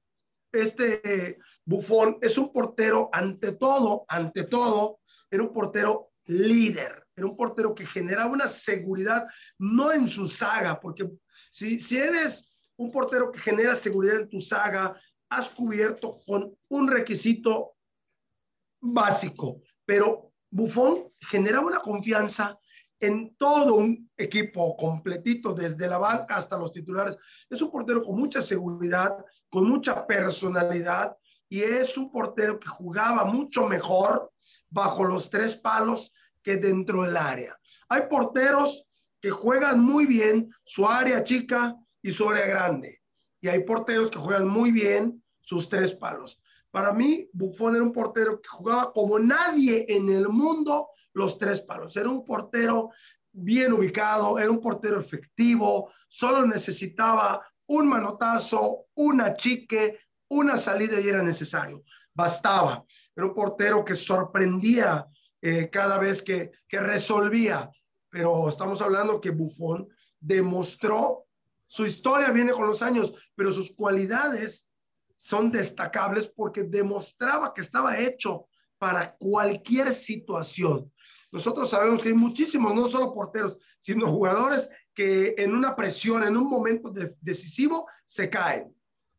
este 0.50 1.38
Bufón 1.64 2.18
es 2.20 2.36
un 2.36 2.52
portero 2.52 3.08
ante 3.12 3.52
todo, 3.52 4.04
ante 4.08 4.44
todo, 4.44 5.00
era 5.30 5.42
un 5.42 5.52
portero 5.52 6.11
líder, 6.26 7.06
era 7.14 7.26
un 7.26 7.36
portero 7.36 7.74
que 7.74 7.86
generaba 7.86 8.30
una 8.30 8.48
seguridad, 8.48 9.26
no 9.58 9.92
en 9.92 10.08
su 10.08 10.28
saga, 10.28 10.80
porque 10.80 11.08
si, 11.50 11.80
si 11.80 11.98
eres 11.98 12.50
un 12.76 12.90
portero 12.90 13.30
que 13.30 13.40
genera 13.40 13.74
seguridad 13.74 14.20
en 14.20 14.28
tu 14.28 14.40
saga, 14.40 14.98
has 15.28 15.50
cubierto 15.50 16.18
con 16.26 16.56
un 16.68 16.88
requisito 16.88 17.74
básico, 18.80 19.62
pero 19.84 20.32
Bufón 20.50 21.08
generaba 21.20 21.66
una 21.66 21.78
confianza 21.78 22.58
en 23.00 23.34
todo 23.36 23.74
un 23.74 24.10
equipo 24.16 24.76
completito, 24.76 25.52
desde 25.52 25.88
la 25.88 25.98
banca 25.98 26.36
hasta 26.36 26.56
los 26.56 26.70
titulares. 26.70 27.16
Es 27.50 27.60
un 27.60 27.70
portero 27.70 28.02
con 28.02 28.16
mucha 28.16 28.40
seguridad, 28.40 29.16
con 29.48 29.68
mucha 29.68 30.06
personalidad 30.06 31.16
y 31.48 31.62
es 31.62 31.98
un 31.98 32.10
portero 32.10 32.60
que 32.60 32.68
jugaba 32.68 33.24
mucho 33.24 33.66
mejor 33.66 34.31
bajo 34.72 35.04
los 35.04 35.30
tres 35.30 35.54
palos 35.54 36.12
que 36.42 36.56
dentro 36.56 37.02
del 37.02 37.16
área. 37.16 37.56
Hay 37.88 38.02
porteros 38.08 38.84
que 39.20 39.30
juegan 39.30 39.80
muy 39.80 40.06
bien 40.06 40.52
su 40.64 40.86
área 40.86 41.22
chica 41.22 41.76
y 42.00 42.10
su 42.10 42.28
área 42.28 42.46
grande. 42.46 43.00
Y 43.40 43.48
hay 43.48 43.64
porteros 43.64 44.10
que 44.10 44.18
juegan 44.18 44.48
muy 44.48 44.72
bien 44.72 45.22
sus 45.40 45.68
tres 45.68 45.92
palos. 45.92 46.40
Para 46.70 46.92
mí, 46.92 47.28
Buffon 47.32 47.74
era 47.74 47.84
un 47.84 47.92
portero 47.92 48.40
que 48.40 48.48
jugaba 48.48 48.92
como 48.92 49.18
nadie 49.18 49.84
en 49.88 50.08
el 50.08 50.28
mundo 50.28 50.88
los 51.12 51.36
tres 51.36 51.60
palos. 51.60 51.96
Era 51.96 52.08
un 52.08 52.24
portero 52.24 52.90
bien 53.30 53.72
ubicado, 53.72 54.38
era 54.38 54.50
un 54.50 54.60
portero 54.60 54.98
efectivo, 54.98 55.90
solo 56.08 56.46
necesitaba 56.46 57.46
un 57.66 57.88
manotazo, 57.88 58.86
una 58.94 59.34
chique, 59.34 59.98
una 60.28 60.56
salida 60.56 60.98
y 60.98 61.08
era 61.08 61.22
necesario. 61.22 61.84
Bastaba. 62.14 62.84
Era 63.14 63.26
un 63.26 63.34
portero 63.34 63.84
que 63.84 63.94
sorprendía 63.94 65.06
eh, 65.40 65.68
cada 65.70 65.98
vez 65.98 66.22
que, 66.22 66.50
que 66.68 66.80
resolvía. 66.80 67.70
Pero 68.08 68.48
estamos 68.48 68.80
hablando 68.80 69.20
que 69.20 69.30
Buffon 69.30 69.88
demostró, 70.20 71.26
su 71.66 71.86
historia 71.86 72.30
viene 72.30 72.52
con 72.52 72.66
los 72.66 72.82
años, 72.82 73.14
pero 73.34 73.50
sus 73.50 73.74
cualidades 73.74 74.68
son 75.16 75.50
destacables 75.50 76.26
porque 76.28 76.64
demostraba 76.64 77.54
que 77.54 77.60
estaba 77.60 77.98
hecho 77.98 78.48
para 78.78 79.14
cualquier 79.16 79.94
situación. 79.94 80.92
Nosotros 81.30 81.70
sabemos 81.70 82.02
que 82.02 82.08
hay 82.08 82.14
muchísimos, 82.14 82.74
no 82.74 82.88
solo 82.88 83.14
porteros, 83.14 83.56
sino 83.78 84.08
jugadores 84.08 84.68
que 84.94 85.34
en 85.38 85.54
una 85.54 85.74
presión, 85.74 86.22
en 86.24 86.36
un 86.36 86.48
momento 86.48 86.92
decisivo, 87.20 87.88
se 88.04 88.28
caen. 88.28 88.74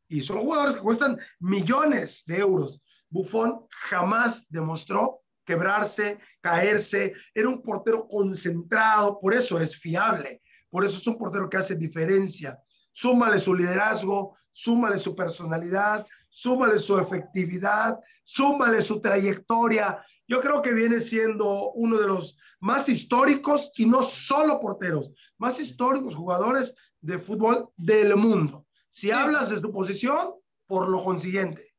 Y 0.08 0.22
son 0.22 0.42
jugadores 0.42 0.76
que 0.76 0.82
cuestan 0.82 1.20
millones 1.40 2.24
de 2.28 2.38
euros. 2.38 2.82
Buffon 3.14 3.68
jamás 3.70 4.44
demostró 4.50 5.22
quebrarse, 5.46 6.18
caerse. 6.42 7.14
Era 7.36 7.48
un 7.48 7.62
portero 7.62 8.08
concentrado, 8.08 9.20
por 9.20 9.36
eso 9.36 9.60
es 9.60 9.78
fiable. 9.78 10.42
Por 10.72 10.84
eso 10.84 10.98
es 10.98 11.06
un 11.06 11.18
portero 11.20 11.48
que 11.48 11.58
hace 11.58 11.76
diferencia. 11.76 12.60
Súmale 12.92 13.40
su 13.40 13.54
liderazgo, 13.54 14.36
súmale 14.50 14.98
su 14.98 15.16
personalidad, 15.16 16.08
súmale 16.30 16.80
su 16.80 16.98
efectividad, 16.98 18.00
súmale 18.24 18.82
su 18.82 19.00
trayectoria. 19.00 20.04
Yo 20.28 20.42
creo 20.42 20.64
que 20.64 20.74
viene 20.74 21.00
siendo 21.00 21.72
uno 21.74 22.00
de 22.00 22.08
los 22.08 22.36
más 22.60 22.90
históricos 22.90 23.72
y 23.78 23.86
no 23.86 24.02
solo 24.02 24.60
porteros, 24.60 25.12
más 25.38 25.60
históricos 25.60 26.16
jugadores 26.16 26.76
de 27.02 27.20
fútbol 27.20 27.70
del 27.78 28.16
mundo. 28.16 28.66
Si 28.90 29.12
hablas 29.12 29.50
de 29.50 29.60
su 29.60 29.72
posición, 29.72 30.34
por 30.66 30.90
lo 30.90 31.04
consiguiente. 31.04 31.73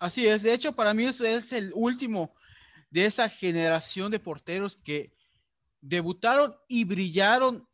Así 0.00 0.26
es, 0.26 0.42
de 0.42 0.54
hecho 0.54 0.72
para 0.72 0.94
mí 0.94 1.04
es, 1.04 1.20
es 1.20 1.52
el 1.52 1.72
último 1.74 2.34
de 2.90 3.06
esa 3.06 3.28
generación 3.28 4.10
de 4.10 4.20
porteros 4.20 4.76
que 4.76 5.12
debutaron 5.80 6.54
y 6.68 6.84
brillaron 6.84 7.68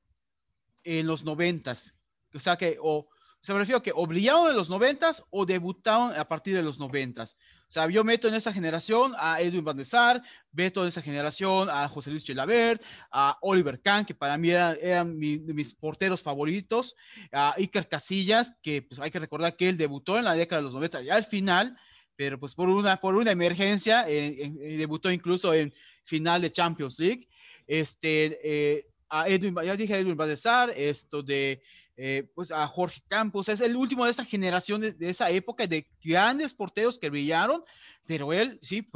en 0.83 1.07
los 1.07 1.25
noventas. 1.25 1.95
O 2.35 2.41
sea 2.41 2.57
que, 2.57 2.79
o 2.81 3.09
se 3.41 3.53
me 3.53 3.59
refiero 3.59 3.79
a 3.79 3.83
que 3.83 3.93
o 3.95 4.07
brillaron 4.07 4.51
en 4.51 4.57
los 4.57 4.71
noventas 4.71 5.23
o 5.31 5.45
debutaron 5.45 6.17
a 6.17 6.27
partir 6.27 6.57
de 6.57 6.63
los 6.63 6.79
noventas. 6.79 7.37
O 7.69 7.73
sea, 7.75 7.89
yo 7.89 8.05
meto 8.05 8.29
en 8.29 8.35
esa 8.35 8.53
generación 8.53 9.15
a 9.19 9.41
Edwin 9.41 9.65
Van 9.65 9.77
der 9.77 9.85
Sar, 9.85 10.23
meto 10.53 10.83
en 10.83 10.89
esa 10.89 11.03
generación 11.03 11.69
a 11.69 11.89
José 11.89 12.11
Luis 12.11 12.25
Chilavert, 12.25 12.83
a 13.11 13.37
Oliver 13.43 13.81
Kahn, 13.81 14.05
que 14.05 14.15
para 14.15 14.39
mí 14.39 14.51
eran, 14.51 15.19
mis 15.19 15.75
porteros 15.75 16.23
favoritos, 16.23 16.95
a 17.33 17.55
Iker 17.57 17.89
Casillas, 17.89 18.53
que 18.63 18.83
pues, 18.83 19.01
hay 19.01 19.11
que 19.11 19.19
recordar 19.19 19.57
que 19.57 19.69
él 19.69 19.77
debutó 19.77 20.19
en 20.19 20.25
la 20.25 20.35
década 20.35 20.61
de 20.61 20.65
los 20.65 20.75
90, 20.75 21.03
ya 21.03 21.17
al 21.17 21.25
final, 21.25 21.77
pero 22.17 22.39
pues 22.39 22.55
por 22.55 22.69
una, 22.69 22.97
por 22.97 23.15
una 23.15 23.31
emergencia, 23.31 24.05
debutó 24.05 25.11
incluso 25.11 25.53
en 25.55 25.73
final 26.05 26.43
de 26.43 26.53
Champions 26.53 26.99
League. 26.99 27.29
Este, 27.67 28.39
eh, 28.43 28.87
a 29.09 29.29
Edwin, 29.29 29.55
ya 29.65 29.77
dije 29.77 29.95
a 29.95 29.99
Edwin 29.99 30.17
Badesar, 30.17 30.71
esto 30.71 31.23
de, 31.23 31.63
eh, 31.97 32.29
pues 32.35 32.51
a 32.51 32.67
Jorge 32.67 33.01
Campos, 33.09 33.49
es 33.49 33.61
el 33.61 33.77
último 33.77 34.05
de 34.05 34.11
esa 34.11 34.25
generación, 34.25 34.81
de, 34.81 34.97
esa 35.01 35.31
época 35.31 35.67
de 35.67 35.89
grandes 36.03 36.55
porteros 36.55 36.99
que 36.99 37.11
brillaron, 37.11 37.63
pero 38.07 38.33
él, 38.33 38.59
sí, 38.63 38.87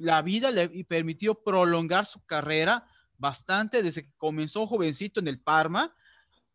la 0.00 0.22
vida 0.22 0.50
le 0.50 0.68
permitió 0.84 1.34
prolongar 1.34 2.04
su 2.06 2.24
carrera 2.24 2.86
bastante 3.16 3.82
desde 3.82 4.04
que 4.04 4.12
comenzó 4.16 4.66
jovencito 4.66 5.20
en 5.20 5.28
el 5.28 5.40
Parma 5.40 5.94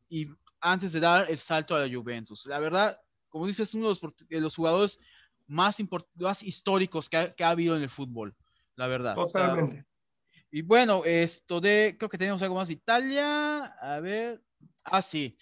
y 0.10 0.28
antes 0.60 0.92
de 0.94 1.00
dar 1.00 1.30
el 1.30 1.38
salto 1.38 1.76
a 1.76 1.80
la 1.80 1.96
Juventus. 1.96 2.46
La 2.46 2.60
verdad, 2.60 3.00
como 3.30 3.48
dices, 3.48 3.70
es 3.70 3.76
uno 3.76 3.94
de 3.94 4.00
los, 4.02 4.14
de 4.28 4.42
los 4.42 4.56
jugadores 4.56 5.00
más, 5.48 5.78
más 6.16 6.44
históricos 6.44 7.10
que 7.10 7.18
ha, 7.18 7.34
que 7.34 7.44
ha, 7.44 7.50
habido 7.50 7.76
en 7.76 7.84
el 7.84 7.90
fútbol, 7.90 8.36
la 8.76 8.88
verdad. 8.88 9.16
Totalmente. 9.16 9.86
y 10.52 10.62
bueno, 10.62 11.04
esto 11.06 11.60
de, 11.62 11.96
creo 11.98 12.10
que 12.10 12.18
tenemos 12.18 12.42
algo 12.42 12.56
más 12.56 12.68
de 12.68 12.74
Italia. 12.74 13.66
A 13.66 14.00
ver. 14.00 14.42
Ah, 14.84 15.02
sí. 15.02 15.38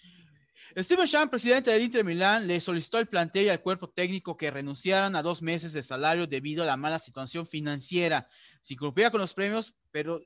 Steven 0.76 1.06
Chan, 1.06 1.30
presidente 1.30 1.70
del 1.70 1.82
Inter 1.82 2.04
Milán, 2.04 2.48
le 2.48 2.60
solicitó 2.60 2.98
al 2.98 3.06
plantel 3.06 3.46
y 3.46 3.48
al 3.48 3.60
cuerpo 3.60 3.88
técnico 3.90 4.36
que 4.36 4.50
renunciaran 4.50 5.14
a 5.14 5.22
dos 5.22 5.40
meses 5.40 5.72
de 5.72 5.84
salario 5.84 6.26
debido 6.26 6.64
a 6.64 6.66
la 6.66 6.76
mala 6.76 6.98
situación 6.98 7.46
financiera. 7.46 8.28
Si 8.60 8.74
cumplía 8.74 9.10
con 9.10 9.20
los 9.20 9.34
premios, 9.34 9.76
pero 9.92 10.20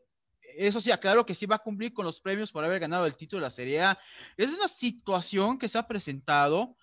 eso 0.57 0.81
sí, 0.81 0.91
aclaro 0.91 1.27
que 1.27 1.35
sí 1.35 1.45
va 1.45 1.57
a 1.57 1.61
cumplir 1.61 1.93
con 1.93 2.07
los 2.07 2.21
premios 2.21 2.51
por 2.51 2.65
haber 2.65 2.81
ganado 2.81 3.05
el 3.05 3.17
título 3.17 3.41
de 3.41 3.47
la 3.47 3.51
Serie 3.51 3.83
A. 3.83 3.99
Es 4.39 4.51
una 4.53 4.69
situación 4.69 5.59
que 5.59 5.69
se 5.69 5.77
ha 5.77 5.87
presentado 5.87 6.77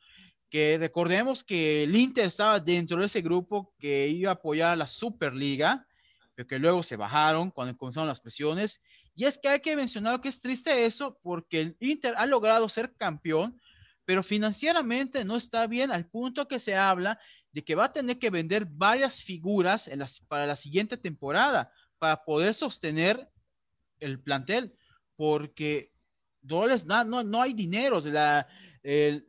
que 0.49 0.77
recordemos 0.79 1.43
que 1.43 1.83
el 1.83 1.95
Inter 1.95 2.25
estaba 2.25 2.59
dentro 2.59 2.99
de 2.99 3.07
ese 3.07 3.21
grupo 3.21 3.73
que 3.79 4.07
iba 4.07 4.31
a 4.31 4.35
apoyar 4.35 4.73
a 4.73 4.75
la 4.75 4.87
Superliga, 4.87 5.87
pero 6.33 6.47
que 6.47 6.59
luego 6.59 6.83
se 6.83 6.95
bajaron 6.95 7.51
cuando 7.51 7.77
comenzaron 7.77 8.07
las 8.07 8.19
presiones. 8.19 8.81
Y 9.15 9.25
es 9.25 9.37
que 9.37 9.47
hay 9.47 9.59
que 9.59 9.75
mencionar 9.75 10.21
que 10.21 10.29
es 10.29 10.41
triste 10.41 10.85
eso 10.85 11.17
porque 11.21 11.61
el 11.61 11.77
Inter 11.79 12.13
ha 12.17 12.25
logrado 12.25 12.67
ser 12.69 12.93
campeón, 12.95 13.59
pero 14.03 14.21
financieramente 14.21 15.25
no 15.25 15.35
está 15.35 15.65
bien 15.67 15.91
al 15.91 16.07
punto 16.07 16.47
que 16.47 16.59
se 16.59 16.75
habla 16.75 17.19
de 17.51 17.63
que 17.63 17.75
va 17.75 17.85
a 17.85 17.93
tener 17.93 18.19
que 18.19 18.29
vender 18.29 18.65
varias 18.65 19.21
figuras 19.21 19.89
para 20.27 20.45
la 20.45 20.55
siguiente 20.55 20.97
temporada 20.97 21.71
para 21.97 22.23
poder 22.23 22.53
sostener 22.53 23.29
el 23.99 24.19
plantel, 24.19 24.77
porque 25.15 25.93
no, 26.41 26.67
les 26.67 26.85
no, 26.85 27.23
no 27.23 27.41
hay 27.41 27.53
dinero. 27.53 28.01
La, 28.01 28.47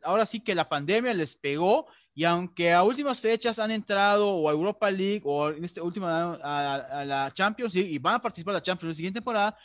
ahora 0.03 0.27
sí 0.27 0.41
que 0.41 0.55
la 0.55 0.69
pandemia 0.69 1.15
les 1.15 1.37
pegó 1.37 1.87
y 2.15 2.25
aunque 2.25 2.73
a 2.73 2.83
últimas 2.83 3.21
fechas 3.21 3.59
han 3.59 3.71
entrado 3.71 4.29
o 4.29 4.49
a 4.49 4.53
Europa 4.53 4.91
League 4.91 5.23
o 5.25 5.51
en 5.51 5.65
este 5.65 5.81
último 5.81 6.07
a, 6.07 6.75
a, 6.75 7.05
la 7.05 7.31
Champions 7.33 7.75
League 7.75 7.91
y 7.91 7.99
van 7.99 8.15
a 8.15 8.23
participar 8.23 8.53
en 8.53 8.57
la 8.57 8.63
Champions 8.63 8.89
League 8.89 8.97
siguiente 8.97 9.19
temporada, 9.19 9.57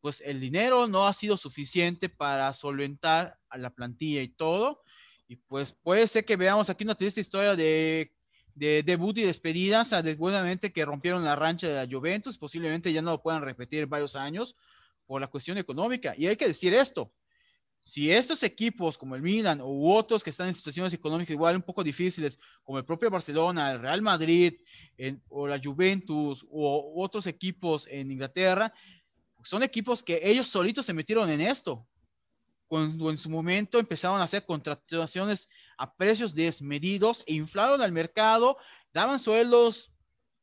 pues 0.00 0.20
el 0.24 0.40
dinero 0.40 0.86
no 0.88 1.06
ha 1.06 1.12
sido 1.12 1.36
suficiente 1.36 2.08
para 2.08 2.52
solventar 2.52 3.38
a 3.48 3.58
la 3.58 3.70
plantilla 3.70 4.22
y 4.22 4.28
todo. 4.28 4.82
Y 5.28 5.36
pues 5.36 5.72
puede 5.72 6.06
ser 6.08 6.24
que 6.24 6.36
veamos 6.36 6.68
aquí 6.68 6.82
una 6.82 6.96
triste 6.96 7.20
historia 7.20 7.54
de, 7.54 8.12
de 8.54 8.82
debut 8.82 9.16
y 9.18 9.22
despedidas, 9.22 9.90
después 10.02 10.34
que 10.74 10.84
rompieron 10.84 11.24
la 11.24 11.36
rancha 11.36 11.68
de 11.68 11.74
la 11.74 11.88
Juventus, 11.88 12.36
posiblemente 12.38 12.92
ya 12.92 13.02
no 13.02 13.12
lo 13.12 13.22
puedan 13.22 13.42
repetir 13.42 13.86
varios 13.86 14.16
años 14.16 14.56
por 15.06 15.20
la 15.20 15.28
cuestión 15.28 15.58
económica. 15.58 16.14
Y 16.16 16.26
hay 16.26 16.36
que 16.36 16.48
decir 16.48 16.74
esto, 16.74 17.12
si 17.80 18.10
estos 18.10 18.42
equipos 18.42 18.96
como 18.96 19.16
el 19.16 19.22
Milan 19.22 19.60
u 19.60 19.90
otros 19.90 20.22
que 20.22 20.30
están 20.30 20.48
en 20.48 20.54
situaciones 20.54 20.92
económicas 20.92 21.30
igual 21.30 21.56
un 21.56 21.62
poco 21.62 21.82
difíciles, 21.82 22.38
como 22.62 22.78
el 22.78 22.84
propio 22.84 23.10
Barcelona, 23.10 23.72
el 23.72 23.80
Real 23.80 24.02
Madrid 24.02 24.54
o 25.28 25.46
la 25.46 25.60
Juventus 25.62 26.44
u 26.48 27.02
otros 27.02 27.26
equipos 27.26 27.86
en 27.90 28.10
Inglaterra, 28.10 28.72
son 29.42 29.62
equipos 29.62 30.02
que 30.02 30.20
ellos 30.22 30.46
solitos 30.46 30.86
se 30.86 30.94
metieron 30.94 31.28
en 31.30 31.40
esto. 31.40 31.86
Cuando 32.66 33.10
en 33.10 33.18
su 33.18 33.28
momento 33.28 33.78
empezaron 33.78 34.20
a 34.20 34.24
hacer 34.24 34.44
contrataciones 34.44 35.48
a 35.76 35.92
precios 35.92 36.34
desmedidos 36.34 37.24
e 37.26 37.34
inflaron 37.34 37.82
al 37.82 37.90
mercado, 37.90 38.56
daban 38.92 39.18
sueldos 39.18 39.90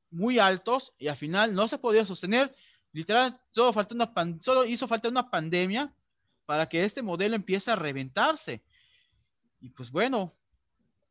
muy 0.10 0.40
altos 0.40 0.94
y 0.98 1.08
al 1.08 1.16
final 1.16 1.54
no 1.54 1.68
se 1.68 1.78
podía 1.78 2.06
sostener. 2.06 2.54
Literal, 2.92 3.40
solo, 3.52 3.72
faltó 3.72 3.96
solo 4.42 4.66
hizo 4.66 4.88
falta 4.88 5.08
una 5.08 5.30
pandemia 5.30 5.94
para 6.48 6.70
que 6.70 6.86
este 6.86 7.04
modelo 7.04 7.36
empiece 7.36 7.70
a 7.70 7.76
reventarse. 7.76 8.64
Y 9.60 9.70
pues 9.70 9.92
bueno, 9.92 10.32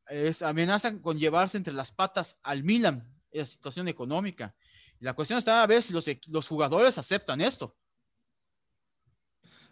es, 0.09 0.41
amenazan 0.41 0.99
con 0.99 1.19
llevarse 1.19 1.59
entre 1.59 1.75
las 1.75 1.93
patas 1.93 2.39
al 2.43 2.65
Milan, 2.65 3.07
la 3.31 3.45
situación 3.45 3.87
económica. 3.87 4.57
La 4.99 5.13
cuestión 5.13 5.39
está 5.39 5.63
a 5.63 5.67
ver 5.67 5.83
si 5.83 5.93
los, 5.93 6.07
los 6.29 6.49
jugadores 6.49 6.97
aceptan 6.97 7.43
esto. 7.43 7.77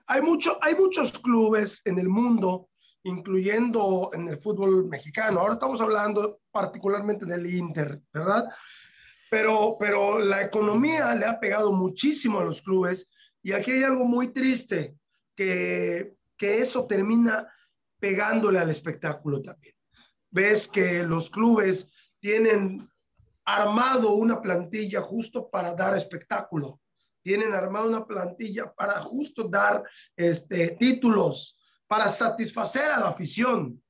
Hay, 0.07 0.21
mucho, 0.21 0.59
hay 0.61 0.75
muchos 0.75 1.19
clubes 1.19 1.81
en 1.87 1.99
el 1.99 2.11
mundo, 2.11 2.69
incluyendo 3.03 4.11
en 4.13 4.29
el 4.29 4.37
fútbol 4.37 4.87
mexicano. 4.87 5.41
Ahora 5.41 5.55
estamos 5.55 5.81
hablando 5.81 6.41
particularmente 6.51 7.25
del 7.25 7.47
Inter, 7.47 8.03
¿verdad? 8.13 8.51
Pero, 9.31 9.77
pero 9.81 10.19
la 10.19 10.43
economía 10.43 11.15
le 11.15 11.25
ha 11.25 11.41
pegado 11.41 11.73
muchísimo 11.73 12.41
a 12.41 12.45
los 12.45 12.61
clubes 12.61 13.09
y 13.43 13.53
aquí 13.53 13.71
hay 13.71 13.83
algo 13.83 14.05
muy 14.05 14.29
triste 14.29 14.95
que, 15.35 16.17
eso 16.39 16.87
termina 16.87 17.51
pegándole 17.99 18.59
al 18.59 18.69
espectáculo 18.69 19.41
también. 19.41 19.75
Ves 20.31 20.69
que 20.69 21.03
los 21.03 21.31
clubes 21.31 21.91
tienen 22.21 22.87
armado 23.47 24.13
una 24.13 24.43
plantilla 24.43 25.01
justo 25.01 25.49
para 25.49 25.73
dar 25.75 25.97
espectáculo. 25.97 26.81
Tienen 27.23 27.55
armado 27.55 27.89
una 27.89 28.07
plantilla 28.07 28.75
para 28.75 29.01
justo 29.01 29.49
dar 29.49 29.85
este, 30.17 30.77
títulos, 30.79 31.59
para 31.87 32.11
satisfacer 32.11 32.91
a 32.91 33.01
la 33.01 33.09
afición, 33.09 33.83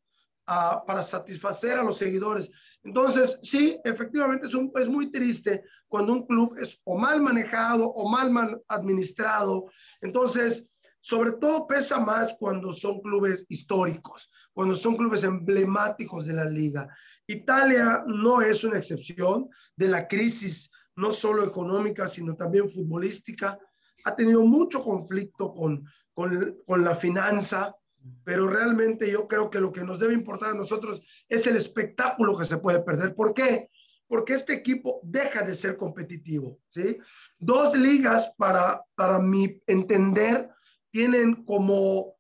para 0.45 1.03
satisfacer 1.03 1.79
a 1.79 1.83
los 1.83 1.99
seguidores. 1.99 2.51
Entonces, 2.83 3.39
sí, 3.43 3.79
efectivamente 3.83 4.47
es, 4.47 4.55
un, 4.55 4.71
es 4.77 4.89
muy 4.89 5.11
triste 5.11 5.65
cuando 5.89 6.13
un 6.13 6.27
club 6.27 6.55
es 6.59 6.81
o 6.85 6.97
mal 6.97 7.21
manejado 7.21 7.87
o 7.87 8.09
mal, 8.09 8.31
mal 8.31 8.63
administrado. 8.69 9.71
Entonces, 10.01 10.67
sobre 11.05 11.33
todo 11.33 11.67
pesa 11.67 12.01
más 12.01 12.35
cuando 12.39 12.73
son 12.73 13.03
clubes 13.03 13.45
históricos, 13.51 14.31
cuando 14.55 14.75
son 14.75 14.97
clubes 14.97 15.23
emblemáticos 15.23 16.25
de 16.25 16.33
la 16.33 16.47
liga. 16.47 16.89
Italia 17.27 18.03
no 18.07 18.41
es 18.41 18.65
una 18.65 18.79
excepción 18.79 19.51
de 19.77 19.89
la 19.89 20.09
crisis, 20.09 20.71
no 20.97 21.13
solo 21.13 21.45
económica, 21.45 22.09
sino 22.09 22.35
también 22.37 22.71
futbolística. 22.71 23.59
Ha 24.07 24.17
tenido 24.17 24.47
mucho 24.47 24.83
conflicto 24.83 25.53
con, 25.53 25.85
con, 26.15 26.57
con 26.65 26.83
la 26.83 26.97
finanza, 26.97 27.77
pero 28.25 28.49
realmente 28.49 29.11
yo 29.11 29.29
creo 29.29 29.51
que 29.51 29.61
lo 29.61 29.73
que 29.73 29.85
nos 29.85 29.99
debe 29.99 30.15
importar 30.15 30.53
a 30.53 30.57
nosotros 30.57 31.03
es 31.29 31.47
el 31.47 31.57
espectáculo 31.57 32.35
que 32.35 32.47
se 32.47 32.57
puede 32.57 32.81
perder. 32.81 33.15
¿Por 33.15 33.35
qué? 33.35 33.69
Porque 34.07 34.33
este 34.33 34.55
equipo 34.55 35.01
deja 35.03 35.43
de 35.43 35.55
ser 35.55 35.77
competitivo, 35.77 36.61
¿sí? 36.71 36.97
Dos 37.39 37.77
ligas, 37.77 38.33
para, 38.39 38.83
para 38.95 39.19
mi 39.19 39.61
entender, 39.67 40.49
tienen 40.95 41.45
como, 41.45 42.15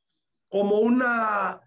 como 0.48 0.80
una, 0.80 1.60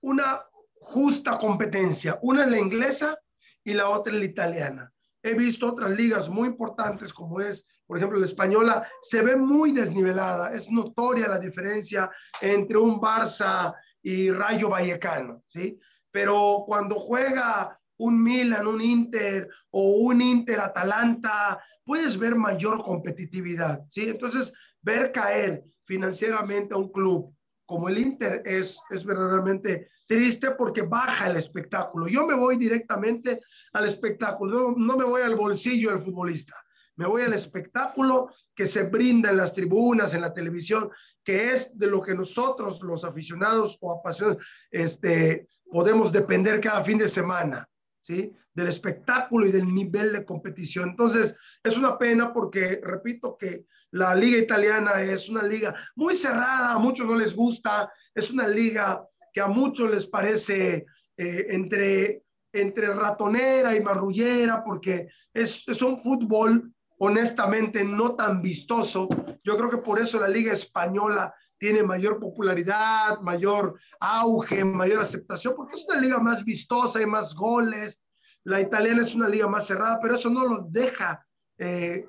una 0.00 0.44
justa 0.80 1.38
competencia. 1.38 2.18
Una 2.22 2.42
es 2.42 2.50
la 2.50 2.58
inglesa 2.58 3.16
y 3.62 3.72
la 3.72 3.88
otra 3.88 4.12
es 4.12 4.18
la 4.18 4.24
italiana. 4.24 4.92
He 5.22 5.34
visto 5.34 5.68
otras 5.68 5.92
ligas 5.92 6.28
muy 6.28 6.48
importantes 6.48 7.12
como 7.12 7.40
es, 7.40 7.68
por 7.86 7.98
ejemplo, 7.98 8.18
la 8.18 8.26
española, 8.26 8.84
se 9.00 9.22
ve 9.22 9.36
muy 9.36 9.70
desnivelada. 9.70 10.52
Es 10.52 10.68
notoria 10.68 11.28
la 11.28 11.38
diferencia 11.38 12.10
entre 12.40 12.78
un 12.78 13.00
Barça 13.00 13.72
y 14.02 14.32
Rayo 14.32 14.70
Vallecano, 14.70 15.44
¿sí? 15.46 15.78
Pero 16.10 16.64
cuando 16.66 16.96
juega 16.96 17.78
un 17.98 18.20
Milan, 18.20 18.66
un 18.66 18.82
Inter 18.82 19.48
o 19.70 19.82
un 19.98 20.20
Inter 20.20 20.58
Atalanta, 20.58 21.62
puedes 21.84 22.18
ver 22.18 22.34
mayor 22.34 22.82
competitividad, 22.82 23.84
¿sí? 23.88 24.08
Entonces, 24.08 24.52
ver 24.82 25.12
caer 25.12 25.62
financieramente 25.90 26.72
a 26.72 26.76
un 26.76 26.92
club 26.92 27.34
como 27.66 27.88
el 27.88 27.98
Inter 27.98 28.42
es, 28.44 28.80
es 28.90 29.04
verdaderamente 29.04 29.88
triste 30.06 30.52
porque 30.52 30.82
baja 30.82 31.28
el 31.28 31.36
espectáculo. 31.36 32.06
Yo 32.06 32.24
me 32.24 32.34
voy 32.34 32.56
directamente 32.56 33.40
al 33.72 33.86
espectáculo, 33.86 34.72
no, 34.76 34.96
me 34.96 35.04
voy 35.04 35.22
al 35.22 35.34
bolsillo 35.34 35.90
del 35.90 35.98
futbolista, 35.98 36.54
me 36.94 37.08
voy 37.08 37.22
al 37.22 37.32
espectáculo 37.32 38.32
que 38.54 38.66
se 38.66 38.84
brinda 38.84 39.30
en 39.30 39.36
las 39.36 39.52
tribunas, 39.52 40.14
en 40.14 40.20
la 40.20 40.32
televisión, 40.32 40.90
que 41.24 41.50
es 41.54 41.76
de 41.76 41.88
lo 41.88 42.00
que 42.00 42.14
nosotros, 42.14 42.80
los 42.82 43.02
aficionados 43.02 43.76
o 43.80 43.98
apasionados, 43.98 44.44
este, 44.70 45.48
podemos 45.72 46.12
depender 46.12 46.60
cada 46.60 46.84
fin 46.84 46.98
de 46.98 47.08
semana, 47.08 47.68
¿sí? 48.00 48.32
Del 48.54 48.68
espectáculo 48.68 49.44
y 49.46 49.50
del 49.50 49.66
nivel 49.74 50.12
de 50.12 50.24
competición. 50.24 50.90
Entonces, 50.90 51.34
es 51.64 51.76
una 51.76 51.98
pena 51.98 52.32
porque, 52.32 52.80
repito, 52.80 53.36
que 53.36 53.66
la 53.92 54.14
liga 54.14 54.38
italiana 54.38 55.02
es 55.02 55.28
una 55.28 55.42
liga 55.42 55.74
muy 55.96 56.14
cerrada, 56.14 56.74
a 56.74 56.78
muchos 56.78 57.06
no 57.06 57.16
les 57.16 57.34
gusta, 57.34 57.92
es 58.14 58.30
una 58.30 58.46
liga 58.46 59.04
que 59.32 59.40
a 59.40 59.46
muchos 59.46 59.90
les 59.90 60.06
parece 60.06 60.86
eh, 61.16 61.46
entre, 61.48 62.22
entre 62.52 62.94
ratonera 62.94 63.74
y 63.74 63.80
marrullera, 63.80 64.62
porque 64.64 65.08
es, 65.32 65.66
es 65.66 65.82
un 65.82 66.00
fútbol 66.00 66.72
honestamente 66.98 67.82
no 67.82 68.14
tan 68.14 68.42
vistoso. 68.42 69.08
Yo 69.42 69.56
creo 69.56 69.70
que 69.70 69.78
por 69.78 69.98
eso 69.98 70.20
la 70.20 70.28
liga 70.28 70.52
española 70.52 71.34
tiene 71.58 71.82
mayor 71.82 72.18
popularidad, 72.18 73.20
mayor 73.20 73.78
auge, 74.00 74.64
mayor 74.64 75.00
aceptación, 75.00 75.54
porque 75.56 75.76
es 75.76 75.86
una 75.88 76.00
liga 76.00 76.18
más 76.18 76.44
vistosa, 76.44 76.98
hay 76.98 77.06
más 77.06 77.34
goles. 77.34 78.00
La 78.44 78.60
italiana 78.60 79.02
es 79.02 79.14
una 79.14 79.28
liga 79.28 79.46
más 79.46 79.66
cerrada, 79.66 79.98
pero 80.00 80.14
eso 80.14 80.30
no 80.30 80.46
lo 80.46 80.66
deja 80.70 81.26
eh, 81.58 82.06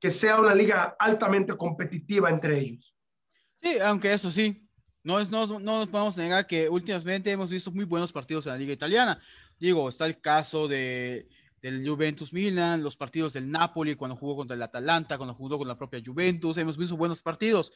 que 0.00 0.10
sea 0.10 0.40
una 0.40 0.54
liga 0.54 0.96
altamente 0.98 1.56
competitiva 1.56 2.30
entre 2.30 2.58
ellos. 2.58 2.94
Sí, 3.62 3.78
aunque 3.78 4.12
eso 4.12 4.32
sí, 4.32 4.66
no, 5.04 5.22
no, 5.26 5.46
no 5.46 5.58
nos 5.58 5.88
podemos 5.88 6.16
negar 6.16 6.46
que 6.46 6.68
últimamente 6.68 7.30
hemos 7.30 7.50
visto 7.50 7.70
muy 7.70 7.84
buenos 7.84 8.12
partidos 8.12 8.46
en 8.46 8.52
la 8.52 8.58
liga 8.58 8.72
italiana. 8.72 9.20
Digo, 9.58 9.88
está 9.88 10.06
el 10.06 10.20
caso 10.20 10.66
de, 10.66 11.28
del 11.62 11.86
Juventus 11.86 12.32
Milan, 12.32 12.82
los 12.82 12.96
partidos 12.96 13.34
del 13.34 13.50
Napoli 13.50 13.94
cuando 13.94 14.16
jugó 14.16 14.36
contra 14.36 14.56
el 14.56 14.62
Atalanta, 14.62 15.18
cuando 15.18 15.34
jugó 15.34 15.58
con 15.58 15.68
la 15.68 15.76
propia 15.76 16.02
Juventus, 16.04 16.56
hemos 16.56 16.76
visto 16.76 16.96
buenos 16.96 17.20
partidos. 17.20 17.72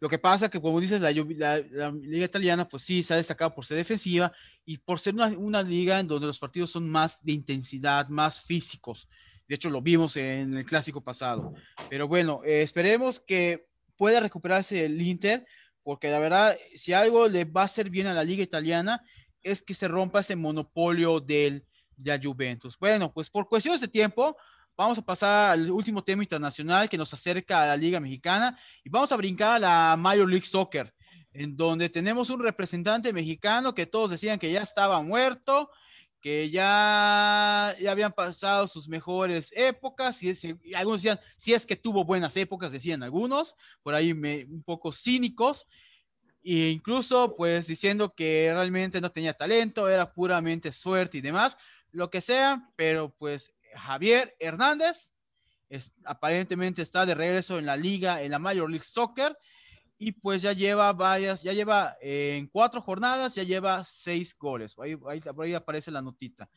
Lo 0.00 0.08
que 0.08 0.18
pasa 0.18 0.48
que, 0.48 0.60
como 0.60 0.80
dices, 0.80 1.00
la, 1.00 1.12
la, 1.12 1.90
liga 1.92 2.24
italiana, 2.24 2.68
pues 2.68 2.82
sí, 2.82 3.02
se 3.02 3.14
ha 3.14 3.16
destacado 3.16 3.54
por 3.54 3.64
ser 3.64 3.76
defensiva 3.76 4.32
y 4.64 4.78
por 4.78 4.98
ser 4.98 5.14
una, 5.14 5.28
una, 5.28 5.62
liga 5.62 6.00
en 6.00 6.08
donde 6.08 6.26
los 6.26 6.38
partidos 6.38 6.70
son 6.70 6.88
más 6.88 7.22
de 7.22 7.32
intensidad, 7.32 8.08
más 8.08 8.40
físicos. 8.40 9.06
De 9.50 9.56
hecho, 9.56 9.68
lo 9.68 9.82
vimos 9.82 10.14
en 10.14 10.56
el 10.56 10.64
clásico 10.64 11.00
pasado. 11.00 11.52
Pero 11.88 12.06
bueno, 12.06 12.40
eh, 12.44 12.62
esperemos 12.62 13.18
que 13.18 13.66
pueda 13.96 14.20
recuperarse 14.20 14.84
el 14.84 15.02
Inter, 15.02 15.44
porque 15.82 16.08
la 16.08 16.20
verdad, 16.20 16.56
si 16.76 16.92
algo 16.92 17.26
le 17.26 17.44
va 17.46 17.62
a 17.62 17.64
hacer 17.64 17.90
bien 17.90 18.06
a 18.06 18.14
la 18.14 18.22
liga 18.22 18.44
italiana, 18.44 19.02
es 19.42 19.60
que 19.60 19.74
se 19.74 19.88
rompa 19.88 20.20
ese 20.20 20.36
monopolio 20.36 21.18
del, 21.18 21.66
de 21.96 22.16
la 22.16 22.20
Juventus. 22.22 22.78
Bueno, 22.78 23.12
pues 23.12 23.28
por 23.28 23.48
cuestiones 23.48 23.80
de 23.80 23.88
tiempo, 23.88 24.36
vamos 24.76 24.98
a 24.98 25.02
pasar 25.02 25.50
al 25.50 25.68
último 25.68 26.04
tema 26.04 26.22
internacional 26.22 26.88
que 26.88 26.96
nos 26.96 27.12
acerca 27.12 27.64
a 27.64 27.66
la 27.66 27.76
Liga 27.76 27.98
Mexicana 27.98 28.56
y 28.84 28.88
vamos 28.88 29.10
a 29.10 29.16
brincar 29.16 29.56
a 29.56 29.58
la 29.58 29.96
Major 29.98 30.28
League 30.28 30.46
Soccer, 30.46 30.94
en 31.32 31.56
donde 31.56 31.88
tenemos 31.88 32.30
un 32.30 32.40
representante 32.40 33.12
mexicano 33.12 33.74
que 33.74 33.86
todos 33.86 34.10
decían 34.10 34.38
que 34.38 34.52
ya 34.52 34.62
estaba 34.62 35.02
muerto, 35.02 35.72
que 36.20 36.50
ya, 36.50 37.74
ya 37.80 37.90
habían 37.90 38.12
pasado 38.12 38.68
sus 38.68 38.88
mejores 38.88 39.52
épocas, 39.56 40.22
y, 40.22 40.34
algunos 40.74 41.02
decían, 41.02 41.20
si 41.36 41.54
es 41.54 41.66
que 41.66 41.76
tuvo 41.76 42.04
buenas 42.04 42.36
épocas, 42.36 42.72
decían 42.72 43.02
algunos, 43.02 43.56
por 43.82 43.94
ahí 43.94 44.14
me, 44.14 44.44
un 44.44 44.62
poco 44.62 44.92
cínicos, 44.92 45.66
e 46.42 46.68
incluso 46.68 47.34
pues 47.34 47.66
diciendo 47.66 48.14
que 48.14 48.50
realmente 48.52 49.00
no 49.00 49.10
tenía 49.10 49.34
talento, 49.34 49.88
era 49.88 50.12
puramente 50.12 50.72
suerte 50.72 51.18
y 51.18 51.20
demás, 51.20 51.56
lo 51.90 52.10
que 52.10 52.20
sea, 52.20 52.70
pero 52.76 53.14
pues 53.16 53.52
Javier 53.74 54.36
Hernández 54.38 55.12
es, 55.68 55.92
aparentemente 56.04 56.82
está 56.82 57.06
de 57.06 57.14
regreso 57.14 57.58
en 57.58 57.66
la 57.66 57.76
liga, 57.76 58.22
en 58.22 58.32
la 58.32 58.38
Major 58.38 58.68
League 58.68 58.84
Soccer, 58.84 59.36
y 60.02 60.12
pues 60.12 60.40
ya 60.40 60.54
lleva 60.54 60.90
varias, 60.94 61.42
ya 61.42 61.52
lleva 61.52 61.94
eh, 62.00 62.36
en 62.38 62.46
cuatro 62.46 62.80
jornadas, 62.80 63.34
ya 63.34 63.42
lleva 63.42 63.84
seis 63.84 64.34
goles. 64.36 64.74
Ahí, 64.78 64.96
ahí, 65.06 65.52
aparece 65.52 65.90
la 65.90 66.00
notita. 66.00 66.48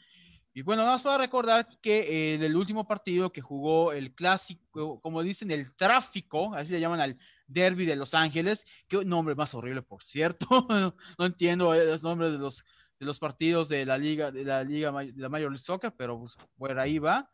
Y 0.54 0.62
bueno, 0.62 0.86
vamos 0.86 1.06
a 1.06 1.18
recordar 1.18 1.68
que 1.82 2.36
en 2.36 2.42
el 2.42 2.56
último 2.56 2.88
partido 2.88 3.34
que 3.34 3.42
jugó 3.42 3.92
el 3.92 4.16
clásico, 4.16 5.02
como 5.02 5.22
dicen, 5.22 5.52
el 5.52 5.76
tráfico, 5.76 6.56
así 6.56 6.72
le 6.72 6.80
llaman 6.80 7.02
al 7.02 7.18
derby 7.46 7.86
de 7.86 7.98
Los 7.98 8.14
Ángeles, 8.14 8.66
qué 8.88 9.04
nombre 9.04 9.36
más 9.36 9.54
horrible, 9.54 9.82
por 9.82 10.04
cierto. 10.04 10.48
no, 11.20 11.26
entiendo 11.26 11.74
los 11.74 12.02
nombres 12.02 12.32
de 12.32 12.38
los, 12.38 12.64
de 12.98 13.06
los 13.06 13.20
partidos 13.20 13.68
de 13.68 13.86
la 13.86 13.98
liga, 13.98 14.32
de 14.32 14.46
la 14.46 14.64
liga 14.64 14.90
de 14.94 15.12
la 15.18 15.28
Major 15.28 15.52
League 15.52 15.58
Soccer, 15.58 15.94
pero 15.98 16.18
pues 16.18 16.38
por 16.58 16.80
ahí 16.80 16.98
va. 16.98 17.30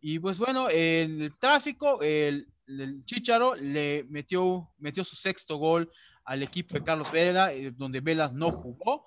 Y 0.00 0.18
pues 0.18 0.38
bueno, 0.38 0.68
en 0.70 1.22
el 1.22 1.38
tráfico, 1.38 2.00
el, 2.02 2.48
el 2.66 3.04
Chicharo 3.04 3.54
le 3.54 4.04
metió, 4.08 4.72
metió 4.78 5.04
su 5.04 5.16
sexto 5.16 5.56
gol 5.56 5.90
al 6.24 6.42
equipo 6.42 6.74
de 6.74 6.84
Carlos 6.84 7.10
Vela, 7.10 7.52
eh, 7.52 7.70
donde 7.70 8.00
Velas 8.00 8.32
no 8.32 8.50
jugó, 8.50 9.04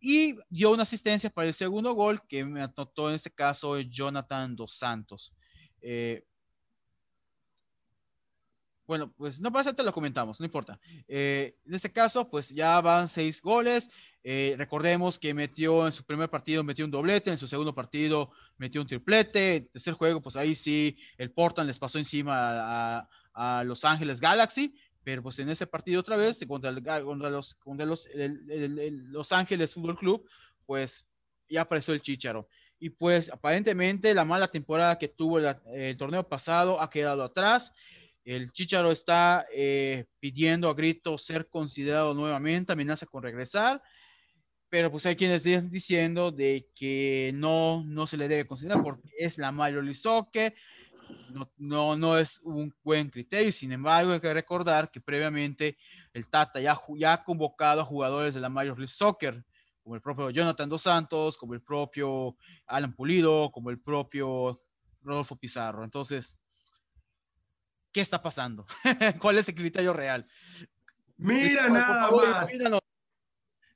y 0.00 0.36
dio 0.48 0.72
una 0.72 0.82
asistencia 0.82 1.30
para 1.30 1.48
el 1.48 1.54
segundo 1.54 1.92
gol 1.92 2.20
que 2.26 2.44
me 2.44 2.62
anotó 2.62 3.08
en 3.08 3.16
este 3.16 3.30
caso 3.30 3.78
Jonathan 3.78 4.56
Dos 4.56 4.76
Santos. 4.76 5.32
Eh, 5.80 6.24
bueno, 8.86 9.12
pues 9.16 9.40
no 9.40 9.52
pasa, 9.52 9.72
te 9.72 9.82
lo 9.82 9.92
comentamos, 9.92 10.40
no 10.40 10.46
importa. 10.46 10.78
Eh, 11.08 11.56
en 11.64 11.74
este 11.74 11.92
caso, 11.92 12.28
pues 12.28 12.48
ya 12.48 12.80
van 12.80 13.08
seis 13.08 13.40
goles. 13.40 13.90
recordemos 14.22 15.18
que 15.18 15.34
metió 15.34 15.86
en 15.86 15.92
su 15.92 16.04
primer 16.04 16.28
partido, 16.28 16.62
metió 16.64 16.84
un 16.84 16.90
doblete, 16.90 17.30
en 17.30 17.38
su 17.38 17.46
segundo 17.46 17.74
partido 17.74 18.30
metió 18.62 18.80
un 18.80 18.86
triplete. 18.86 19.56
En 19.56 19.68
tercer 19.68 19.94
juego, 19.94 20.20
pues 20.22 20.36
ahí 20.36 20.54
sí, 20.54 20.96
el 21.18 21.30
Portland 21.32 21.68
les 21.68 21.78
pasó 21.78 21.98
encima 21.98 23.08
a, 23.34 23.64
Los 23.64 23.84
Ángeles 23.84 24.20
Galaxy, 24.20 24.74
pero 25.02 25.22
pues 25.22 25.38
en 25.38 25.48
ese 25.48 25.66
partido 25.66 26.00
otra 26.00 26.16
vez, 26.16 26.38
contra, 26.46 26.70
los, 26.70 27.54
contra 27.56 27.86
los, 27.86 28.08
los 28.14 29.32
Ángeles 29.32 29.74
Fútbol 29.74 29.98
Club, 29.98 30.28
pues 30.66 31.06
ya 31.48 31.62
apareció 31.62 31.94
el 31.94 32.02
Chicharo. 32.02 32.48
Y 32.78 32.90
pues 32.90 33.30
aparentemente 33.30 34.12
la 34.14 34.24
mala 34.24 34.48
temporada 34.48 34.98
que 34.98 35.08
tuvo 35.08 35.38
el, 35.38 35.96
torneo 35.96 36.28
pasado 36.28 36.80
ha 36.80 36.90
quedado 36.90 37.22
atrás. 37.22 37.72
El 38.24 38.52
Chicharo 38.52 38.92
está 38.92 39.46
eh, 39.52 40.06
pidiendo 40.20 40.68
a 40.70 40.74
grito 40.74 41.18
ser 41.18 41.48
considerado 41.48 42.14
nuevamente, 42.14 42.72
amenaza 42.72 43.06
con 43.06 43.22
regresar 43.22 43.82
pero 44.72 44.90
pues 44.90 45.04
hay 45.04 45.16
quienes 45.16 45.44
están 45.44 45.68
diciendo 45.68 46.30
de 46.30 46.70
que 46.74 47.30
no, 47.34 47.84
no 47.84 48.06
se 48.06 48.16
le 48.16 48.26
debe 48.26 48.46
considerar 48.46 48.82
porque 48.82 49.10
es 49.18 49.36
la 49.36 49.52
League 49.52 49.92
Soccer, 49.92 50.54
no, 51.28 51.52
no, 51.58 51.94
no 51.94 52.16
es 52.16 52.40
un 52.42 52.74
buen 52.82 53.10
criterio, 53.10 53.52
sin 53.52 53.70
embargo 53.72 54.12
hay 54.12 54.20
que 54.20 54.32
recordar 54.32 54.90
que 54.90 54.98
previamente 54.98 55.76
el 56.14 56.26
Tata 56.26 56.58
ya, 56.58 56.80
ya 56.96 57.12
ha 57.12 57.22
convocado 57.22 57.82
a 57.82 57.84
jugadores 57.84 58.32
de 58.32 58.40
la 58.40 58.48
Major 58.48 58.78
League 58.78 58.94
Soccer, 58.94 59.44
como 59.82 59.94
el 59.94 60.00
propio 60.00 60.30
Jonathan 60.30 60.70
Dos 60.70 60.80
Santos, 60.80 61.36
como 61.36 61.52
el 61.52 61.60
propio 61.60 62.38
Alan 62.66 62.94
Pulido, 62.94 63.52
como 63.52 63.68
el 63.68 63.78
propio 63.78 64.58
Rodolfo 65.02 65.36
Pizarro. 65.36 65.84
Entonces, 65.84 66.34
¿qué 67.92 68.00
está 68.00 68.22
pasando? 68.22 68.66
¿Cuál 69.20 69.38
es 69.38 69.48
el 69.48 69.54
criterio 69.54 69.92
real? 69.92 70.26
Mira 71.16 71.68
nada 71.68 72.10
más. 72.10 72.48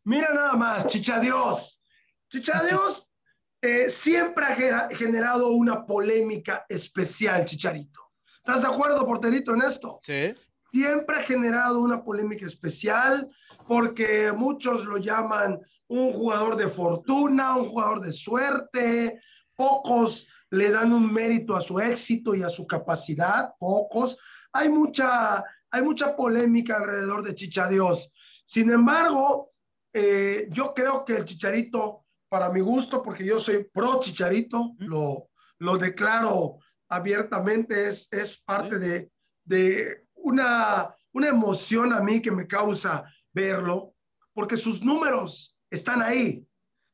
Mira 0.05 0.33
nada 0.33 0.53
más, 0.55 0.87
Chicha 0.87 1.21
Dios. 1.21 1.81
Chicha 2.29 2.63
Dios 2.65 3.11
eh, 3.63 3.91
siempre 3.91 4.45
ha 4.47 4.89
generado 4.91 5.51
una 5.51 5.85
polémica 5.85 6.65
especial, 6.69 7.45
Chicharito. 7.45 8.01
¿Estás 8.39 8.63
de 8.63 8.69
acuerdo, 8.69 9.05
porterito, 9.05 9.55
en 9.55 9.63
esto? 9.63 9.99
Sí. 10.03 10.35
Siempre 10.61 11.17
ha 11.17 11.23
generado 11.23 11.81
una 11.81 12.03
polémica 12.03 12.47
especial 12.47 13.29
porque 13.67 14.33
muchos 14.33 14.85
lo 14.85 14.99
llaman 14.99 15.61
un 15.89 16.13
jugador 16.13 16.57
de 16.57 16.69
fortuna, 16.69 17.57
un 17.57 17.67
jugador 17.67 18.01
de 18.01 18.13
suerte. 18.13 19.21
Pocos 19.55 20.29
le 20.57 20.71
dan 20.71 20.93
un 20.93 21.13
mérito 21.13 21.55
a 21.55 21.61
su 21.61 21.79
éxito 21.79 22.35
y 22.35 22.43
a 22.43 22.49
su 22.49 22.67
capacidad, 22.67 23.55
pocos. 23.59 24.17
Hay 24.53 24.71
mucha, 24.71 25.45
hay 25.71 25.83
mucha 25.83 26.17
polémica 26.17 26.77
alrededor 26.77 27.23
de 27.23 27.35
Chicha 27.35 27.69
Dios. 27.69 28.11
Sin 28.45 28.71
embargo, 28.71 29.51
eh, 29.93 30.49
yo 30.51 30.73
creo 30.73 31.05
que 31.05 31.17
el 31.17 31.25
Chicharito, 31.27 32.07
para 32.29 32.49
mi 32.51 32.61
gusto, 32.61 33.03
porque 33.03 33.25
yo 33.25 33.39
soy 33.39 33.65
pro 33.71 34.01
Chicharito, 34.01 34.75
lo, 34.79 35.29
lo 35.59 35.77
declaro 35.77 36.59
abiertamente, 36.89 37.89
es, 37.89 38.09
es 38.11 38.43
parte 38.43 38.79
de, 38.79 39.11
de 39.45 40.07
una, 40.15 40.95
una 41.13 41.29
emoción 41.29 41.93
a 41.93 42.01
mí 42.01 42.23
que 42.23 42.31
me 42.31 42.47
causa 42.47 43.05
verlo, 43.33 43.95
porque 44.33 44.57
sus 44.57 44.83
números 44.83 45.59
están 45.71 46.01
ahí. 46.01 46.47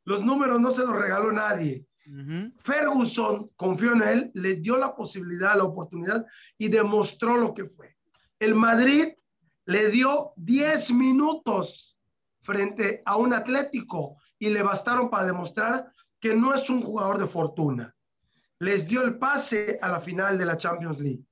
Los 0.05 0.25
números 0.25 0.61
no 0.61 0.73
se 0.73 0.81
los 0.81 0.97
regaló 0.97 1.31
nadie. 1.31 1.87
Ferguson 2.59 3.51
confió 3.57 3.93
en 3.93 4.03
él, 4.03 4.31
le 4.35 4.57
dio 4.57 4.77
la 4.77 4.95
posibilidad, 4.95 5.57
la 5.57 5.65
oportunidad 5.65 6.25
y 6.59 6.69
demostró 6.69 7.37
lo 7.37 7.55
que 7.55 7.65
fue. 7.65 7.97
El 8.39 8.55
Madrid 8.55 9.09
le 9.67 9.89
dio 9.89 10.33
10 10.37 10.93
minutos 10.93 11.97
frente 12.43 13.03
a 13.05 13.17
un 13.17 13.33
Atlético 13.33 14.17
y 14.39 14.51
le 14.51 14.63
bastaron 14.63 15.09
para 15.09 15.27
demostrar 15.27 15.93
que 16.19 16.35
no 16.35 16.55
es 16.55 16.69
un 16.69 16.83
jugador 16.83 17.19
de 17.19 17.27
fortuna. 17.27 17.95
Les 18.59 18.87
dio 18.87 19.03
el 19.03 19.19
pase 19.19 19.79
a 19.81 19.89
la 19.89 20.01
final 20.01 20.39
de 20.39 20.47
la 20.47 20.57
Champions 20.57 20.99
League 21.01 21.25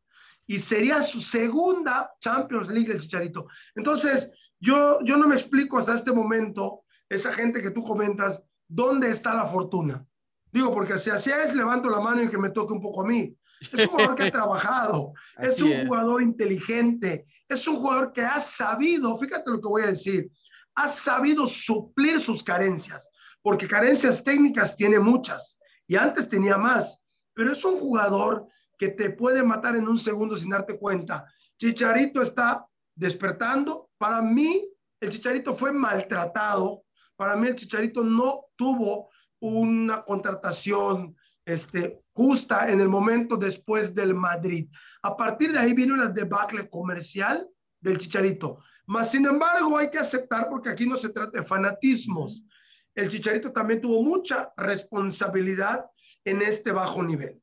y 0.47 0.59
sería 0.59 1.03
su 1.03 1.21
segunda 1.21 2.13
Champions 2.21 2.69
League 2.69 2.91
el 2.91 3.01
Chicharito. 3.01 3.47
Entonces, 3.75 4.33
yo, 4.59 4.99
yo 5.05 5.17
no 5.17 5.29
me 5.29 5.37
explico 5.37 5.79
hasta 5.79 5.95
este 5.95 6.13
momento, 6.13 6.83
esa 7.09 7.33
gente 7.33 7.63
que 7.63 7.71
tú 7.71 7.85
comentas, 7.85 8.43
¿dónde 8.67 9.11
está 9.11 9.35
la 9.35 9.47
fortuna? 9.47 10.05
Digo, 10.53 10.73
porque 10.73 10.99
si 10.99 11.11
así 11.11 11.31
es, 11.31 11.55
levanto 11.55 11.89
la 11.91 12.01
mano 12.01 12.23
y 12.23 12.29
que 12.29 12.39
me 12.39 12.51
toque 12.51 12.73
un 12.73 12.81
poco 12.81 13.03
a 13.03 13.07
mí. 13.07 13.35
Es 13.61 13.73
un 13.75 13.87
jugador 13.89 14.17
que 14.17 14.23
ha 14.25 14.31
trabajado, 14.33 15.13
es 15.39 15.61
un 15.61 15.87
jugador 15.87 16.23
inteligente, 16.23 17.27
es 17.49 17.69
un 17.69 17.77
jugador 17.77 18.13
que 18.13 18.23
ha 18.23 18.41
sabido, 18.41 19.17
fíjate 19.19 19.51
lo 19.51 19.61
que 19.61 19.69
voy 19.69 19.83
a 19.83 19.89
decir, 19.89 20.31
ha 20.75 20.89
sabido 20.89 21.47
suplir 21.47 22.21
sus 22.21 22.43
carencias, 22.43 23.11
porque 23.43 23.69
carencias 23.69 24.25
técnicas 24.25 24.77
tiene 24.77 24.99
muchas 24.99 25.59
y 25.87 25.97
antes 25.97 26.29
tenía 26.29 26.57
más, 26.57 26.99
pero 27.35 27.53
es 27.53 27.65
un 27.65 27.79
jugador 27.79 28.47
que 28.79 28.89
te 28.89 29.11
puede 29.11 29.43
matar 29.43 29.77
en 29.77 29.87
un 29.87 29.99
segundo 29.99 30.37
sin 30.37 30.49
darte 30.49 30.79
cuenta. 30.79 31.27
Chicharito 31.59 32.23
está 32.23 32.65
despertando. 32.95 33.91
Para 33.99 34.23
mí, 34.23 34.67
el 35.01 35.11
Chicharito 35.11 35.55
fue 35.55 35.71
maltratado. 35.71 36.85
Para 37.15 37.37
mí, 37.37 37.49
el 37.49 37.57
Chicharito 37.57 38.03
no 38.03 38.47
tuvo 38.57 39.11
una 39.41 40.03
contratación 40.05 41.17
este, 41.45 42.03
justa 42.13 42.71
en 42.71 42.81
el 42.81 42.89
momento 42.89 43.37
después 43.37 43.95
del 43.95 44.15
Madrid. 44.15 44.69
A 45.03 45.17
partir 45.17 45.53
de 45.53 45.59
ahí 45.59 45.73
viene 45.73 45.95
una 45.95 46.09
debacle 46.09 46.69
comercial 46.69 47.49
del 47.81 47.99
Chicharito. 47.99 48.63
Mas, 48.87 49.11
sin 49.11 49.25
embargo, 49.27 49.79
hay 49.79 49.91
que 49.91 49.99
aceptar, 49.99 50.49
porque 50.49 50.69
aquí 50.69 50.87
no 50.87 50.97
se 50.97 51.11
trata 51.11 51.41
de 51.41 51.47
fanatismos. 51.47 52.45
El 52.95 53.09
Chicharito 53.09 53.53
también 53.53 53.81
tuvo 53.81 54.03
mucha 54.03 54.53
responsabilidad 54.57 55.87
en 56.25 56.43
este 56.43 56.73
bajo 56.73 57.03
nivel. 57.03 57.41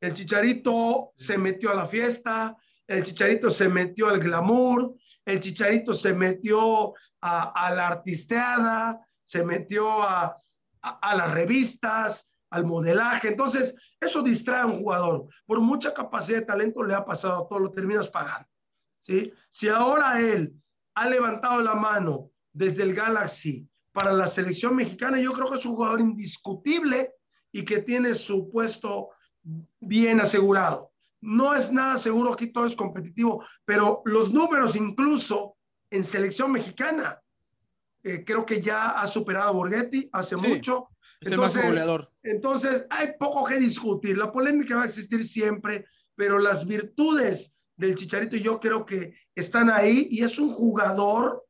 El 0.00 0.14
Chicharito 0.14 1.12
se 1.16 1.36
metió 1.36 1.70
a 1.70 1.74
la 1.74 1.86
fiesta, 1.86 2.56
el 2.86 3.02
Chicharito 3.04 3.50
se 3.50 3.68
metió 3.68 4.08
al 4.08 4.20
glamour, 4.20 4.94
el 5.24 5.40
Chicharito 5.40 5.94
se 5.94 6.12
metió 6.12 6.94
a, 7.20 7.72
la 7.74 7.88
artisteada, 7.88 9.00
se 9.22 9.44
metió 9.44 10.02
a, 10.02 10.36
a 10.84 11.16
las 11.16 11.32
revistas, 11.32 12.30
al 12.54 12.64
modelaje. 12.64 13.28
Entonces, 13.28 13.74
eso 14.00 14.22
distrae 14.22 14.62
a 14.62 14.66
un 14.66 14.78
jugador. 14.78 15.26
Por 15.46 15.60
mucha 15.60 15.92
capacidad 15.92 16.38
de 16.38 16.46
talento 16.46 16.82
le 16.82 16.94
ha 16.94 17.04
pasado 17.04 17.46
todo, 17.48 17.58
lo 17.58 17.72
terminas 17.72 18.08
pagando. 18.08 18.48
¿sí? 19.02 19.32
Si 19.50 19.68
ahora 19.68 20.20
él 20.20 20.54
ha 20.94 21.08
levantado 21.08 21.60
la 21.60 21.74
mano 21.74 22.30
desde 22.52 22.84
el 22.84 22.94
Galaxy 22.94 23.68
para 23.92 24.12
la 24.12 24.28
selección 24.28 24.76
mexicana, 24.76 25.18
yo 25.18 25.32
creo 25.32 25.50
que 25.50 25.58
es 25.58 25.66
un 25.66 25.74
jugador 25.74 26.00
indiscutible 26.00 27.14
y 27.50 27.64
que 27.64 27.80
tiene 27.80 28.14
su 28.14 28.50
puesto 28.50 29.10
bien 29.80 30.20
asegurado. 30.20 30.92
No 31.20 31.54
es 31.54 31.72
nada 31.72 31.98
seguro, 31.98 32.32
aquí 32.32 32.48
todo 32.48 32.66
es 32.66 32.76
competitivo, 32.76 33.44
pero 33.64 34.02
los 34.04 34.32
números 34.32 34.76
incluso 34.76 35.56
en 35.90 36.04
selección 36.04 36.52
mexicana, 36.52 37.20
eh, 38.04 38.22
creo 38.24 38.46
que 38.46 38.60
ya 38.60 39.00
ha 39.00 39.06
superado 39.08 39.48
a 39.48 39.52
Borghetti 39.52 40.08
hace 40.12 40.36
mucho, 40.36 40.90
entonces, 41.20 41.64
entonces, 42.22 42.86
hay 42.90 43.14
poco 43.18 43.44
que 43.44 43.58
discutir. 43.58 44.18
La 44.18 44.30
polémica 44.30 44.76
va 44.76 44.82
a 44.82 44.86
existir 44.86 45.26
siempre, 45.26 45.86
pero 46.14 46.38
las 46.38 46.66
virtudes 46.66 47.52
del 47.76 47.94
Chicharito 47.94 48.36
yo 48.36 48.60
creo 48.60 48.84
que 48.84 49.14
están 49.34 49.70
ahí 49.70 50.08
y 50.10 50.22
es 50.22 50.38
un 50.38 50.50
jugador, 50.50 51.44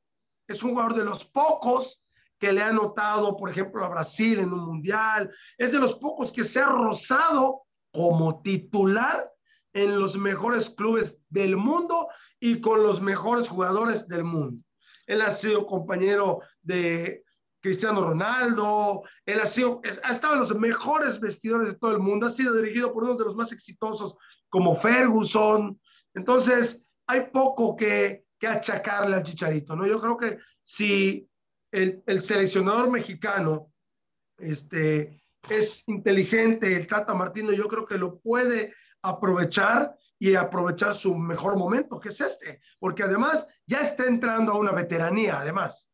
es 0.46 0.62
un 0.62 0.70
jugador 0.70 0.94
de 0.94 1.04
los 1.04 1.24
pocos 1.24 2.02
que 2.38 2.52
le 2.52 2.62
ha 2.62 2.72
notado, 2.72 3.36
por 3.36 3.50
ejemplo, 3.50 3.84
a 3.84 3.88
Brasil 3.88 4.38
en 4.38 4.52
un 4.52 4.64
mundial, 4.64 5.30
es 5.58 5.72
de 5.72 5.78
los 5.78 5.94
pocos 5.96 6.32
que 6.32 6.44
se 6.44 6.60
ha 6.60 6.66
rozado 6.66 7.62
como 7.92 8.42
titular 8.42 9.30
en 9.72 9.98
los 9.98 10.16
mejores 10.16 10.70
clubes 10.70 11.18
del 11.28 11.56
mundo 11.56 12.08
y 12.38 12.60
con 12.60 12.82
los 12.82 13.00
mejores 13.00 13.48
jugadores 13.48 14.06
del 14.06 14.24
mundo. 14.24 14.62
Él 15.06 15.22
ha 15.22 15.30
sido 15.30 15.66
compañero 15.66 16.40
de 16.62 17.24
Cristiano 17.60 18.02
Ronaldo, 18.02 19.04
él 19.24 19.40
ha, 19.40 19.46
sido, 19.46 19.80
ha 20.02 20.12
estado 20.12 20.34
en 20.34 20.40
los 20.40 20.54
mejores 20.54 21.18
vestidores 21.18 21.68
de 21.68 21.74
todo 21.74 21.92
el 21.92 21.98
mundo, 21.98 22.26
ha 22.26 22.30
sido 22.30 22.54
dirigido 22.54 22.92
por 22.92 23.04
uno 23.04 23.16
de 23.16 23.24
los 23.24 23.36
más 23.36 23.52
exitosos 23.52 24.16
como 24.50 24.74
Ferguson. 24.74 25.80
Entonces, 26.12 26.86
hay 27.06 27.28
poco 27.32 27.74
que, 27.74 28.26
que 28.38 28.46
achacarle 28.46 29.16
al 29.16 29.22
Chicharito, 29.22 29.74
¿no? 29.74 29.86
Yo 29.86 29.98
creo 29.98 30.18
que 30.18 30.38
si 30.62 31.26
el, 31.72 32.02
el 32.06 32.20
seleccionador 32.20 32.90
mexicano 32.90 33.72
este, 34.38 35.22
es 35.48 35.88
inteligente, 35.88 36.76
el 36.76 36.86
Tata 36.86 37.14
Martino, 37.14 37.52
yo 37.52 37.66
creo 37.68 37.86
que 37.86 37.98
lo 37.98 38.18
puede 38.18 38.74
aprovechar 39.04 39.96
y 40.18 40.34
aprovechar 40.34 40.94
su 40.94 41.14
mejor 41.14 41.58
momento, 41.58 42.00
que 42.00 42.08
es 42.08 42.20
este, 42.20 42.60
porque 42.78 43.02
además 43.02 43.46
ya 43.66 43.80
está 43.80 44.06
entrando 44.06 44.52
a 44.52 44.58
una 44.58 44.72
veteranía, 44.72 45.38
además. 45.40 45.90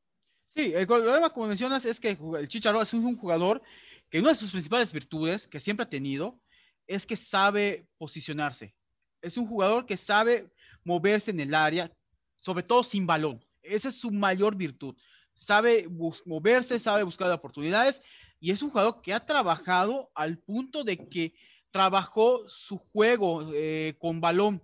Sí, 0.54 0.72
el 0.74 0.86
problema, 0.86 1.30
como 1.30 1.48
mencionas, 1.48 1.84
es 1.84 1.98
que 1.98 2.16
el 2.38 2.48
Chicharo 2.48 2.80
es 2.80 2.92
un 2.92 3.16
jugador 3.16 3.60
que 4.08 4.20
una 4.20 4.30
de 4.30 4.36
sus 4.36 4.52
principales 4.52 4.92
virtudes, 4.92 5.46
que 5.48 5.60
siempre 5.60 5.84
ha 5.84 5.88
tenido, 5.88 6.40
es 6.86 7.06
que 7.06 7.16
sabe 7.16 7.86
posicionarse. 7.98 8.74
Es 9.22 9.36
un 9.36 9.46
jugador 9.46 9.86
que 9.86 9.96
sabe 9.96 10.52
moverse 10.84 11.30
en 11.30 11.40
el 11.40 11.54
área, 11.54 11.92
sobre 12.36 12.62
todo 12.62 12.84
sin 12.84 13.06
balón. 13.06 13.44
Esa 13.62 13.88
es 13.88 13.96
su 13.96 14.10
mayor 14.10 14.56
virtud. 14.56 14.96
Sabe 15.34 15.88
moverse, 16.24 16.78
sabe 16.78 17.02
buscar 17.02 17.30
oportunidades 17.30 18.02
y 18.38 18.50
es 18.50 18.62
un 18.62 18.70
jugador 18.70 19.00
que 19.02 19.14
ha 19.14 19.24
trabajado 19.24 20.10
al 20.14 20.38
punto 20.38 20.84
de 20.84 21.08
que 21.08 21.34
trabajó 21.70 22.48
su 22.48 22.78
juego 22.78 23.50
eh, 23.54 23.94
con 23.98 24.20
balón, 24.20 24.62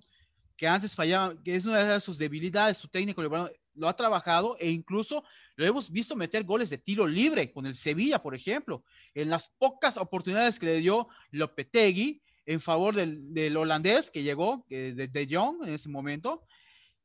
que 0.56 0.66
antes 0.66 0.94
fallaba, 0.94 1.34
que 1.42 1.54
es 1.54 1.66
una 1.66 1.84
de 1.84 2.00
sus 2.00 2.18
debilidades, 2.18 2.78
su 2.78 2.88
técnico 2.88 3.22
lo 3.22 3.88
ha 3.88 3.96
trabajado 3.96 4.56
e 4.58 4.70
incluso 4.70 5.22
lo 5.54 5.66
hemos 5.66 5.90
visto 5.90 6.16
meter 6.16 6.44
goles 6.44 6.70
de 6.70 6.78
tiro 6.78 7.06
libre 7.06 7.52
con 7.52 7.66
el 7.66 7.76
Sevilla, 7.76 8.22
por 8.22 8.34
ejemplo, 8.34 8.84
en 9.14 9.30
las 9.30 9.48
pocas 9.48 9.96
oportunidades 9.96 10.58
que 10.58 10.66
le 10.66 10.78
dio 10.78 11.08
Lopetegui 11.30 12.22
en 12.46 12.60
favor 12.60 12.94
del, 12.94 13.56
holandés 13.56 14.10
que 14.10 14.22
llegó, 14.22 14.64
de, 14.68 14.94
de 14.94 15.28
Jong 15.30 15.64
en 15.64 15.74
ese 15.74 15.88
momento, 15.88 16.46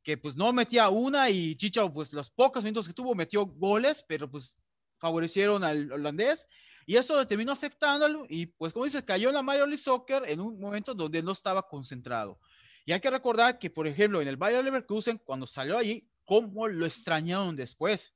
que 0.03 0.17
pues 0.17 0.35
no 0.35 0.51
metía 0.53 0.89
una 0.89 1.29
y 1.29 1.55
Chicho, 1.55 1.91
pues 1.91 2.13
los 2.13 2.29
pocos 2.29 2.63
minutos 2.63 2.87
que 2.87 2.93
tuvo 2.93 3.15
metió 3.15 3.45
goles, 3.45 4.03
pero 4.07 4.29
pues 4.29 4.55
favorecieron 4.97 5.63
al 5.63 5.91
holandés 5.91 6.47
y 6.85 6.95
eso 6.95 7.25
terminó 7.27 7.51
afectándolo 7.51 8.25
y 8.29 8.47
pues 8.47 8.73
como 8.73 8.85
dice, 8.85 9.03
cayó 9.03 9.29
en 9.29 9.35
la 9.35 9.41
Major 9.41 9.67
League 9.67 9.81
Soccer 9.81 10.23
en 10.27 10.39
un 10.39 10.59
momento 10.59 10.93
donde 10.93 11.21
no 11.21 11.31
estaba 11.31 11.67
concentrado. 11.67 12.39
Y 12.85 12.91
hay 12.91 12.99
que 12.99 13.09
recordar 13.09 13.59
que, 13.59 13.69
por 13.69 13.87
ejemplo, 13.87 14.21
en 14.21 14.27
el 14.27 14.37
Bayern 14.37 14.65
Leverkusen, 14.65 15.19
cuando 15.19 15.45
salió 15.45 15.77
allí, 15.77 16.07
cómo 16.25 16.67
lo 16.67 16.85
extrañaron 16.85 17.55
después. 17.55 18.13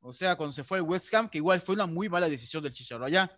O 0.00 0.12
sea, 0.12 0.36
cuando 0.36 0.52
se 0.52 0.64
fue 0.64 0.78
el 0.78 0.84
West 0.84 1.14
Ham, 1.14 1.28
que 1.28 1.38
igual 1.38 1.60
fue 1.60 1.74
una 1.76 1.86
muy 1.86 2.08
mala 2.08 2.28
decisión 2.28 2.62
del 2.62 2.72
Chicharo 2.72 3.04
allá. 3.04 3.30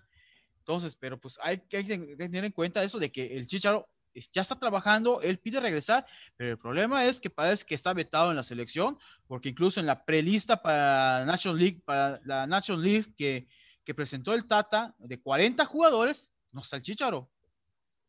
Entonces, 0.58 0.96
pero 0.96 1.20
pues 1.20 1.38
hay 1.42 1.58
que 1.58 1.84
tener 2.16 2.44
en 2.44 2.52
cuenta 2.52 2.82
eso 2.82 2.98
de 2.98 3.12
que 3.12 3.36
el 3.36 3.46
Chicharo 3.46 3.86
ya 4.32 4.42
está 4.42 4.58
trabajando, 4.58 5.20
él 5.20 5.38
pide 5.38 5.60
regresar, 5.60 6.06
pero 6.36 6.52
el 6.52 6.58
problema 6.58 7.04
es 7.04 7.20
que 7.20 7.30
parece 7.30 7.64
que 7.66 7.74
está 7.74 7.92
vetado 7.92 8.30
en 8.30 8.36
la 8.36 8.44
selección, 8.44 8.98
porque 9.26 9.48
incluso 9.48 9.80
en 9.80 9.86
la 9.86 10.04
prelista 10.04 10.62
para 10.62 11.24
National 11.26 11.58
League, 11.58 11.82
para 11.84 12.20
la 12.24 12.46
National 12.46 12.82
League 12.82 13.12
que, 13.16 13.48
que 13.84 13.94
presentó 13.94 14.34
el 14.34 14.46
Tata, 14.46 14.94
de 14.98 15.20
40 15.20 15.64
jugadores, 15.66 16.32
no 16.52 16.62
está 16.62 16.76
el 16.76 16.82
Chicharo. 16.82 17.30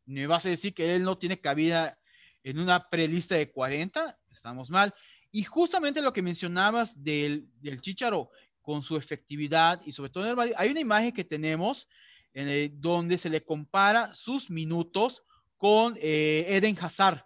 ¿Me 0.05 0.27
vas 0.27 0.45
a 0.45 0.49
decir 0.49 0.73
que 0.73 0.95
él 0.95 1.03
no 1.03 1.17
tiene 1.17 1.39
cabida 1.39 1.99
en 2.43 2.59
una 2.59 2.89
prelista 2.89 3.35
de 3.35 3.51
40? 3.51 4.17
Estamos 4.31 4.69
mal. 4.69 4.93
Y 5.31 5.43
justamente 5.43 6.01
lo 6.01 6.13
que 6.13 6.21
mencionabas 6.21 7.03
del, 7.03 7.49
del 7.59 7.81
Chicharo 7.81 8.29
con 8.61 8.81
su 8.81 8.97
efectividad 8.97 9.81
y 9.85 9.91
sobre 9.91 10.09
todo 10.09 10.25
en 10.25 10.39
el 10.39 10.55
hay 10.57 10.71
una 10.71 10.79
imagen 10.79 11.11
que 11.11 11.23
tenemos 11.23 11.87
en 12.33 12.81
donde 12.81 13.17
se 13.17 13.29
le 13.29 13.43
compara 13.43 14.13
sus 14.13 14.49
minutos 14.49 15.23
con 15.55 15.97
eh, 16.01 16.45
Eden 16.49 16.77
Hazard 16.79 17.23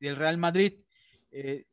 del 0.00 0.16
Real 0.16 0.36
Madrid. 0.36 0.80
Eh, 1.30 1.64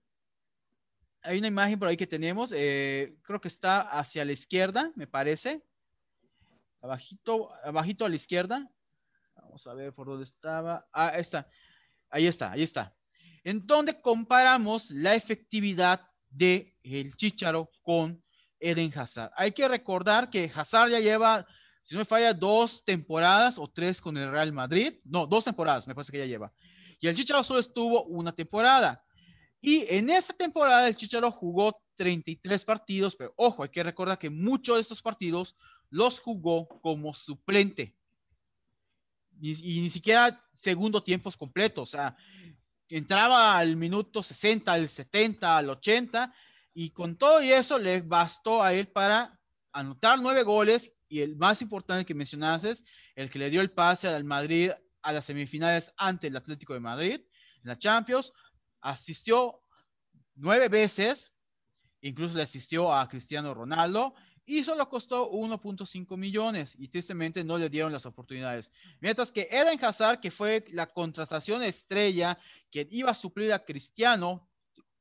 hay 1.21 1.39
una 1.39 1.47
imagen 1.47 1.79
por 1.79 1.87
ahí 1.87 1.97
que 1.97 2.05
tenemos, 2.05 2.51
eh, 2.53 3.15
creo 3.23 3.41
que 3.41 3.47
está 3.47 3.81
hacia 3.81 4.23
la 4.23 4.33
izquierda, 4.33 4.91
me 4.95 5.07
parece. 5.07 5.63
Abajito, 6.85 7.49
abajito 7.63 8.05
a 8.05 8.09
la 8.09 8.15
izquierda. 8.15 8.69
Vamos 9.35 9.65
a 9.67 9.73
ver 9.73 9.93
por 9.93 10.07
dónde 10.07 10.23
estaba. 10.23 10.87
Ah, 10.93 11.09
está. 11.17 11.49
Ahí 12.09 12.27
está, 12.27 12.51
ahí 12.51 12.63
está 12.63 12.95
en 13.45 13.65
donde 13.65 14.01
comparamos 14.01 14.89
la 14.89 15.13
efectividad 15.13 16.01
de 16.29 16.75
el 16.81 17.15
Chicharo 17.15 17.69
con 17.83 18.21
Eden 18.59 18.91
Hazard. 18.93 19.31
Hay 19.37 19.51
que 19.51 19.67
recordar 19.67 20.31
que 20.31 20.51
Hazard 20.53 20.89
ya 20.89 20.99
lleva, 20.99 21.45
si 21.83 21.93
no 21.93 21.99
me 21.99 22.05
falla, 22.05 22.33
dos 22.33 22.83
temporadas 22.83 23.59
o 23.59 23.69
tres 23.69 24.01
con 24.01 24.17
el 24.17 24.31
Real 24.31 24.51
Madrid. 24.51 24.95
No, 25.03 25.27
dos 25.27 25.45
temporadas, 25.45 25.87
me 25.87 25.93
parece 25.93 26.11
que 26.11 26.17
ya 26.17 26.25
lleva. 26.25 26.51
Y 26.99 27.07
el 27.07 27.15
Chicharo 27.15 27.43
solo 27.43 27.59
estuvo 27.59 28.03
una 28.05 28.31
temporada. 28.33 29.03
Y 29.61 29.85
en 29.95 30.09
esta 30.09 30.33
temporada 30.33 30.87
el 30.87 30.97
Chicharo 30.97 31.29
jugó 31.29 31.79
33 31.97 32.65
partidos, 32.65 33.15
pero 33.15 33.31
ojo, 33.37 33.61
hay 33.61 33.69
que 33.69 33.83
recordar 33.83 34.17
que 34.17 34.31
muchos 34.31 34.77
de 34.77 34.81
estos 34.81 35.03
partidos 35.03 35.55
los 35.95 36.19
jugó 36.19 36.67
como 36.81 37.13
suplente. 37.13 37.95
Y, 39.39 39.81
ni 39.81 39.89
siquiera 39.89 40.45
segundo 40.53 41.01
tiempos 41.01 41.37
completos. 41.37 41.89
O 41.89 41.91
sea, 41.91 42.17
entraba 42.89 43.57
al 43.57 43.77
minuto 43.77 44.21
60, 44.21 44.73
al 44.73 44.89
70, 44.89 45.57
al 45.57 45.69
80, 45.69 46.33
y 46.73 46.89
con 46.89 47.15
todo 47.15 47.41
y 47.41 47.53
eso 47.53 47.79
le 47.79 48.01
bastó 48.01 48.61
a 48.61 48.73
él 48.73 48.89
para 48.89 49.39
anotar 49.71 50.19
nueve 50.19 50.43
goles 50.43 50.91
y 51.07 51.21
el 51.21 51.37
más 51.37 51.61
importante 51.61 52.05
que 52.05 52.13
mencionaste 52.13 52.71
es 52.71 52.83
el 53.15 53.29
que 53.29 53.39
le 53.39 53.49
dio 53.49 53.61
el 53.61 53.71
pase 53.71 54.09
al 54.09 54.25
Madrid 54.25 54.71
a 55.01 55.13
las 55.13 55.23
semifinales 55.23 55.93
ante 55.95 56.27
el 56.27 56.35
Atlético 56.35 56.73
de 56.73 56.81
Madrid 56.81 57.21
en 57.63 57.69
la 57.69 57.77
Champions. 57.77 58.33
Asistió 58.81 59.61
nueve 60.33 60.67
veces, 60.67 61.33
incluso 62.01 62.35
le 62.35 62.43
asistió 62.43 62.93
a 62.93 63.07
Cristiano 63.07 63.53
Ronaldo 63.53 64.13
y 64.45 64.63
solo 64.63 64.87
costó 64.87 65.31
1.5 65.31 66.17
millones 66.17 66.75
y 66.77 66.87
tristemente 66.87 67.43
no 67.43 67.57
le 67.57 67.69
dieron 67.69 67.91
las 67.91 68.05
oportunidades. 68.05 68.71
Mientras 68.99 69.31
que 69.31 69.47
Eden 69.51 69.83
Hazard, 69.83 70.19
que 70.19 70.31
fue 70.31 70.65
la 70.71 70.87
contratación 70.87 71.63
estrella 71.63 72.37
que 72.69 72.87
iba 72.91 73.11
a 73.11 73.15
suplir 73.15 73.51
a 73.53 73.63
Cristiano, 73.63 74.47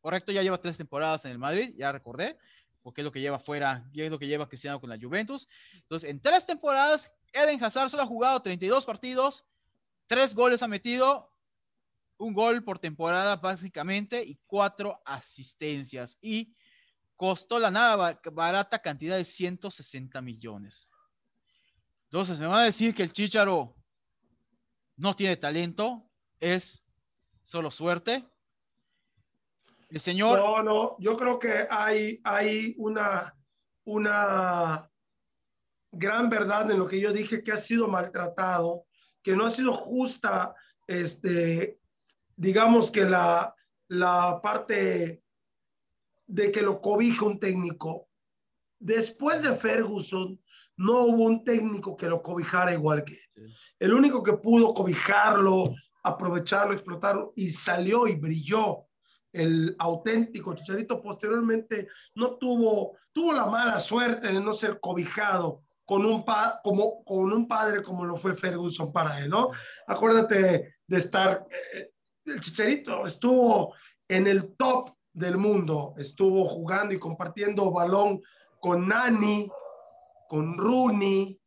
correcto, 0.01 0.33
ya 0.33 0.43
lleva 0.43 0.61
tres 0.61 0.77
temporadas 0.77 1.25
en 1.25 1.33
el 1.33 1.39
Madrid, 1.39 1.75
ya 1.77 1.93
recordé, 1.93 2.39
porque 2.83 3.01
es 3.01 3.05
lo 3.05 3.13
que 3.13 3.21
lleva 3.21 3.39
fuera, 3.39 3.89
y 3.93 4.03
es 4.03 4.11
lo 4.11 4.19
que 4.19 4.27
lleva 4.27 4.49
Cristiano 4.49 4.81
con 4.81 4.91
la 4.91 4.99
Juventus. 4.99 5.49
Entonces, 5.75 6.11
en 6.11 6.21
tres 6.21 6.47
temporadas, 6.47 7.13
Eden 7.33 7.63
Hazard 7.63 7.91
solo 7.91 8.03
ha 8.03 8.07
jugado 8.07 8.41
32 8.41 8.85
partidos, 8.85 9.45
tres 10.07 10.35
goles 10.35 10.63
ha 10.63 10.69
metido, 10.69 11.31
un 12.17 12.33
gol 12.33 12.63
por 12.63 12.79
temporada 12.79 13.37
básicamente 13.37 14.23
y 14.25 14.39
cuatro 14.47 15.03
asistencias. 15.05 16.17
Y 16.21 16.55
costó 17.17 17.59
la 17.59 17.71
nada 17.71 18.21
barata 18.33 18.81
cantidad 18.81 19.17
de 19.17 19.25
160 19.25 20.21
millones. 20.21 20.91
Entonces, 22.05 22.39
me 22.39 22.47
va 22.47 22.61
a 22.61 22.65
decir 22.65 22.95
que 22.95 23.03
el 23.03 23.13
Chicharo 23.13 23.77
no 24.97 25.17
tiene 25.17 25.37
talento, 25.37 26.09
es 26.39 26.85
solo 27.43 27.71
suerte. 27.71 28.25
El 29.91 30.01
señor. 30.01 30.39
No, 30.39 30.63
no, 30.63 30.97
yo 30.99 31.17
creo 31.17 31.39
que 31.39 31.67
hay, 31.69 32.21
hay 32.25 32.75
una, 32.79 33.37
una 33.85 34.91
gran 35.91 36.29
verdad 36.29 36.71
en 36.71 36.79
lo 36.79 36.89
que 36.89 37.01
yo 37.01 37.13
dije 37.13 37.43
que 37.43 37.53
ha 37.53 37.57
sido 37.57 37.89
maltratado, 37.89 38.87
que 39.23 39.35
no 39.35 39.47
ha 39.47 39.51
sido 39.51 39.75
justa, 39.75 40.55
este, 40.87 41.81
digamos 42.37 42.91
que 42.91 43.05
la, 43.05 43.55
la 43.89 44.41
parte 44.43 45.24
de 46.27 46.51
que 46.51 46.63
lo 46.63 46.81
cobija 46.81 47.25
un 47.25 47.39
técnico. 47.39 48.09
Después 48.79 49.43
de 49.43 49.55
Ferguson, 49.55 50.41
no 50.77 51.05
hubo 51.05 51.25
un 51.25 51.45
técnico 51.45 51.97
que 51.97 52.09
lo 52.09 52.23
cobijara 52.23 52.73
igual 52.73 53.05
que 53.05 53.19
él. 53.37 53.55
El 53.79 53.95
único 53.95 54.23
que 54.23 54.35
pudo 54.35 54.75
cobijarlo, 54.75 55.65
aprovecharlo, 56.03 56.75
explotarlo 56.75 57.33
y 57.37 57.51
salió 57.51 58.07
y 58.07 58.17
brilló. 58.17 58.87
El 59.33 59.75
auténtico 59.79 60.55
Chicharito 60.55 61.03
posteriormente 61.03 61.89
no 62.15 62.37
tuvo, 62.37 62.97
tuvo 63.13 63.33
la 63.33 63.47
mala 63.47 63.81
suerte 63.81 64.29
de 64.29 64.41
no 64.41 64.55
ser 64.55 64.79
cobijado 64.81 65.63
con 65.85 66.07
un, 66.07 66.25
pa, 66.25 66.61
como, 66.63 67.05
con 67.05 67.33
un 67.33 67.47
padre 67.47 67.83
como 67.83 68.05
lo 68.05 68.17
fue 68.17 68.35
Ferguson 68.35 68.93
para 68.93 69.19
él, 69.19 69.31
¿no? 69.31 69.51
Acuérdate 69.87 70.77
de 70.87 70.97
estar, 70.97 71.47
eh, 71.75 71.91
el 72.27 72.41
Chicharito 72.41 73.07
estuvo 73.07 73.75
en 74.09 74.27
el 74.27 74.55
top 74.57 74.94
del 75.15 75.39
mundo. 75.39 75.95
Estuvo 75.97 76.47
jugando 76.49 76.93
y 76.93 76.99
compartiendo 76.99 77.71
balón 77.71 78.21
con 78.61 78.89
Nani, 78.89 79.49
con 80.29 80.59
Rooney. 80.59 81.41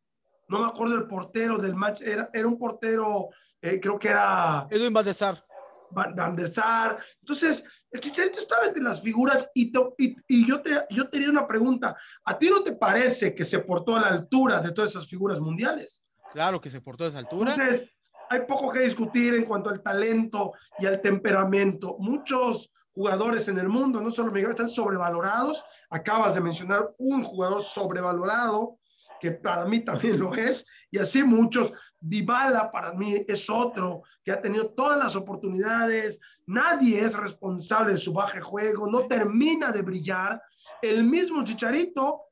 No 0.48 0.60
me 0.60 0.66
acuerdo 0.66 0.96
el 0.96 1.06
portero 1.06 1.58
del 1.58 1.74
match. 1.74 2.00
Era, 2.00 2.30
era 2.32 2.48
un 2.48 2.58
portero, 2.58 3.28
eh, 3.60 3.78
creo 3.78 3.98
que 3.98 4.08
era. 4.08 4.66
Edwin 4.70 4.92
Van 4.92 5.04
der 5.04 5.14
Sar. 5.14 5.44
Van, 5.90 6.34
der 6.34 6.48
Sar. 6.48 6.98
Entonces, 7.20 7.64
el 7.90 8.00
Chicharito 8.00 8.38
estaba 8.40 8.66
entre 8.66 8.82
las 8.82 9.00
figuras 9.02 9.50
y, 9.54 9.72
y, 9.98 10.16
y, 10.26 10.46
yo, 10.46 10.60
te, 10.62 10.70
yo 10.90 11.08
tenía 11.08 11.30
una 11.30 11.46
pregunta. 11.46 11.96
¿A 12.24 12.38
ti 12.38 12.48
no 12.50 12.62
te 12.62 12.72
parece 12.72 13.34
que 13.34 13.44
se 13.44 13.60
portó 13.60 13.96
a 13.96 14.00
la 14.00 14.08
altura 14.08 14.60
de 14.60 14.72
todas 14.72 14.90
esas 14.90 15.06
figuras 15.06 15.40
mundiales? 15.40 16.04
Claro 16.32 16.60
que 16.60 16.70
se 16.70 16.80
portó 16.80 17.04
a 17.04 17.08
esa 17.08 17.18
altura. 17.18 17.52
Entonces, 17.52 17.88
hay 18.30 18.40
poco 18.40 18.70
que 18.70 18.80
discutir 18.80 19.34
en 19.34 19.44
cuanto 19.44 19.70
al 19.70 19.82
talento 19.82 20.52
y 20.78 20.86
al 20.86 21.00
temperamento. 21.00 21.96
Muchos 21.98 22.70
jugadores 22.98 23.46
en 23.46 23.56
el 23.58 23.68
mundo, 23.68 24.00
no 24.00 24.10
solo 24.10 24.32
Miguel, 24.32 24.50
están 24.50 24.68
sobrevalorados. 24.68 25.64
Acabas 25.88 26.34
de 26.34 26.40
mencionar 26.40 26.96
un 26.98 27.22
jugador 27.22 27.62
sobrevalorado, 27.62 28.80
que 29.20 29.30
para 29.30 29.64
mí 29.66 29.78
también 29.84 30.18
lo 30.18 30.34
es, 30.34 30.66
y 30.90 30.98
así 30.98 31.22
muchos. 31.22 31.72
Dybala 32.00 32.72
para 32.72 32.92
mí 32.94 33.24
es 33.28 33.48
otro 33.48 34.02
que 34.24 34.32
ha 34.32 34.40
tenido 34.40 34.70
todas 34.70 34.98
las 34.98 35.14
oportunidades, 35.14 36.18
nadie 36.46 37.00
es 37.04 37.12
responsable 37.14 37.92
de 37.92 37.98
su 37.98 38.12
baje 38.12 38.40
juego, 38.40 38.88
no 38.90 39.06
termina 39.06 39.70
de 39.70 39.82
brillar. 39.82 40.42
El 40.82 41.04
mismo 41.04 41.44
Chicharito 41.44 42.22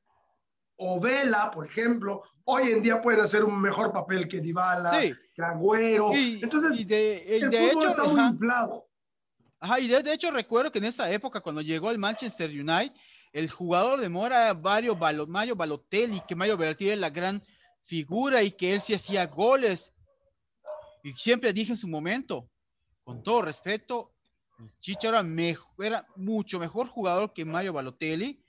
o 0.75 0.99
Vela, 0.99 1.49
por 1.49 1.65
ejemplo, 1.65 2.23
hoy 2.43 2.71
en 2.71 2.83
día 2.83 3.01
pueden 3.01 3.21
hacer 3.21 3.45
un 3.45 3.59
mejor 3.61 3.93
papel 3.93 4.27
que 4.27 4.41
Dybala, 4.41 4.99
que 5.33 5.41
Agüero. 5.41 6.11
Entonces, 6.13 6.85
de, 6.85 7.37
el 7.37 7.49
de 7.49 7.69
fútbol 7.69 7.83
hecho, 7.83 7.89
está 7.89 8.03
muy 8.03 8.21
inflado. 8.21 8.86
Ajá, 9.59 9.79
y 9.79 9.87
de, 9.87 10.13
hecho 10.13 10.29
recuerdo 10.31 10.71
que 10.71 10.77
en 10.77 10.85
esa 10.85 11.11
época, 11.11 11.41
cuando 11.41 11.61
llegó 11.61 11.89
al 11.89 11.97
Manchester 11.97 12.49
United, 12.49 12.93
el 13.33 13.49
jugador 13.49 13.99
de 13.99 14.09
Mora, 14.09 14.53
Mario, 14.53 14.95
Mario 14.95 15.55
Balotelli, 15.55 16.21
que 16.27 16.35
Mario 16.35 16.57
Balotelli 16.57 16.91
era 16.91 17.01
la 17.01 17.09
gran 17.09 17.43
figura 17.83 18.43
y 18.43 18.51
que 18.51 18.71
él 18.71 18.81
sí 18.81 18.93
hacía 18.93 19.25
goles. 19.25 19.93
Y 21.03 21.13
siempre 21.13 21.53
dije 21.53 21.71
en 21.71 21.77
su 21.77 21.87
momento, 21.87 22.49
con 23.03 23.23
todo 23.23 23.41
respeto, 23.41 24.13
Chicho 24.79 25.09
era, 25.09 25.21
mejor, 25.21 25.85
era 25.85 26.07
mucho 26.15 26.59
mejor 26.59 26.87
jugador 26.87 27.31
que 27.33 27.45
Mario 27.45 27.73
Balotelli. 27.73 28.43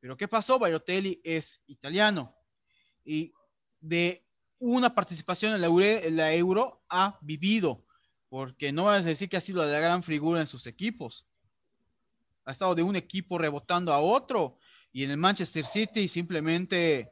Pero 0.00 0.16
¿qué 0.16 0.28
pasó? 0.28 0.58
Balotelli 0.58 1.20
es 1.22 1.60
italiano 1.66 2.34
y 3.04 3.32
de 3.80 4.24
una 4.58 4.94
participación 4.94 5.54
en 5.54 5.60
la, 5.60 5.68
en 5.68 6.16
la 6.16 6.32
Euro 6.34 6.82
ha 6.88 7.18
vivido 7.22 7.84
porque 8.30 8.72
no 8.72 8.84
vas 8.84 9.02
a 9.02 9.08
decir 9.08 9.28
que 9.28 9.36
ha 9.36 9.40
sido 9.40 9.62
la 9.66 9.80
gran 9.80 10.02
figura 10.02 10.40
en 10.40 10.46
sus 10.46 10.66
equipos. 10.66 11.26
Ha 12.44 12.52
estado 12.52 12.74
de 12.76 12.82
un 12.82 12.96
equipo 12.96 13.36
rebotando 13.36 13.92
a 13.92 13.98
otro 13.98 14.56
y 14.92 15.04
en 15.04 15.10
el 15.10 15.16
Manchester 15.16 15.66
City 15.66 16.06
simplemente 16.08 17.10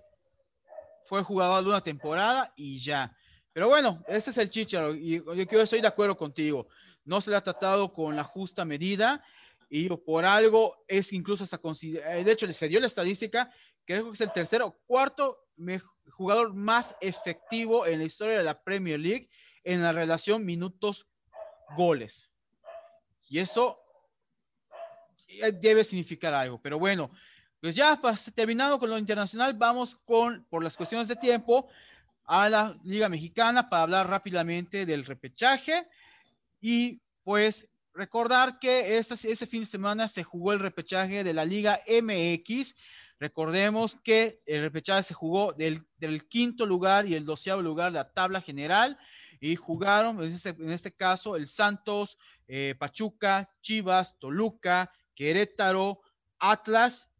fue 1.04 1.22
jugador 1.22 1.64
de 1.64 1.70
una 1.70 1.82
temporada 1.82 2.52
y 2.56 2.78
ya. 2.78 3.14
Pero 3.52 3.66
bueno, 3.66 4.02
ese 4.06 4.30
es 4.30 4.38
el 4.38 4.48
chicharo 4.48 4.94
y 4.94 5.20
yo 5.50 5.60
estoy 5.60 5.80
de 5.80 5.88
acuerdo 5.88 6.16
contigo. 6.16 6.68
No 7.04 7.20
se 7.20 7.30
le 7.30 7.36
ha 7.36 7.42
tratado 7.42 7.92
con 7.92 8.14
la 8.14 8.22
justa 8.22 8.64
medida 8.64 9.22
y 9.68 9.88
por 9.88 10.24
algo 10.24 10.84
es 10.86 11.12
incluso 11.12 11.42
hasta 11.42 11.60
eh, 11.82 12.24
de 12.24 12.32
hecho 12.32 12.50
se 12.52 12.68
dio 12.68 12.78
la 12.78 12.86
estadística, 12.86 13.50
creo 13.84 14.04
que 14.04 14.12
es 14.12 14.20
el 14.20 14.32
tercero, 14.32 14.78
cuarto 14.86 15.48
jugador 16.10 16.54
más 16.54 16.94
efectivo 17.00 17.86
en 17.86 17.98
la 17.98 18.04
historia 18.04 18.38
de 18.38 18.44
la 18.44 18.62
Premier 18.62 19.00
League 19.00 19.28
en 19.68 19.82
la 19.82 19.92
relación 19.92 20.46
minutos-goles. 20.46 22.30
Y 23.28 23.38
eso 23.38 23.78
debe 25.60 25.84
significar 25.84 26.32
algo. 26.32 26.58
Pero 26.62 26.78
bueno, 26.78 27.10
pues 27.60 27.76
ya 27.76 28.00
terminado 28.34 28.78
con 28.78 28.88
lo 28.88 28.96
internacional, 28.96 29.52
vamos 29.52 29.98
con, 30.06 30.46
por 30.48 30.64
las 30.64 30.74
cuestiones 30.74 31.06
de 31.06 31.16
tiempo, 31.16 31.68
a 32.24 32.48
la 32.48 32.78
Liga 32.82 33.10
Mexicana 33.10 33.68
para 33.68 33.82
hablar 33.82 34.08
rápidamente 34.08 34.86
del 34.86 35.04
repechaje. 35.04 35.86
Y 36.62 37.02
pues 37.22 37.68
recordar 37.92 38.58
que 38.58 38.96
ese 38.96 39.46
fin 39.46 39.60
de 39.60 39.66
semana 39.66 40.08
se 40.08 40.24
jugó 40.24 40.54
el 40.54 40.60
repechaje 40.60 41.24
de 41.24 41.34
la 41.34 41.44
Liga 41.44 41.78
MX. 41.86 42.74
Recordemos 43.20 43.98
que 44.02 44.40
el 44.46 44.62
repechaje 44.62 45.02
se 45.02 45.14
jugó 45.14 45.52
del, 45.52 45.86
del 45.98 46.26
quinto 46.26 46.64
lugar 46.64 47.04
y 47.04 47.14
el 47.14 47.26
doceavo 47.26 47.60
lugar 47.60 47.92
de 47.92 47.98
la 47.98 48.10
tabla 48.10 48.40
general 48.40 48.98
y 49.40 49.56
jugaron, 49.56 50.22
en 50.22 50.32
este, 50.32 50.50
en 50.50 50.70
este 50.70 50.94
caso, 50.94 51.36
el 51.36 51.46
Santos, 51.46 52.16
eh, 52.46 52.74
Pachuca, 52.78 53.50
Chivas, 53.60 54.18
Toluca, 54.18 54.90
Querétaro, 55.14 56.00
Atlas 56.38 57.10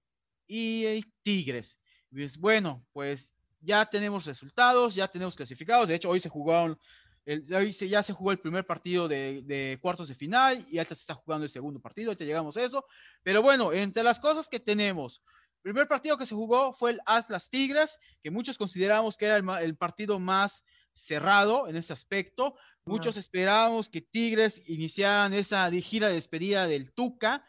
y 0.47 0.85
eh, 0.87 1.05
Tigres. 1.23 1.79
Pues, 2.11 2.39
bueno, 2.39 2.87
pues 2.93 3.33
ya 3.61 3.85
tenemos 3.87 4.25
resultados, 4.25 4.95
ya 4.95 5.09
tenemos 5.09 5.37
clasificados. 5.37 5.89
De 5.89 5.95
hecho, 5.95 6.09
hoy 6.09 6.21
se 6.21 6.29
jugaron, 6.29 6.79
hoy 7.27 7.73
ya 7.73 8.03
se 8.03 8.13
jugó 8.13 8.33
el 8.33 8.39
primer 8.39 8.67
partido 8.67 9.09
de, 9.09 9.79
cuartos 9.81 10.09
de 10.09 10.15
final 10.15 10.65
y 10.69 10.79
hasta 10.79 10.95
se 10.95 11.03
está 11.03 11.15
jugando 11.15 11.45
el 11.45 11.51
segundo 11.51 11.81
partido. 11.81 12.11
Ahorita 12.11 12.25
llegamos 12.25 12.57
a 12.57 12.65
eso. 12.65 12.85
Pero 13.23 13.43
bueno, 13.43 13.73
entre 13.73 14.03
las 14.03 14.19
cosas 14.19 14.49
que 14.49 14.61
tenemos, 14.61 15.23
el 15.57 15.63
primer 15.63 15.89
partido 15.89 16.17
que 16.17 16.27
se 16.27 16.35
jugó 16.35 16.73
fue 16.73 16.93
el 16.93 17.01
Atlas 17.05 17.51
Tigres, 17.51 17.99
que 18.23 18.31
muchos 18.31 18.57
consideramos 18.57 19.17
que 19.17 19.27
era 19.27 19.61
el 19.61 19.77
partido 19.77 20.19
más 20.19 20.63
cerrado 20.99 21.69
en 21.69 21.77
ese 21.77 21.93
aspecto. 21.93 22.55
Muchos 22.85 23.17
esperábamos 23.17 23.89
que 23.89 24.01
Tigres 24.01 24.63
iniciaran 24.67 25.35
esa 25.35 25.71
gira 25.71 26.09
de 26.09 26.15
despedida 26.15 26.67
del 26.67 26.93
Tuca 26.93 27.45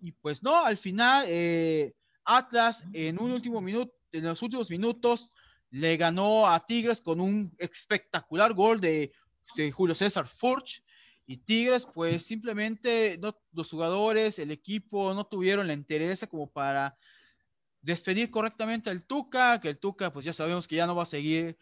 y 0.00 0.12
pues 0.12 0.42
no, 0.42 0.64
al 0.64 0.76
final 0.76 1.26
eh, 1.28 1.94
Atlas 2.24 2.84
en 2.92 3.20
un 3.20 3.32
último 3.32 3.60
minuto, 3.60 3.92
en 4.12 4.24
los 4.24 4.40
últimos 4.42 4.70
minutos 4.70 5.30
le 5.70 5.96
ganó 5.96 6.46
a 6.46 6.64
Tigres 6.66 7.00
con 7.00 7.20
un 7.20 7.54
espectacular 7.58 8.54
gol 8.54 8.80
de, 8.80 9.12
de 9.56 9.70
Julio 9.72 9.94
César 9.94 10.26
Furch 10.26 10.82
y 11.26 11.36
Tigres, 11.36 11.86
pues 11.92 12.22
simplemente 12.22 13.18
no, 13.20 13.38
los 13.52 13.68
jugadores, 13.68 14.38
el 14.38 14.50
equipo 14.50 15.12
no 15.12 15.26
tuvieron 15.26 15.66
la 15.66 15.74
interés 15.74 16.26
como 16.30 16.50
para 16.50 16.96
despedir 17.82 18.30
correctamente 18.30 18.88
al 18.88 19.02
Tuca, 19.02 19.60
que 19.60 19.68
el 19.68 19.78
Tuca, 19.78 20.12
pues 20.12 20.24
ya 20.24 20.32
sabemos 20.32 20.66
que 20.66 20.76
ya 20.76 20.86
no 20.86 20.96
va 20.96 21.02
a 21.02 21.06
seguir 21.06 21.58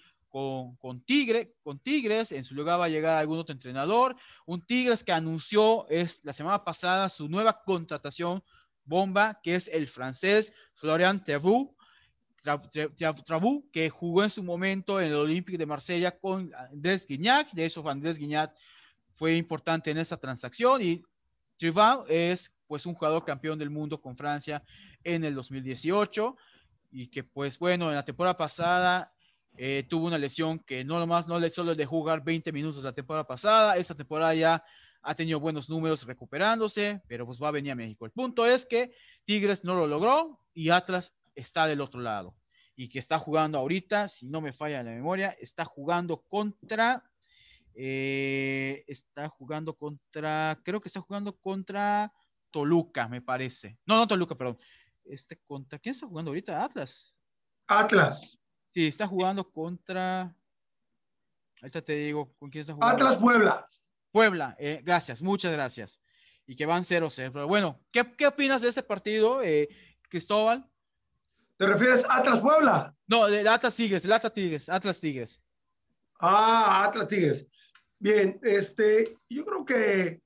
con, 0.79 1.01
Tigre, 1.01 1.55
con 1.63 1.79
Tigres, 1.79 2.31
en 2.31 2.45
su 2.45 2.55
lugar 2.55 2.79
va 2.79 2.85
a 2.85 2.91
llegar 2.91 3.17
algún 3.17 3.39
otro 3.39 3.55
entrenador, 3.55 4.15
un 4.45 4.61
Tigres 4.61 5.03
que 5.03 5.13
anunció 5.13 5.89
es, 5.89 6.21
la 6.25 6.35
semana 6.35 6.63
pasada 6.63 7.09
su 7.09 7.27
nueva 7.27 7.63
contratación 7.65 8.45
bomba, 8.85 9.41
que 9.43 9.55
es 9.55 9.67
el 9.69 9.89
francés 9.89 10.53
Florian 10.75 11.25
Thévoux, 11.25 11.75
que 13.73 13.89
jugó 13.89 14.25
en 14.25 14.31
su 14.31 14.43
momento 14.43 15.01
en 15.01 15.07
el 15.07 15.15
Olympique 15.15 15.57
de 15.57 15.65
Marsella 15.65 16.17
con 16.17 16.53
Andrés 16.55 17.07
Guignac, 17.07 17.51
de 17.53 17.65
eso 17.65 17.89
Andrés 17.89 18.19
Guignac 18.19 18.55
fue 19.15 19.37
importante 19.37 19.91
en 19.91 19.97
esta 19.97 20.19
transacción 20.19 20.83
y 20.83 21.03
Trivau 21.57 22.05
es 22.09 22.53
pues 22.67 22.85
un 22.85 22.93
jugador 22.93 23.25
campeón 23.25 23.59
del 23.59 23.71
mundo 23.71 23.99
con 24.03 24.15
Francia 24.15 24.63
en 25.03 25.25
el 25.25 25.35
2018 25.35 26.37
y 26.93 27.07
que 27.07 27.25
pues 27.25 27.59
bueno, 27.59 27.89
en 27.89 27.95
la 27.95 28.05
temporada 28.05 28.37
pasada 28.37 29.16
eh, 29.57 29.87
tuvo 29.89 30.07
una 30.07 30.19
lesión 30.19 30.59
que 30.61 30.85
no 30.85 30.99
nomás 30.99 31.27
no 31.29 31.39
le 31.39 31.51
solo 31.51 31.75
de 31.75 31.87
jugar 31.87 32.23
20 32.25 32.53
minutos 32.53 32.85
la 32.85 32.93
temporada 32.93 33.27
pasada, 33.27 33.77
esta 33.77 33.95
temporada 33.95 34.35
ya 34.35 34.65
ha 35.03 35.15
tenido 35.15 35.39
buenos 35.39 35.69
números 35.69 36.05
recuperándose, 36.05 37.03
pero 37.07 37.27
pues 37.27 37.41
va 37.41 37.49
a 37.49 37.53
venir 37.53 37.73
a 37.73 37.77
México. 37.77 38.07
El 38.07 38.13
punto 38.13 38.45
es 38.45 38.67
que 38.67 38.93
Tigres 39.25 39.65
no 39.65 39.75
lo 39.75 39.87
logró 39.87 40.41
y 40.53 40.71
Atlas 40.71 41.15
está 41.35 41.67
del 41.67 41.81
otro 41.81 42.01
lado 42.01 42.35
y 42.75 42.89
que 42.89 42.99
está 42.99 43.19
jugando 43.19 43.59
ahorita, 43.59 44.09
si 44.09 44.27
no 44.27 44.41
me 44.41 44.53
falla 44.53 44.83
la 44.83 44.91
memoria, 44.91 45.37
está 45.41 45.65
jugando 45.65 46.23
contra 46.23 47.05
eh, 47.79 48.85
está 48.87 49.29
jugando 49.29 49.77
contra, 49.77 50.59
creo 50.65 50.81
que 50.81 50.89
está 50.89 51.03
jugando 51.03 51.39
contra 51.39 52.11
Toluca, 52.51 53.07
me 53.07 53.21
parece. 53.21 53.79
No, 53.85 53.99
no 53.99 54.09
Toluca, 54.09 54.35
perdón. 54.35 54.59
Este 55.05 55.39
contra, 55.39 55.79
¿quién 55.79 55.95
está 55.95 56.07
jugando 56.07 56.31
ahorita? 56.31 56.65
Atlas. 56.65 57.15
Atlas. 57.67 58.39
Sí, 58.77 58.89
está 58.89 59.09
jugando 59.09 59.51
contra. 59.51 60.37
Ahorita 61.63 61.81
te 61.81 61.95
digo 61.95 62.35
con 62.37 62.51
quién 62.51 62.61
está 62.61 62.75
jugando. 62.75 63.07
Atlas 63.07 63.17
Puebla. 63.19 63.67
Puebla, 64.13 64.55
eh, 64.59 64.83
gracias, 64.85 65.23
muchas 65.23 65.51
gracias. 65.51 65.99
Y 66.47 66.55
que 66.55 66.67
van 66.67 66.85
0-0. 66.85 67.33
Pero 67.33 67.49
bueno, 67.49 67.81
¿qué, 67.91 68.05
¿qué, 68.19 68.27
opinas 68.27 68.61
de 68.61 68.69
este 68.69 68.83
partido, 68.83 69.43
eh, 69.43 69.71
Cristóbal? 70.11 70.71
¿Te 71.57 71.67
refieres 71.67 72.05
a 72.05 72.19
Atlas 72.19 72.39
Puebla? 72.41 72.95
No, 73.07 73.27
el 73.29 73.49
Atlas 73.49 73.75
Tigres, 73.75 74.05
el 74.05 74.13
Atlas 74.13 74.35
Tigres, 74.35 74.69
Atlas 74.69 75.01
Tigres. 75.01 75.41
Ah, 76.21 76.85
Atlas 76.85 77.09
Tigres. 77.09 77.47
Bien, 77.99 78.39
este, 78.43 79.17
yo 79.31 79.47
creo 79.47 79.65
que 79.65 80.21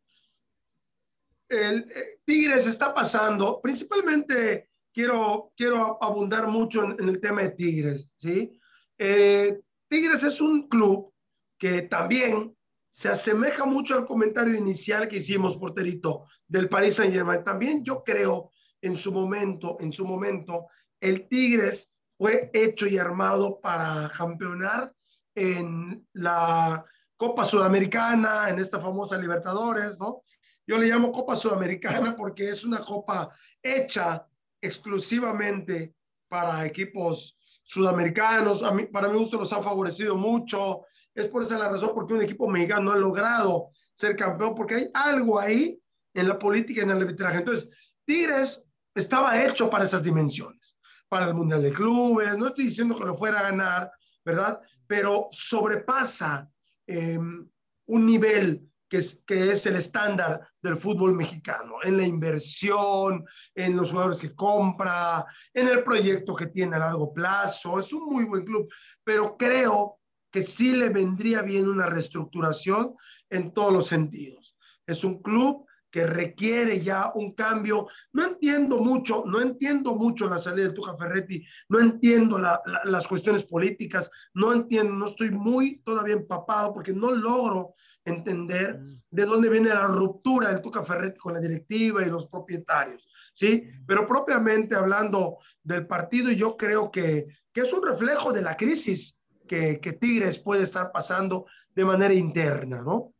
el 1.49 1.89
eh, 1.89 2.19
Tigres 2.25 2.67
está 2.67 2.93
pasando, 2.93 3.61
principalmente 3.61 4.70
quiero, 4.93 5.53
quiero 5.57 6.03
abundar 6.03 6.49
mucho 6.49 6.85
en, 6.85 7.09
el 7.09 7.21
tema 7.21 7.43
de 7.43 7.51
Tigres, 7.51 8.11
¿sí? 8.17 8.59
Eh, 8.99 9.61
Tigres 9.89 10.23
es 10.23 10.41
un 10.41 10.69
club 10.69 11.13
que 11.59 11.83
también 11.83 12.57
se 12.93 13.09
asemeja 13.09 13.65
mucho 13.65 13.95
al 13.95 14.07
comentario 14.07 14.55
inicial 14.55 15.09
que 15.09 15.19
hicimos, 15.19 15.57
porterito, 15.57 16.27
del 16.47 16.69
Paris 16.69 16.97
Saint 16.97 17.15
Germain. 17.15 17.45
También 17.45 17.85
yo 17.85 18.03
creo 18.05 18.51
en 18.83 18.97
su 18.97 19.13
momento, 19.13 19.77
en 19.81 19.93
su 19.93 20.07
momento, 20.07 20.67
el 21.01 21.29
Tigres 21.29 21.91
fue 22.19 22.51
hecho 22.53 22.87
y 22.87 22.99
armado 22.99 23.61
para 23.61 24.11
campeonar 24.17 24.93
en 25.35 26.07
la 26.13 26.85
Copa 27.17 27.45
Sudamericana, 27.45 28.49
en 28.49 28.59
esta 28.59 28.81
famosa 28.81 29.17
Libertadores, 29.17 29.99
¿no? 29.99 30.23
Yo 30.67 30.77
le 30.79 30.87
llamo 30.87 31.13
Copa 31.13 31.37
Sudamericana 31.37 32.15
porque 32.17 32.51
es 32.51 32.65
una 32.65 32.79
copa 32.79 33.35
hecha 33.63 34.27
exclusivamente 34.61 35.95
para 36.29 36.65
equipos 36.67 37.39
sudamericanos. 37.65 38.63
A 38.63 38.73
mí, 38.73 38.87
para 38.87 39.09
mi 39.09 39.19
gusto 39.19 39.39
los 39.39 39.53
ha 39.53 39.63
favorecido 39.63 40.17
mucho. 40.17 40.83
Es 41.15 41.29
por 41.29 41.43
esa 41.43 41.59
la 41.59 41.69
razón 41.69 41.95
por 41.95 42.07
qué 42.07 42.15
un 42.15 42.23
equipo 42.23 42.49
mexicano 42.49 42.83
no 42.83 42.93
ha 42.93 42.97
logrado 42.97 43.71
ser 43.93 44.17
campeón, 44.17 44.55
porque 44.55 44.75
hay 44.75 44.91
algo 44.95 45.39
ahí 45.39 45.81
en 46.15 46.29
la 46.29 46.39
política 46.39 46.81
y 46.81 46.85
en 46.85 46.91
el 46.91 47.03
arbitraje. 47.03 47.39
Entonces, 47.39 47.69
Tigres 48.05 48.65
estaba 48.95 49.43
hecho 49.43 49.69
para 49.69 49.85
esas 49.85 50.03
dimensiones, 50.03 50.77
para 51.09 51.27
el 51.27 51.35
Mundial 51.35 51.63
de 51.63 51.73
Clubes. 51.73 52.39
No 52.39 52.49
estoy 52.49 52.67
diciendo 52.67 52.97
que 52.97 53.05
lo 53.05 53.15
fuera 53.15 53.41
a 53.41 53.51
ganar, 53.51 53.91
¿verdad? 54.25 54.61
Pero 54.87 55.29
sobrepasa 55.31 56.49
Em, 56.91 57.49
un 57.87 58.05
nivel 58.05 58.69
que 58.91 58.97
es, 58.99 59.23
que 59.25 59.53
es 59.53 59.65
el 59.67 59.77
estándar 59.77 60.49
del 60.61 60.77
fútbol 60.77 61.15
mexicano, 61.15 61.77
en 61.85 61.97
la 61.97 62.05
inversión, 62.05 63.25
en 63.55 63.77
los 63.77 63.93
jugadores 63.93 64.21
que 64.21 64.35
compra, 64.35 65.25
en 65.55 65.69
el 65.69 65.85
proyecto 65.85 66.35
que 66.35 66.49
tiene 66.49 66.75
a 66.75 66.81
largo 66.81 67.13
plazo. 67.13 67.79
Es 67.79 67.93
un 67.93 68.13
muy 68.13 68.25
buen 68.25 68.45
club, 68.45 68.69
pero 69.05 69.37
creo 69.37 70.01
que 70.33 70.43
sí 70.43 70.73
le 70.73 70.89
vendría 70.89 71.43
bien 71.43 71.69
una 71.69 71.87
reestructuración 71.87 72.97
en 73.31 73.55
todos 73.55 73.73
los 73.73 73.87
sentidos. 73.87 74.57
Es 74.85 75.05
un 75.05 75.23
club 75.23 75.67
que 75.89 76.07
requiere 76.07 76.81
ya 76.81 77.13
un 77.15 77.33
cambio. 77.35 77.89
No 78.13 78.25
entiendo 78.25 78.79
mucho, 78.79 79.25
no 79.27 79.41
entiendo 79.41 79.95
mucho 79.95 80.29
la 80.29 80.39
salida 80.39 80.69
de 80.69 80.73
Tuja 80.73 80.97
Ferretti, 80.97 81.45
no 81.69 81.79
entiendo 81.79 82.39
las 82.39 83.07
cuestiones 83.07 83.45
políticas, 83.45 84.11
no 84.35 84.53
entiendo, 84.53 84.93
no 84.93 85.07
estoy 85.07 85.31
muy 85.31 85.81
todavía 85.83 86.15
empapado 86.15 86.73
porque 86.73 86.93
no 86.93 87.11
logro 87.13 87.75
entender 88.05 88.79
mm. 88.79 89.03
de 89.11 89.25
dónde 89.25 89.49
viene 89.49 89.69
la 89.69 89.87
ruptura 89.87 90.49
del 90.49 90.61
Tuca 90.61 90.83
Ferretti 90.83 91.19
con 91.19 91.35
la 91.35 91.41
directiva 91.41 92.03
y 92.03 92.11
los 92.11 92.27
propietarios, 92.29 93.09
¿sí? 93.35 93.69
Pero 93.87 94.07
propiamente 94.07 94.75
hablando 94.75 95.39
del 95.63 95.87
partido, 95.87 96.31
yo 96.31 96.57
creo 96.57 96.91
que, 96.91 97.27
que 97.53 97.61
es 97.61 97.73
un 97.73 97.87
reflejo 97.87 98.33
de 98.33 98.43
la 98.43 98.57
crisis 98.57 99.19
que, 99.47 99.81
que 99.81 99.93
Tigres 99.93 100.39
puede 100.39 100.63
estar 100.63 100.93
pasando 100.93 101.47
de 101.75 101.85
manera 101.85 102.15
interna, 102.15 102.83
¿no? 102.83 103.13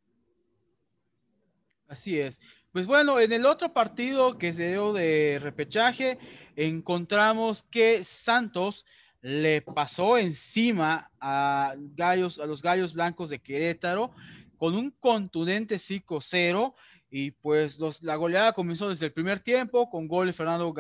Así 1.89 2.21
es. 2.21 2.39
Pues 2.73 2.87
bueno, 2.87 3.19
en 3.19 3.33
el 3.33 3.47
otro 3.47 3.73
partido 3.73 4.39
que 4.39 4.53
se 4.53 4.69
dio 4.69 4.93
de 4.93 5.41
repechaje, 5.43 6.19
encontramos 6.55 7.65
que 7.69 8.05
Santos 8.05 8.85
le 9.23 9.61
pasó 9.61 10.17
encima 10.17 11.11
a, 11.21 11.75
gallos, 11.77 12.39
a 12.39 12.47
los 12.47 12.63
Gallos 12.63 12.95
Blancos 12.95 13.29
de 13.31 13.41
Querétaro 13.41 14.13
con 14.61 14.77
un 14.77 14.91
contundente 14.91 15.77
5-0 15.77 16.75
y 17.09 17.31
pues 17.31 17.79
la 18.03 18.17
goleada 18.17 18.53
comenzó 18.53 18.91
desde 18.91 19.07
el 19.07 19.13
primer 19.15 19.41
tiempo 19.41 19.89
con 19.89 20.07
gol 20.07 20.27
de 20.27 20.35
Fernando 20.35 20.75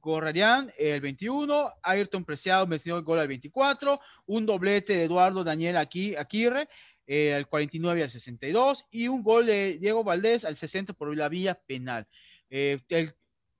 Gorrarián 0.00 0.70
el 0.78 1.00
21, 1.00 1.72
Ayrton 1.82 2.24
Preciado 2.24 2.68
metió 2.68 2.96
el 2.96 3.02
gol 3.02 3.18
al 3.18 3.26
24, 3.26 3.98
un 4.26 4.46
doblete 4.46 4.92
de 4.92 5.04
Eduardo 5.04 5.42
Daniel 5.42 5.76
Aguirre 5.76 6.68
eh, 7.08 7.34
al 7.34 7.48
49 7.48 7.98
y 7.98 8.02
al 8.04 8.10
62, 8.12 8.84
y 8.92 9.08
un 9.08 9.24
gol 9.24 9.46
de 9.46 9.76
Diego 9.80 10.04
Valdés 10.04 10.44
al 10.44 10.54
60 10.54 10.92
por 10.92 11.16
la 11.16 11.28
vía 11.28 11.56
penal. 11.56 12.06
Eh, 12.48 12.78
el 12.90 13.12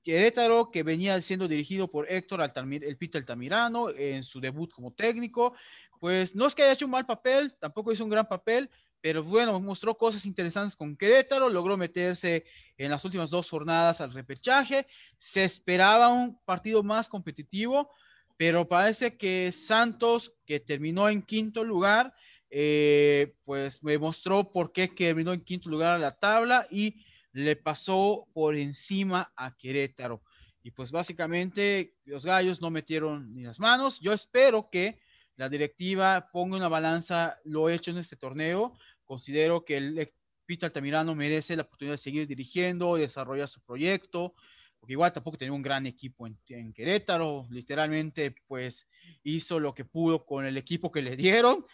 Querétaro, 0.04 0.70
que 0.70 0.84
venía 0.84 1.20
siendo 1.22 1.48
dirigido 1.48 1.90
por 1.90 2.08
Héctor 2.08 2.40
Altamir, 2.40 2.84
el 2.84 2.96
Pito 2.96 3.18
Altamirano 3.18 3.90
en 3.90 4.22
su 4.22 4.38
debut 4.40 4.70
como 4.70 4.92
técnico, 4.92 5.54
pues 5.98 6.36
no 6.36 6.46
es 6.46 6.54
que 6.54 6.62
haya 6.62 6.74
hecho 6.74 6.84
un 6.84 6.92
mal 6.92 7.04
papel, 7.04 7.52
tampoco 7.58 7.92
hizo 7.92 8.04
un 8.04 8.10
gran 8.10 8.28
papel, 8.28 8.70
pero 9.00 9.22
bueno, 9.22 9.58
mostró 9.60 9.96
cosas 9.96 10.26
interesantes 10.26 10.74
con 10.74 10.96
Querétaro, 10.96 11.48
logró 11.48 11.76
meterse 11.76 12.44
en 12.76 12.90
las 12.90 13.04
últimas 13.04 13.30
dos 13.30 13.48
jornadas 13.48 14.00
al 14.00 14.12
repechaje, 14.12 14.86
se 15.16 15.44
esperaba 15.44 16.08
un 16.08 16.38
partido 16.44 16.82
más 16.82 17.08
competitivo, 17.08 17.90
pero 18.36 18.68
parece 18.68 19.16
que 19.16 19.52
Santos, 19.52 20.32
que 20.46 20.60
terminó 20.60 21.08
en 21.08 21.22
quinto 21.22 21.64
lugar, 21.64 22.14
eh, 22.50 23.34
pues 23.44 23.82
me 23.82 23.98
mostró 23.98 24.50
por 24.50 24.72
qué 24.72 24.88
terminó 24.88 25.32
en 25.32 25.42
quinto 25.42 25.68
lugar 25.68 25.94
a 25.94 25.98
la 25.98 26.16
tabla 26.16 26.66
y 26.70 27.04
le 27.32 27.56
pasó 27.56 28.26
por 28.32 28.56
encima 28.56 29.32
a 29.36 29.56
Querétaro. 29.56 30.22
Y 30.62 30.70
pues 30.70 30.90
básicamente 30.90 31.94
los 32.04 32.24
gallos 32.24 32.60
no 32.60 32.70
metieron 32.70 33.34
ni 33.34 33.42
las 33.42 33.60
manos. 33.60 34.00
Yo 34.00 34.12
espero 34.12 34.68
que 34.70 34.98
la 35.38 35.48
directiva 35.48 36.28
ponga 36.30 36.56
una 36.56 36.68
balanza 36.68 37.38
lo 37.44 37.70
hecho 37.70 37.90
en 37.92 37.98
este 37.98 38.16
torneo. 38.16 38.74
Considero 39.04 39.64
que 39.64 39.76
el 39.78 40.12
Pito 40.44 40.66
Altamirano 40.66 41.14
merece 41.14 41.56
la 41.56 41.62
oportunidad 41.62 41.94
de 41.94 41.98
seguir 41.98 42.26
dirigiendo, 42.26 42.96
desarrollar 42.96 43.48
su 43.48 43.60
proyecto, 43.60 44.34
porque 44.80 44.94
igual 44.94 45.12
tampoco 45.12 45.38
tenía 45.38 45.52
un 45.52 45.62
gran 45.62 45.86
equipo 45.86 46.26
en, 46.26 46.36
en, 46.48 46.72
Querétaro, 46.72 47.46
literalmente 47.50 48.34
pues 48.48 48.88
hizo 49.22 49.60
lo 49.60 49.74
que 49.74 49.84
pudo 49.84 50.26
con 50.26 50.44
el 50.44 50.56
equipo 50.56 50.90
que 50.90 51.02
le 51.02 51.16
dieron 51.16 51.64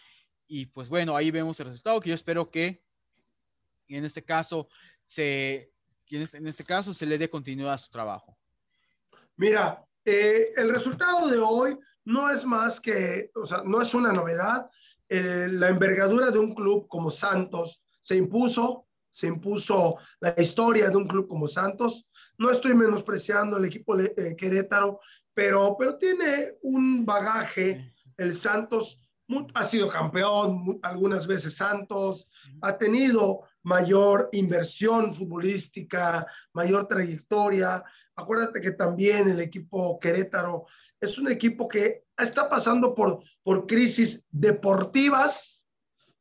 y 0.47 0.67
pues 0.67 0.87
bueno, 0.87 1.15
ahí 1.15 1.31
vemos 1.31 1.59
el 1.59 1.65
resultado 1.67 1.99
que 1.99 2.09
yo 2.09 2.15
espero 2.15 2.51
que 2.51 2.83
en 3.87 4.05
este 4.05 4.23
caso 4.23 4.67
se, 5.05 5.73
este, 6.07 6.37
en 6.37 6.47
este, 6.47 6.63
caso 6.63 6.93
se 6.93 7.07
le 7.07 7.17
dé 7.17 7.27
continuidad 7.29 7.73
a 7.73 7.77
su 7.79 7.89
trabajo. 7.89 8.37
Mira, 9.37 9.83
eh, 10.03 10.53
el 10.55 10.69
resultado 10.69 11.27
de 11.27 11.39
hoy 11.39 11.77
no 12.05 12.29
es 12.29 12.45
más 12.45 12.79
que, 12.79 13.31
o 13.35 13.45
sea, 13.45 13.63
no 13.65 13.81
es 13.81 13.93
una 13.93 14.13
novedad. 14.13 14.69
La 15.09 15.69
envergadura 15.69 16.31
de 16.31 16.39
un 16.39 16.55
club 16.55 16.87
como 16.87 17.11
Santos 17.11 17.83
se 17.99 18.15
impuso, 18.15 18.87
se 19.11 19.27
impuso 19.27 19.97
la 20.19 20.33
historia 20.37 20.89
de 20.89 20.97
un 20.97 21.07
club 21.07 21.27
como 21.27 21.47
Santos. 21.47 22.07
No 22.37 22.49
estoy 22.49 22.73
menospreciando 22.73 23.57
el 23.57 23.65
equipo 23.65 23.97
eh, 23.99 24.35
Querétaro, 24.37 24.99
pero, 25.33 25.75
pero 25.77 25.97
tiene 25.97 26.55
un 26.61 27.05
bagaje 27.05 27.93
el 28.17 28.33
Santos 28.33 29.05
ha 29.53 29.63
sido 29.63 29.89
campeón 29.89 30.79
algunas 30.83 31.25
veces 31.25 31.57
Santos, 31.57 32.27
ha 32.61 32.77
tenido 32.77 33.41
mayor 33.63 34.29
inversión 34.33 35.13
futbolística, 35.13 36.27
mayor 36.53 36.87
trayectoria. 36.87 37.83
Acuérdate 38.15 38.61
que 38.61 38.71
también 38.71 39.29
el 39.29 39.39
equipo 39.39 39.99
Querétaro 39.99 40.65
es 40.99 41.17
un 41.17 41.29
equipo 41.29 41.67
que 41.67 42.05
está 42.17 42.49
pasando 42.49 42.95
por, 42.95 43.23
por 43.43 43.67
crisis 43.67 44.23
deportivas, 44.31 45.65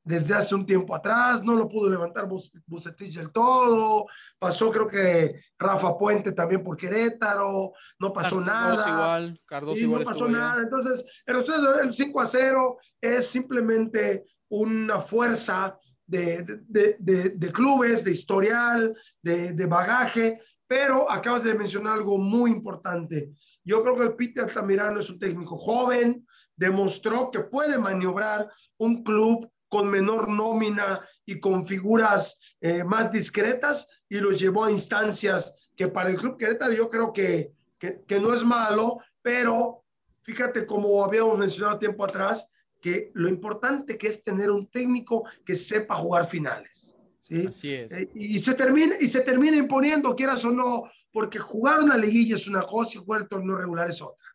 desde 0.05 0.35
hace 0.35 0.55
un 0.55 0.67
tiempo 0.67 0.95
atrás, 0.95 1.43
no 1.43 1.57
lo 1.57 1.67
pudo 1.67 1.89
levantar 1.89 2.29
Bucetich 2.67 3.15
del 3.15 3.33
todo, 3.33 4.05
pasó 4.39 4.71
creo 4.71 4.87
que 4.87 5.41
Rafa 5.59 5.97
Puente 5.97 6.33
también 6.33 6.63
por 6.63 6.77
Querétaro, 6.77 7.73
no 7.99 8.13
pasó 8.13 8.39
nada. 8.41 8.87
Igual, 8.87 9.41
Cardoso 9.47 9.79
igual 9.79 10.05
no 10.05 10.11
pasó 10.11 10.29
nada, 10.29 10.63
entonces 10.63 11.05
el, 11.25 11.43
el 11.83 11.95
5 11.95 12.21
a 12.21 12.27
0 12.27 12.79
es 13.01 13.27
simplemente 13.27 14.27
una 14.49 15.01
fuerza 15.01 15.79
de, 16.07 16.43
de, 16.67 16.97
de, 16.99 17.31
de 17.31 17.53
clubes, 17.53 18.05
de 18.05 18.11
historial, 18.11 18.95
de, 19.23 19.67
bagaje, 19.67 20.39
pero 20.75 21.09
acabas 21.09 21.45
de 21.45 21.55
mencionar 21.55 21.93
algo 21.93 22.19
muy 22.19 22.51
importante. 22.51 23.31
Yo 23.63 23.81
creo 23.85 23.95
que 23.95 24.03
el 24.03 24.15
Peter 24.17 24.43
Altamirano 24.43 24.99
es 24.99 25.09
un 25.09 25.21
técnico 25.21 25.57
joven, 25.57 26.27
demostró 26.57 27.31
que 27.31 27.39
puede 27.39 27.79
maniobrar 27.79 28.51
un 28.79 29.05
club 29.05 29.49
con 29.69 29.89
menor 29.89 30.29
nómina 30.29 31.01
y 31.25 31.39
con 31.39 31.65
figuras 31.65 32.41
eh, 32.61 32.83
más 32.83 33.13
discretas 33.13 33.87
y 34.09 34.19
los 34.19 34.41
llevó 34.41 34.65
a 34.65 34.73
instancias 34.73 35.55
que 35.77 35.87
para 35.87 36.11
el 36.11 36.17
Club 36.17 36.37
Querétaro 36.39 36.73
yo 36.73 36.89
creo 36.89 37.13
que, 37.13 37.53
que, 37.79 38.19
no 38.19 38.35
es 38.35 38.45
malo, 38.45 38.99
pero 39.23 39.85
fíjate 40.23 40.67
como 40.67 41.05
habíamos 41.05 41.39
mencionado 41.39 41.79
tiempo 41.79 42.05
atrás, 42.05 42.51
que 42.81 43.13
lo 43.15 43.29
importante 43.29 43.97
que 43.97 44.09
es 44.09 44.25
tener 44.25 44.51
un 44.51 44.69
técnico 44.69 45.23
que 45.45 45.55
sepa 45.55 45.95
jugar 45.95 46.27
finales. 46.27 46.94
¿Sí? 47.25 47.47
Así 47.47 47.73
es. 47.73 47.91
Eh, 47.91 48.11
y, 48.15 48.39
se 48.39 48.55
termina, 48.55 48.95
y 49.01 49.07
se 49.07 49.23
termina 49.23 49.57
imponiendo, 49.57 50.15
quieras 50.15 50.45
o 50.45 50.51
no, 50.51 50.85
porque 51.11 51.39
jugar 51.39 51.81
una 51.81 51.97
liguilla 51.97 52.37
es 52.37 52.47
una 52.47 52.63
cosa 52.63 52.93
y 52.95 53.01
jugar 53.01 53.23
el 53.23 53.29
torneo 53.29 53.57
regular 53.57 53.89
es 53.89 54.03
otra. 54.03 54.27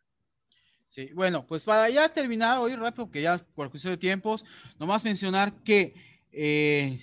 Sí, 0.88 1.10
bueno, 1.14 1.46
pues 1.46 1.64
para 1.64 1.88
ya 1.88 2.08
terminar 2.08 2.58
hoy 2.58 2.74
rápido, 2.74 3.08
que 3.08 3.22
ya 3.22 3.38
por 3.54 3.70
cuestión 3.70 3.92
de 3.92 3.98
tiempos, 3.98 4.44
nomás 4.76 5.04
mencionar 5.04 5.62
que 5.62 5.94
eh, 6.32 6.98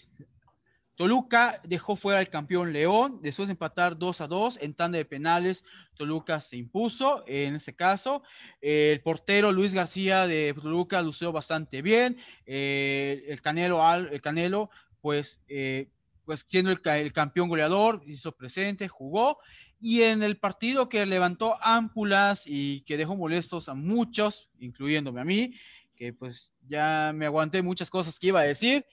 Toluca 0.96 1.62
dejó 1.64 1.96
fuera 1.96 2.20
al 2.20 2.28
campeón 2.28 2.74
León, 2.74 3.20
después 3.22 3.48
de 3.48 3.54
empatar 3.54 3.98
2 3.98 4.20
a 4.20 4.28
2 4.28 4.60
en 4.62 4.74
tanda 4.74 4.98
de 4.98 5.06
penales, 5.06 5.64
Toluca 5.96 6.42
se 6.42 6.58
impuso 6.58 7.24
en 7.28 7.56
ese 7.56 7.76
caso. 7.76 8.24
el 8.60 9.00
portero 9.02 9.54
Luis 9.54 9.74
García 9.74 10.28
de 10.28 10.54
Toluca 10.54 11.02
lució 11.02 11.32
bastante 11.32 11.82
bien. 11.82 12.18
Eh, 12.46 13.24
el 13.30 13.42
Canelo, 13.42 13.82
el 13.94 14.22
Canelo 14.22 14.70
pues, 15.02 15.42
eh, 15.48 15.90
pues 16.26 16.46
siendo 16.48 16.72
el, 16.72 17.14
campeón 17.14 17.50
goleador, 17.50 18.02
hizo 18.06 18.32
presente, 18.32 18.88
jugó 18.88 19.40
y 19.80 20.02
en 20.02 20.24
el 20.24 20.38
partido 20.38 20.90
que 20.90 21.06
levantó 21.06 21.58
ámpulas 21.62 22.44
y 22.46 22.82
que 22.82 22.98
dejó 22.98 23.16
molestos 23.16 23.70
a 23.70 23.74
muchos, 23.74 24.50
incluyéndome 24.60 25.22
a 25.22 25.26
mí, 25.26 25.54
que 25.96 26.14
pues 26.14 26.54
ya 26.68 27.12
me 27.14 27.26
aguanté 27.26 27.62
muchas 27.62 27.90
cosas 27.90 28.20
que 28.20 28.28
iba 28.28 28.40
a 28.40 28.44
decir, 28.44 28.86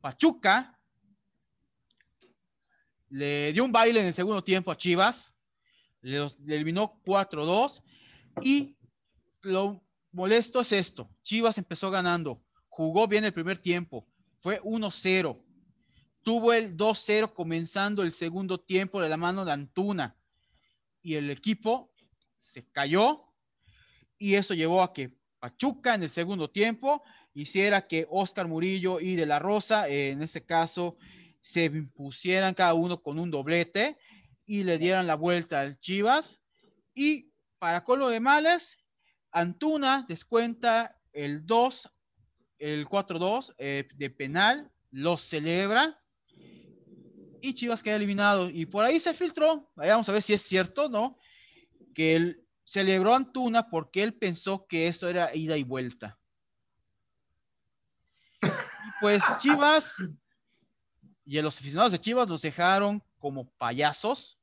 Pachuca 0.00 0.78
le 3.08 3.52
dio 3.52 3.64
un 3.64 3.72
baile 3.72 4.00
en 4.00 4.06
el 4.06 4.14
segundo 4.14 4.42
tiempo 4.42 4.70
a 4.70 4.76
Chivas, 4.76 5.32
le, 6.02 6.18
eliminó 6.46 7.00
4-2 7.04 7.82
y 8.42 8.76
lo 9.42 9.82
molesto 10.12 10.60
es 10.60 10.72
esto, 10.72 11.10
Chivas 11.22 11.58
empezó 11.58 11.90
ganando, 11.90 12.42
jugó 12.68 13.06
bien 13.08 13.24
el 13.24 13.32
primer 13.32 13.58
tiempo, 13.58 14.06
fue 14.44 14.60
1-0 14.60 15.42
tuvo 16.22 16.52
el 16.52 16.76
2-0 16.76 17.32
comenzando 17.32 18.02
el 18.02 18.12
segundo 18.12 18.60
tiempo 18.60 19.00
de 19.00 19.08
la 19.08 19.16
mano 19.16 19.42
de 19.46 19.52
Antuna. 19.52 20.18
Y 21.00 21.14
el 21.14 21.30
equipo 21.30 21.92
se 22.36 22.66
cayó. 22.70 23.24
Y 24.18 24.34
eso 24.34 24.52
llevó 24.52 24.82
a 24.82 24.92
que 24.92 25.16
Pachuca 25.38 25.94
en 25.94 26.02
el 26.02 26.10
segundo 26.10 26.50
tiempo 26.50 27.02
hiciera 27.32 27.86
que 27.86 28.06
Oscar 28.10 28.46
Murillo 28.46 29.00
y 29.00 29.16
De 29.16 29.24
La 29.24 29.38
Rosa, 29.38 29.88
en 29.88 30.22
este 30.22 30.44
caso, 30.44 30.98
se 31.40 31.64
impusieran 31.64 32.52
cada 32.52 32.74
uno 32.74 33.02
con 33.02 33.18
un 33.18 33.30
doblete 33.30 33.98
y 34.44 34.62
le 34.64 34.76
dieran 34.76 35.06
la 35.06 35.14
vuelta 35.14 35.60
al 35.60 35.80
Chivas. 35.80 36.42
Y 36.94 37.32
para 37.58 37.82
colo 37.82 38.08
de 38.08 38.20
males, 38.20 38.78
Antuna 39.30 40.04
descuenta 40.06 40.98
el 41.12 41.46
2, 41.46 41.90
el 42.58 42.86
4-2 42.86 43.54
eh, 43.58 43.88
de 43.94 44.10
penal, 44.10 44.70
lo 44.90 45.18
celebra 45.18 46.00
y 47.44 47.54
Chivas 47.54 47.82
queda 47.82 47.96
eliminado. 47.96 48.48
Y 48.48 48.66
por 48.66 48.84
ahí 48.84 48.98
se 48.98 49.12
filtró, 49.12 49.70
vamos 49.74 50.08
a 50.08 50.12
ver 50.12 50.22
si 50.22 50.32
es 50.32 50.42
cierto, 50.42 50.88
¿no? 50.88 51.18
Que 51.94 52.16
él 52.16 52.44
celebró 52.64 53.14
Antuna 53.14 53.68
porque 53.68 54.02
él 54.02 54.14
pensó 54.14 54.66
que 54.66 54.88
esto 54.88 55.08
era 55.08 55.34
ida 55.34 55.56
y 55.56 55.62
vuelta. 55.62 56.18
pues 59.00 59.22
Chivas 59.38 59.94
y 61.26 61.40
los 61.40 61.58
aficionados 61.58 61.92
de 61.92 62.00
Chivas 62.00 62.28
los 62.28 62.42
dejaron 62.42 63.02
como 63.18 63.50
payasos, 63.50 64.38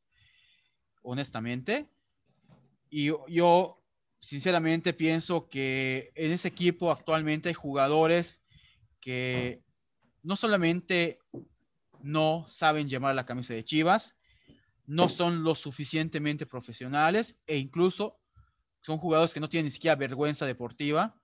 honestamente. 1.02 1.90
Y 2.90 3.12
yo, 3.28 3.81
sinceramente, 4.22 4.94
pienso 4.94 5.50
que 5.50 6.12
en 6.16 6.32
ese 6.32 6.48
equipo 6.48 6.92
actualmente 6.92 7.50
hay 7.50 7.56
jugadores 7.56 8.42
que 9.00 9.64
no 10.24 10.36
solamente 10.36 11.20
no 12.02 12.46
saben 12.48 12.88
llamar 12.88 13.16
la 13.16 13.26
camisa 13.26 13.54
de 13.54 13.66
Chivas, 13.66 14.16
no 14.86 15.10
son 15.10 15.44
lo 15.44 15.56
suficientemente 15.56 16.46
profesionales 16.46 17.38
e 17.48 17.58
incluso 17.58 18.20
son 18.82 18.98
jugadores 18.98 19.34
que 19.34 19.40
no 19.40 19.50
tienen 19.50 19.66
ni 19.66 19.72
siquiera 19.72 19.96
vergüenza 19.96 20.46
deportiva, 20.46 21.16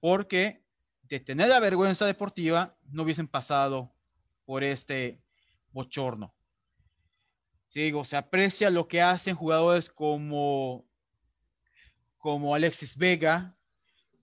porque 0.00 0.64
de 1.02 1.20
tener 1.20 1.48
la 1.48 1.60
vergüenza 1.60 2.06
deportiva 2.06 2.76
no 2.90 3.02
hubiesen 3.02 3.28
pasado 3.28 3.94
por 4.44 4.64
este 4.64 5.20
bochorno. 5.70 6.34
digo, 7.74 8.04
se 8.04 8.16
aprecia 8.16 8.70
lo 8.70 8.88
que 8.88 9.02
hacen 9.02 9.34
jugadores 9.34 9.90
como, 9.90 10.86
como 12.22 12.54
Alexis 12.54 12.96
Vega. 12.96 13.52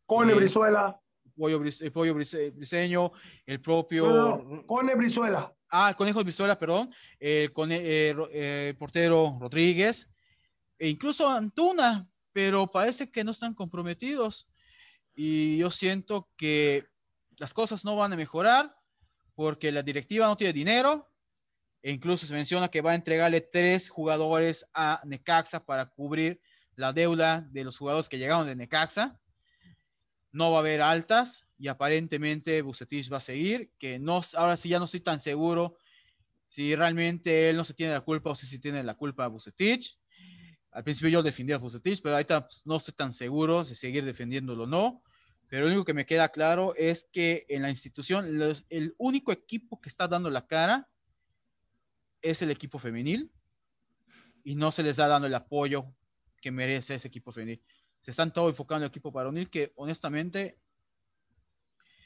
Cone 0.05 0.31
eh, 0.31 0.35
Brizuela. 0.35 0.99
El 1.35 1.91
pollo, 1.91 2.13
Briseño, 2.13 3.11
el 3.45 3.61
propio. 3.61 4.63
Cone 4.65 4.95
Brizuela. 4.95 5.53
Ah, 5.69 5.93
Conejo 5.95 6.23
Brizuela, 6.23 6.57
perdón. 6.57 6.93
El, 7.19 7.51
eh, 7.69 8.15
eh, 8.31 8.73
portero 8.79 9.37
Rodríguez. 9.39 10.09
E 10.77 10.87
incluso 10.87 11.29
Antuna, 11.29 12.09
pero 12.31 12.67
parece 12.67 13.11
que 13.11 13.23
no 13.23 13.31
están 13.31 13.53
comprometidos. 13.53 14.47
Y 15.13 15.57
yo 15.57 15.69
siento 15.69 16.29
que 16.37 16.87
las 17.37 17.53
cosas 17.53 17.83
no 17.83 17.97
van 17.97 18.13
a 18.13 18.15
mejorar 18.15 18.75
porque 19.35 19.71
la 19.73 19.83
directiva 19.83 20.25
no 20.25 20.37
tiene 20.37 20.53
dinero. 20.53 21.09
E 21.81 21.91
incluso 21.91 22.25
se 22.25 22.33
menciona 22.33 22.69
que 22.69 22.81
va 22.81 22.91
a 22.91 22.95
entregarle 22.95 23.41
tres 23.41 23.89
jugadores 23.89 24.65
a 24.73 25.01
Necaxa 25.05 25.65
para 25.65 25.85
cubrir 25.85 26.41
la 26.79 26.93
deuda 26.93 27.45
de 27.51 27.65
los 27.65 27.77
jugadores 27.77 28.07
que 28.07 28.17
llegaron 28.17 28.47
de 28.47 28.55
Necaxa. 28.55 29.19
No 30.31 30.51
va 30.51 30.57
a 30.57 30.59
haber 30.61 30.81
altas 30.81 31.45
y 31.57 31.67
aparentemente 31.67 32.61
Bucetich 32.61 33.11
va 33.11 33.17
a 33.17 33.21
seguir, 33.21 33.73
que 33.77 33.99
no, 33.99 34.21
ahora 34.35 34.55
sí 34.55 34.69
ya 34.69 34.79
no 34.79 34.85
estoy 34.85 35.01
tan 35.01 35.19
seguro 35.19 35.75
si 36.47 36.75
realmente 36.75 37.49
él 37.49 37.57
no 37.57 37.65
se 37.65 37.73
tiene 37.73 37.93
la 37.93 38.01
culpa 38.01 38.29
o 38.29 38.35
si 38.35 38.47
se 38.47 38.59
tiene 38.59 38.81
la 38.81 38.93
culpa 38.93 39.25
a 39.25 39.27
Bucetich. 39.27 39.99
Al 40.71 40.85
principio 40.85 41.09
yo 41.09 41.21
defendía 41.21 41.57
a 41.57 41.59
Bucetich, 41.59 42.01
pero 42.01 42.15
ahorita 42.15 42.47
pues, 42.47 42.65
no 42.65 42.77
estoy 42.77 42.93
tan 42.93 43.11
seguro 43.11 43.65
si 43.65 43.75
seguir 43.75 44.05
defendiéndolo 44.05 44.63
o 44.63 44.67
no. 44.67 45.03
Pero 45.49 45.63
lo 45.63 45.67
único 45.67 45.83
que 45.83 45.93
me 45.93 46.05
queda 46.05 46.29
claro 46.29 46.75
es 46.77 47.09
que 47.11 47.45
en 47.49 47.63
la 47.63 47.69
institución 47.69 48.25
el 48.69 48.95
único 48.97 49.33
equipo 49.33 49.81
que 49.81 49.89
está 49.89 50.07
dando 50.07 50.29
la 50.29 50.47
cara 50.47 50.87
es 52.21 52.41
el 52.41 52.51
equipo 52.51 52.79
femenil 52.79 53.33
y 54.45 54.55
no 54.55 54.71
se 54.71 54.83
les 54.83 54.91
está 54.91 55.07
dando 55.07 55.27
el 55.27 55.35
apoyo 55.35 55.93
que 56.39 56.51
merece 56.51 56.95
ese 56.95 57.07
equipo 57.07 57.31
femenil. 57.31 57.61
Se 58.01 58.11
están 58.11 58.31
todo 58.31 58.49
enfocando 58.49 58.83
en 58.83 58.83
el 58.85 58.89
equipo 58.89 59.11
varonil 59.11 59.49
que 59.49 59.73
honestamente 59.75 60.59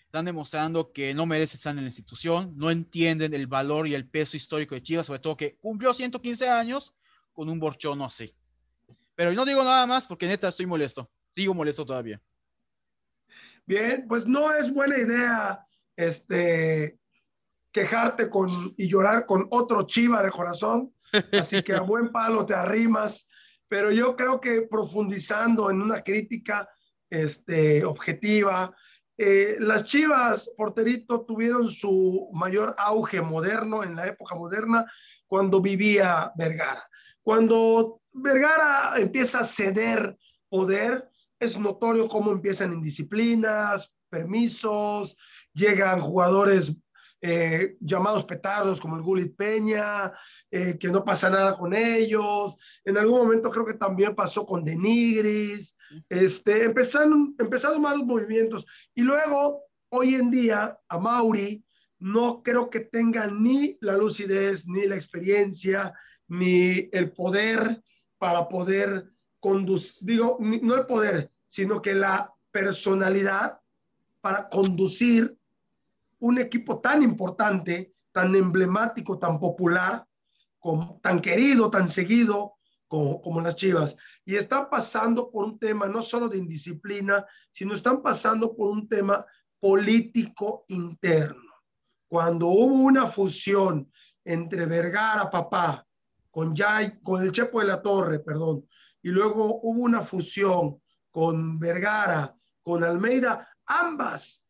están 0.06 0.26
demostrando 0.26 0.92
que 0.92 1.14
no 1.14 1.26
merecen 1.26 1.58
estar 1.58 1.72
en 1.76 1.82
la 1.82 1.88
institución, 1.88 2.54
no 2.56 2.70
entienden 2.70 3.34
el 3.34 3.48
valor 3.48 3.88
y 3.88 3.96
el 3.96 4.08
peso 4.08 4.38
histórico 4.38 4.76
de 4.76 4.84
Chivas, 4.84 5.08
sobre 5.08 5.20
todo 5.20 5.36
que 5.36 5.58
cumplió 5.58 5.94
115 5.94 6.50
años 6.50 6.94
con 7.32 7.50
un 7.50 7.60
borchono 7.60 8.06
así. 8.06 8.36
Pero 9.16 9.32
no 9.34 9.44
digo 9.44 9.64
nada 9.64 9.88
más 9.88 10.06
porque 10.06 10.28
neta 10.28 10.50
estoy 10.50 10.68
molesto, 10.68 11.10
sigo 11.36 11.54
molesto 11.54 11.86
todavía. 11.86 12.22
Bien, 13.66 14.06
pues 14.08 14.28
no 14.28 14.54
es 14.54 14.72
buena 14.72 14.98
idea 14.98 15.66
este, 15.96 17.00
quejarte 17.72 18.30
con, 18.30 18.74
y 18.78 18.88
llorar 18.88 19.26
con 19.26 19.48
otro 19.50 19.84
chiva 19.84 20.22
de 20.22 20.30
corazón, 20.30 20.94
así 21.32 21.64
que 21.64 21.74
a 21.74 21.82
buen 21.82 22.12
palo 22.12 22.46
te 22.46 22.54
arrimas, 22.54 23.28
pero 23.74 23.92
yo 23.92 24.16
creo 24.16 24.40
que 24.40 24.62
profundizando 24.62 25.72
en 25.72 25.82
una 25.82 26.04
crítica 26.04 26.70
este, 27.10 27.84
objetiva, 27.84 28.72
eh, 29.18 29.56
las 29.60 29.86
Chivas, 29.86 30.52
porterito, 30.56 31.26
tuvieron 31.26 31.68
su 31.68 32.30
mayor 32.34 32.76
auge 32.78 33.20
moderno 33.20 33.84
en 33.84 33.96
la 33.96 34.06
época 34.06 34.36
moderna 34.36 34.86
cuando 35.26 35.60
vivía 35.60 36.32
Vergara. 36.36 36.88
Cuando 37.24 38.00
Vergara 38.12 38.94
empieza 38.98 39.40
a 39.40 39.44
ceder 39.44 40.20
poder, 40.50 41.10
es 41.40 41.58
notorio 41.58 42.08
cómo 42.08 42.32
empiezan 42.32 42.74
indisciplinas, 42.74 43.92
permisos, 44.08 45.18
llegan 45.52 46.00
jugadores 46.00 46.74
eh, 47.26 47.78
llamados 47.80 48.26
petardos 48.26 48.82
como 48.82 48.98
el 48.98 49.02
Gulit 49.02 49.38
Peña, 49.38 50.12
eh, 50.52 50.78
que 50.78 50.90
no 50.90 51.06
pasa 51.06 51.30
nada 51.30 51.58
con 51.58 51.74
ellos. 51.74 52.58
En 52.84 52.98
algún 52.98 53.20
momento 53.20 53.50
creo 53.50 53.64
que 53.66 53.76
también 53.76 54.14
pasó 54.14 54.46
con 54.46 54.66
Denigris. 54.66 55.78
Este, 56.10 56.66
empezaron, 56.66 57.34
empezaron 57.40 57.82
malos 57.82 58.06
movimientos. 58.06 58.66
Y 58.94 59.04
luego, 59.04 59.62
hoy 59.88 60.16
en 60.16 60.32
día, 60.32 60.78
a 60.90 61.00
Mauri 61.00 61.64
no 62.00 62.44
creo 62.44 62.70
que 62.70 62.82
tenga 62.82 63.28
ni 63.28 63.78
la 63.80 63.96
lucidez, 63.96 64.68
ni 64.68 64.86
la 64.86 64.96
experiencia, 64.96 65.94
ni 66.28 66.90
el 66.92 67.14
poder 67.14 67.82
para 68.18 68.50
poder 68.50 69.14
conducir, 69.40 69.96
digo, 70.02 70.38
no 70.42 70.76
el 70.76 70.86
poder, 70.88 71.32
sino 71.46 71.82
que 71.82 71.94
la 71.94 72.34
personalidad 72.52 73.62
para 74.20 74.50
conducir 74.50 75.38
un 76.24 76.40
equipo 76.40 76.80
tan 76.80 77.04
importante, 77.04 77.96
tan 78.14 78.34
emblemático, 78.34 79.20
tan 79.20 79.38
popular, 79.42 80.08
tan 81.02 81.20
querido, 81.20 81.70
tan 81.70 81.90
seguido 81.90 82.56
como, 82.88 83.42
las 83.42 83.58
Chivas. 83.58 83.98
Y 84.24 84.36
están 84.36 84.70
pasando 84.70 85.30
por 85.30 85.44
un 85.44 85.60
tema 85.60 85.88
no 85.88 86.02
solo 86.02 86.30
de 86.30 86.38
indisciplina, 86.38 87.26
sino 87.52 87.74
están 87.74 88.02
pasando 88.02 88.56
por 88.56 88.70
un 88.70 88.88
tema 88.88 89.26
político 89.60 90.64
interno. 90.70 91.52
Cuando 92.08 92.48
hubo 92.48 92.76
una 92.76 93.08
fusión 93.08 93.92
entre 94.24 94.66
Vergara, 94.66 95.30
papá, 95.30 95.86
con, 96.32 96.56
con 97.04 97.22
el 97.22 97.34
Chepo 97.34 97.60
de 97.60 97.66
la 97.66 97.82
Torre, 97.82 98.20
perdón, 98.20 98.66
y 99.02 99.10
luego 99.10 99.60
hubo 99.62 99.82
una 99.82 100.02
fusión 100.02 100.82
con 101.12 101.60
Vergara, 101.60 102.34
con 102.62 102.82
Almeida, 102.82 103.50
ambas 103.66 104.43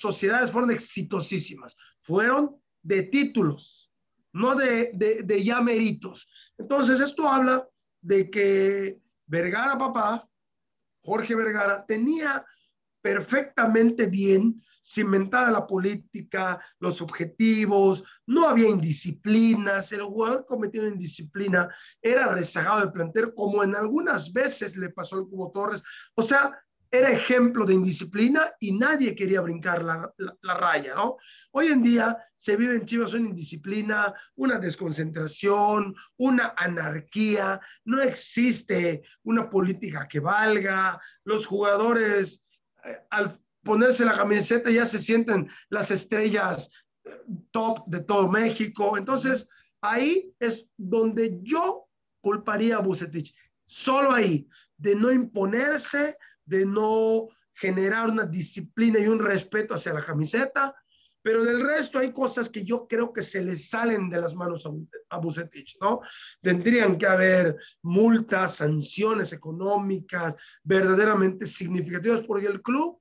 sociedades 0.00 0.50
fueron 0.50 0.70
exitosísimas, 0.70 1.76
fueron 2.00 2.56
de 2.82 3.02
títulos, 3.04 3.90
no 4.32 4.54
de, 4.54 4.92
de, 4.94 5.22
de 5.22 5.44
ya 5.44 5.60
méritos. 5.60 6.28
Entonces, 6.56 7.00
esto 7.00 7.28
habla 7.28 7.66
de 8.00 8.30
que 8.30 8.98
Vergara, 9.26 9.76
papá, 9.76 10.28
Jorge 11.02 11.34
Vergara, 11.34 11.84
tenía 11.86 12.44
perfectamente 13.02 14.06
bien 14.06 14.62
cimentada 14.82 15.50
la 15.50 15.66
política, 15.66 16.60
los 16.78 17.02
objetivos, 17.02 18.02
no 18.26 18.48
había 18.48 18.68
indisciplinas, 18.68 19.92
el 19.92 20.02
jugador 20.02 20.46
cometido 20.46 20.86
indisciplina 20.86 21.68
era 22.00 22.28
rezagado 22.28 22.80
del 22.80 22.92
plantel, 22.92 23.34
como 23.34 23.62
en 23.62 23.76
algunas 23.76 24.32
veces 24.32 24.76
le 24.76 24.88
pasó 24.88 25.16
al 25.16 25.28
Cubo 25.28 25.50
Torres. 25.52 25.82
O 26.14 26.22
sea, 26.22 26.58
era 26.90 27.10
ejemplo 27.10 27.66
de 27.66 27.74
indisciplina 27.74 28.52
y 28.60 28.72
nadie 28.72 29.14
quería 29.14 29.40
brincar 29.40 29.82
la, 29.82 30.12
la, 30.40 30.54
raya, 30.54 30.94
¿no? 30.94 31.16
Hoy 31.50 31.66
en 31.66 31.82
día 31.82 32.16
se 32.36 32.56
vive 32.56 32.76
en 32.76 32.86
Chivas 32.86 33.12
una 33.12 33.28
indisciplina, 33.28 34.14
una 34.36 34.58
desconcentración, 34.58 35.94
una 36.16 36.54
anarquía, 36.56 37.60
no 37.84 38.00
existe 38.00 39.02
una 39.22 39.50
política 39.50 40.08
que 40.08 40.20
valga, 40.20 41.00
los 41.24 41.46
jugadores 41.46 42.44
eh, 42.84 42.98
al 43.10 43.38
ponerse 43.62 44.04
la 44.04 44.16
camiseta 44.16 44.70
ya 44.70 44.86
se 44.86 44.98
sienten 44.98 45.50
las 45.68 45.90
estrellas 45.90 46.70
eh, 47.04 47.10
top 47.50 47.86
de 47.86 48.00
todo 48.00 48.28
México, 48.28 48.96
entonces 48.96 49.48
ahí 49.82 50.32
es 50.38 50.66
donde 50.76 51.38
yo 51.42 51.86
culparía 52.20 52.76
a 52.76 52.80
Bucetich, 52.80 53.34
solo 53.66 54.12
ahí, 54.12 54.48
de 54.76 54.94
no 54.94 55.12
imponerse, 55.12 56.16
de 56.48 56.64
no 56.64 57.28
generar 57.52 58.08
una 58.08 58.24
disciplina 58.24 58.98
y 58.98 59.06
un 59.06 59.18
respeto 59.18 59.74
hacia 59.74 59.92
la 59.92 60.02
camiseta, 60.02 60.74
pero 61.20 61.44
del 61.44 61.60
resto 61.60 61.98
hay 61.98 62.12
cosas 62.12 62.48
que 62.48 62.64
yo 62.64 62.86
creo 62.88 63.12
que 63.12 63.22
se 63.22 63.42
le 63.42 63.56
salen 63.56 64.08
de 64.08 64.20
las 64.20 64.34
manos 64.34 64.64
a, 65.10 65.18
Bucetich, 65.18 65.76
¿no? 65.80 66.00
Tendrían 66.40 66.96
que 66.96 67.06
haber 67.06 67.56
multas, 67.82 68.56
sanciones 68.56 69.32
económicas 69.32 70.36
verdaderamente 70.62 71.44
significativas, 71.44 72.22
porque 72.22 72.46
el 72.46 72.62
club 72.62 72.98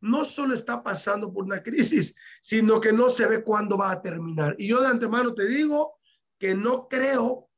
no 0.00 0.24
solo 0.24 0.54
está 0.54 0.82
pasando 0.82 1.32
por 1.32 1.44
una 1.44 1.62
crisis, 1.62 2.14
sino 2.42 2.80
que 2.80 2.92
no 2.92 3.08
se 3.10 3.26
ve 3.26 3.42
cuándo 3.42 3.78
va 3.78 3.90
a 3.90 4.02
terminar. 4.02 4.54
Y 4.58 4.68
yo 4.68 4.80
de 4.80 4.88
antemano 4.88 5.34
te 5.34 5.46
digo 5.46 5.98
que 6.38 6.54
no 6.54 6.86
creo 6.86 7.48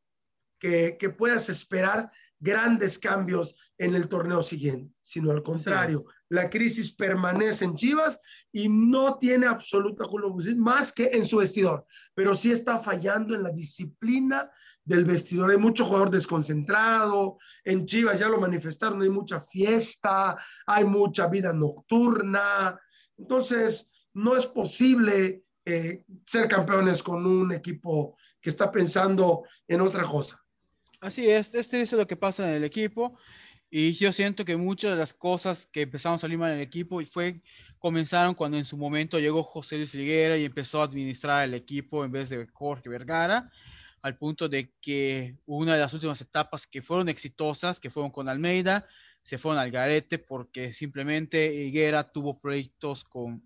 que, 0.59 0.97
que 0.99 1.11
puedas 1.11 1.49
esperar 1.49 2.11
grandes 2.39 2.99
cambios 2.99 3.55
en 3.79 3.95
el 3.95 4.09
torneo 4.09 4.43
siguiente, 4.43 4.99
sino 5.03 5.31
al 5.31 5.43
contrario, 5.43 6.07
la 6.29 6.49
crisis 6.49 6.93
permanece 6.93 7.65
en 7.65 7.77
Chivas 7.77 8.19
y 8.51 8.69
no 8.69 9.19
tiene 9.19 9.47
absoluta 9.47 10.05
culpa 10.05 10.29
más 10.57 10.93
que 10.93 11.11
en 11.13 11.27
su 11.27 11.39
vestidor, 11.39 11.87
pero 12.15 12.35
sí 12.35 12.53
está 12.53 12.79
fallando 12.79 13.35
en 13.35 13.43
la 13.43 13.51
disciplina 13.51 14.51
del 14.85 15.05
vestidor. 15.05 15.51
Hay 15.51 15.59
mucho 15.59 15.85
jugador 15.85 16.11
desconcentrado, 16.11 17.39
en 17.65 17.87
Chivas 17.87 18.19
ya 18.19 18.29
lo 18.29 18.41
manifestaron, 18.41 19.03
hay 19.03 19.11
mucha 19.11 19.41
fiesta, 19.41 20.37
hay 20.67 20.85
mucha 20.85 21.27
vida 21.29 21.53
nocturna, 21.53 22.81
entonces 23.19 23.91
no 24.15 24.37
es 24.37 24.47
posible 24.47 25.45
eh, 25.65 26.05
ser 26.25 26.49
campeones 26.49 27.03
con 27.03 27.27
un 27.27 27.53
equipo 27.53 28.17
que 28.41 28.51
está 28.51 28.71
pensando 28.71 29.43
en 29.69 29.81
otra 29.81 30.05
cosa. 30.05 30.41
Así 31.01 31.29
es, 31.29 31.55
es 31.55 31.69
triste 31.69 31.97
lo 31.97 32.07
que 32.07 32.17
pasa 32.17 32.49
en 32.49 32.55
el 32.55 32.65
equipo 32.65 33.19
y 33.71 33.93
yo 33.95 34.13
siento 34.13 34.45
que 34.45 34.57
muchas 34.57 34.93
de 34.93 34.97
las 34.97 35.13
cosas 35.13 35.67
que 35.67 35.83
empezaron 35.83 36.17
a 36.17 36.21
salir 36.21 36.39
en 36.41 36.45
el 36.45 36.61
equipo 36.61 37.05
fue 37.05 37.43
comenzaron 37.79 38.35
cuando 38.35 38.57
en 38.57 38.65
su 38.65 38.77
momento 38.77 39.19
llegó 39.19 39.43
José 39.43 39.77
Luis 39.77 39.95
Liguera 39.95 40.37
y 40.37 40.45
empezó 40.45 40.81
a 40.81 40.85
administrar 40.85 41.45
el 41.45 41.55
equipo 41.55 42.05
en 42.05 42.13
vez 42.13 42.31
de 42.31 42.47
Jorge 42.53 42.89
Vergara, 42.89 43.51
al 44.03 44.17
punto 44.17 44.49
de 44.49 44.73
que 44.81 45.37
una 45.47 45.75
de 45.75 45.81
las 45.81 45.93
últimas 45.93 46.21
etapas 46.21 46.67
que 46.67 46.81
fueron 46.81 47.09
exitosas, 47.09 47.81
que 47.81 47.91
fueron 47.91 48.11
con 48.11 48.29
Almeida, 48.29 48.87
se 49.23 49.37
fueron 49.37 49.61
al 49.61 49.71
garete 49.71 50.19
porque 50.19 50.73
simplemente 50.73 51.53
Higuera 51.53 52.05
tuvo 52.05 52.41
proyectos 52.41 53.05
con, 53.05 53.43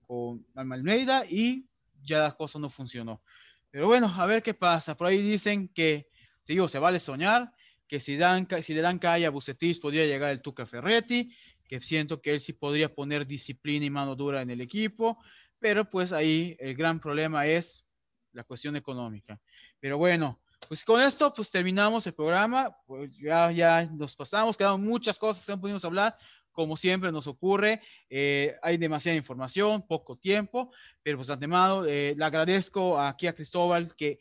con 0.00 0.44
Almeida 0.54 1.24
y 1.24 1.66
ya 2.02 2.18
las 2.18 2.34
cosas 2.34 2.60
no 2.60 2.68
funcionó. 2.68 3.22
Pero 3.70 3.86
bueno, 3.86 4.12
a 4.14 4.26
ver 4.26 4.42
qué 4.42 4.52
pasa. 4.52 4.96
Por 4.96 5.06
ahí 5.06 5.22
dicen 5.22 5.68
que 5.68 6.08
Digo, 6.46 6.68
se 6.68 6.78
vale 6.78 7.00
soñar 7.00 7.52
que 7.86 8.00
si, 8.00 8.16
dan, 8.16 8.48
si 8.62 8.74
le 8.74 8.80
dan 8.80 8.98
calle 8.98 9.26
a 9.26 9.30
Bucetis 9.30 9.78
podría 9.78 10.06
llegar 10.06 10.30
el 10.30 10.42
Tuca 10.42 10.66
Ferretti, 10.66 11.34
que 11.66 11.80
siento 11.80 12.20
que 12.20 12.34
él 12.34 12.40
sí 12.40 12.52
podría 12.52 12.94
poner 12.94 13.26
disciplina 13.26 13.86
y 13.86 13.90
mano 13.90 14.14
dura 14.14 14.42
en 14.42 14.50
el 14.50 14.60
equipo, 14.60 15.18
pero 15.58 15.88
pues 15.88 16.12
ahí 16.12 16.56
el 16.58 16.74
gran 16.74 17.00
problema 17.00 17.46
es 17.46 17.84
la 18.32 18.44
cuestión 18.44 18.76
económica. 18.76 19.40
Pero 19.80 19.96
bueno, 19.96 20.40
pues 20.68 20.84
con 20.84 21.00
esto 21.00 21.32
pues 21.32 21.50
terminamos 21.50 22.06
el 22.06 22.14
programa, 22.14 22.76
pues 22.86 23.16
ya, 23.16 23.50
ya 23.50 23.86
nos 23.86 24.14
pasamos, 24.14 24.56
quedaron 24.56 24.82
muchas 24.82 25.18
cosas 25.18 25.44
que 25.44 25.52
no 25.52 25.60
pudimos 25.60 25.84
hablar, 25.84 26.16
como 26.52 26.76
siempre 26.76 27.10
nos 27.10 27.26
ocurre, 27.26 27.80
eh, 28.08 28.54
hay 28.62 28.76
demasiada 28.76 29.16
información, 29.16 29.86
poco 29.86 30.16
tiempo, 30.16 30.70
pero 31.02 31.18
pues 31.18 31.28
antemano 31.28 31.84
eh, 31.84 32.14
le 32.16 32.24
agradezco 32.24 32.98
aquí 33.00 33.26
a 33.26 33.34
Cristóbal 33.34 33.94
que 33.96 34.18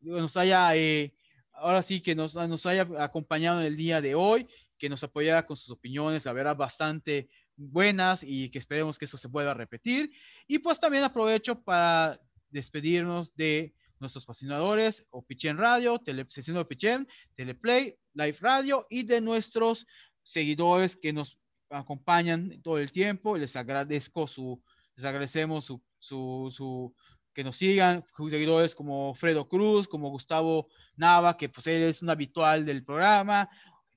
nos 0.00 0.36
haya... 0.36 0.74
Eh, 0.76 1.14
ahora 1.60 1.82
sí 1.82 2.00
que 2.00 2.14
nos, 2.14 2.34
nos 2.34 2.66
haya 2.66 2.86
acompañado 2.98 3.60
en 3.60 3.66
el 3.66 3.76
día 3.76 4.00
de 4.00 4.14
hoy, 4.14 4.48
que 4.78 4.88
nos 4.88 5.02
apoyara 5.04 5.44
con 5.44 5.56
sus 5.56 5.70
opiniones, 5.70 6.24
la 6.24 6.54
bastante 6.54 7.28
buenas 7.56 8.24
y 8.24 8.48
que 8.50 8.58
esperemos 8.58 8.98
que 8.98 9.04
eso 9.04 9.18
se 9.18 9.28
vuelva 9.28 9.52
a 9.52 9.54
repetir. 9.54 10.10
Y 10.46 10.58
pues 10.58 10.80
también 10.80 11.04
aprovecho 11.04 11.62
para 11.62 12.20
despedirnos 12.48 13.34
de 13.36 13.74
nuestros 13.98 14.24
patrocinadores, 14.24 15.06
Opichen 15.10 15.58
Radio, 15.58 15.98
Tele, 15.98 16.24
de 16.24 16.58
Opichen, 16.58 17.06
Teleplay, 17.34 17.96
Live 18.14 18.38
Radio 18.40 18.86
y 18.88 19.02
de 19.02 19.20
nuestros 19.20 19.86
seguidores 20.22 20.96
que 20.96 21.12
nos 21.12 21.38
acompañan 21.68 22.60
todo 22.62 22.78
el 22.78 22.90
tiempo. 22.90 23.36
Les 23.36 23.54
agradezco 23.56 24.26
su, 24.26 24.62
Les 24.96 25.04
agradecemos 25.04 25.66
su, 25.66 25.82
su, 25.98 26.50
su 26.50 26.94
que 27.32 27.44
nos 27.44 27.56
sigan, 27.56 28.04
seguidores 28.16 28.74
como 28.74 29.14
Fredo 29.14 29.48
Cruz, 29.48 29.86
como 29.88 30.10
Gustavo 30.10 30.68
Nava, 30.96 31.36
que 31.36 31.48
pues 31.48 31.66
él 31.66 31.82
es 31.82 32.02
un 32.02 32.10
habitual 32.10 32.64
del 32.64 32.84
programa. 32.84 33.48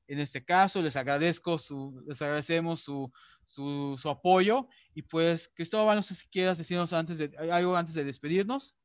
En 0.08 0.20
este 0.20 0.44
caso, 0.44 0.82
les 0.82 0.96
agradezco 0.96 1.58
su, 1.58 2.04
les 2.06 2.22
agradecemos 2.22 2.82
su, 2.82 3.12
su, 3.46 3.98
su 4.00 4.10
apoyo. 4.10 4.68
Y 4.94 5.02
pues, 5.02 5.50
Cristóbal, 5.54 5.96
no 5.96 6.04
sé 6.04 6.16
si 6.16 6.28
quieras 6.28 6.58
decirnos 6.58 6.94
antes 6.94 7.18
de, 7.18 7.32
algo 7.52 7.76
antes 7.76 7.96
de 7.96 8.04
despedirnos. 8.04 8.76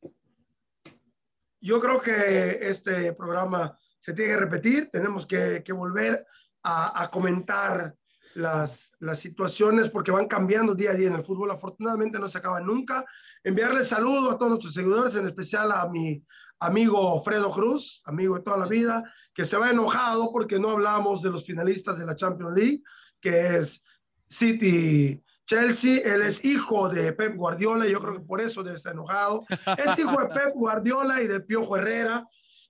Yo 1.61 1.81
creo 1.81 2.01
que 2.01 2.59
este 2.62 3.12
programa 3.12 3.77
se 3.99 4.15
tiene 4.15 4.33
que 4.33 4.41
repetir, 4.41 4.91
tenemos 4.91 5.27
que, 5.27 5.62
que 5.65 5.73
volver 5.73 6.25
a, 6.62 7.03
a 7.03 7.11
comentar 7.11 7.98
las, 8.34 8.92
las 9.00 9.18
situaciones 9.18 9.90
porque 9.90 10.10
van 10.10 10.28
cambiando 10.28 10.74
día 10.74 10.90
a 10.90 10.94
día 10.94 11.09
en 11.09 11.14
el 11.14 11.24
fútbol. 11.24 11.50
Afortunadamente 11.50 12.18
no 12.18 12.28
se 12.28 12.38
acaba 12.38 12.60
nunca. 12.60 13.05
Enviarle 13.44 13.84
saludo 13.84 14.30
a 14.30 14.38
todos 14.38 14.50
nuestros 14.50 14.74
seguidores, 14.74 15.14
en 15.14 15.26
especial 15.26 15.72
a 15.72 15.88
mi 15.88 16.22
amigo 16.60 17.22
Fredo 17.22 17.50
Cruz, 17.50 18.02
amigo 18.05 18.36
de 18.36 18.42
toda 18.42 18.56
la 18.56 18.66
vida, 18.66 19.05
que 19.34 19.44
se 19.44 19.56
va 19.56 19.70
enojado 19.70 20.32
porque 20.32 20.59
no 20.59 20.70
hablamos 20.70 21.22
de 21.22 21.30
los 21.30 21.44
finalistas 21.44 21.98
de 21.98 22.06
la 22.06 22.16
Champions 22.16 22.55
League, 22.56 22.82
que 23.20 23.56
es 23.56 23.82
City 24.28 25.22
Chelsea. 25.46 26.00
Él 26.05 26.22
es 26.22 26.44
hijo 26.44 26.88
de 26.88 27.12
Pep 27.12 27.36
Guardiola 27.36 27.86
y 27.86 27.92
yo 27.92 28.00
creo 28.00 28.14
que 28.14 28.24
por 28.24 28.40
eso 28.40 28.62
debe 28.62 28.76
estar 28.76 28.92
enojado. 28.92 29.44
Es 29.76 29.98
hijo 29.98 30.20
de 30.20 30.26
Pep 30.28 30.55
Guardiola 30.55 31.22
y 31.22 31.26
de 31.26 31.40
Piojo 31.40 31.76
Herrera. 31.76 32.26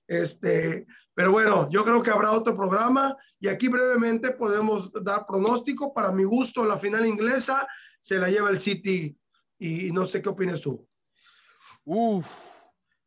Este, 0.09 0.87
pero 1.13 1.31
bueno, 1.31 1.69
yo 1.69 1.85
creo 1.85 2.01
que 2.01 2.09
habrá 2.09 2.31
otro 2.31 2.55
programa 2.55 3.15
y 3.39 3.47
aquí 3.47 3.67
brevemente 3.67 4.31
podemos 4.31 4.91
dar 5.03 5.27
pronóstico. 5.27 5.93
Para 5.93 6.11
mi 6.11 6.23
gusto, 6.23 6.65
la 6.65 6.79
final 6.79 7.05
inglesa 7.05 7.67
se 8.01 8.17
la 8.17 8.27
lleva 8.29 8.49
el 8.49 8.59
City 8.59 9.15
y 9.59 9.91
no 9.91 10.05
sé 10.07 10.21
qué 10.21 10.29
opinas 10.29 10.61
tú. 10.61 10.87
Uf, 11.85 12.25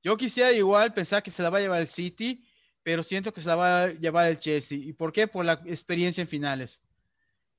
yo 0.00 0.16
quisiera 0.16 0.52
igual 0.52 0.94
pensar 0.94 1.24
que 1.24 1.32
se 1.32 1.42
la 1.42 1.50
va 1.50 1.58
a 1.58 1.60
llevar 1.60 1.80
el 1.80 1.88
City, 1.88 2.46
pero 2.84 3.02
siento 3.02 3.32
que 3.32 3.40
se 3.40 3.48
la 3.48 3.56
va 3.56 3.82
a 3.82 3.88
llevar 3.88 4.28
el 4.28 4.38
Chelsea. 4.38 4.78
¿Y 4.78 4.92
por 4.92 5.12
qué? 5.12 5.26
Por 5.26 5.44
la 5.44 5.54
experiencia 5.64 6.20
en 6.20 6.28
finales 6.28 6.82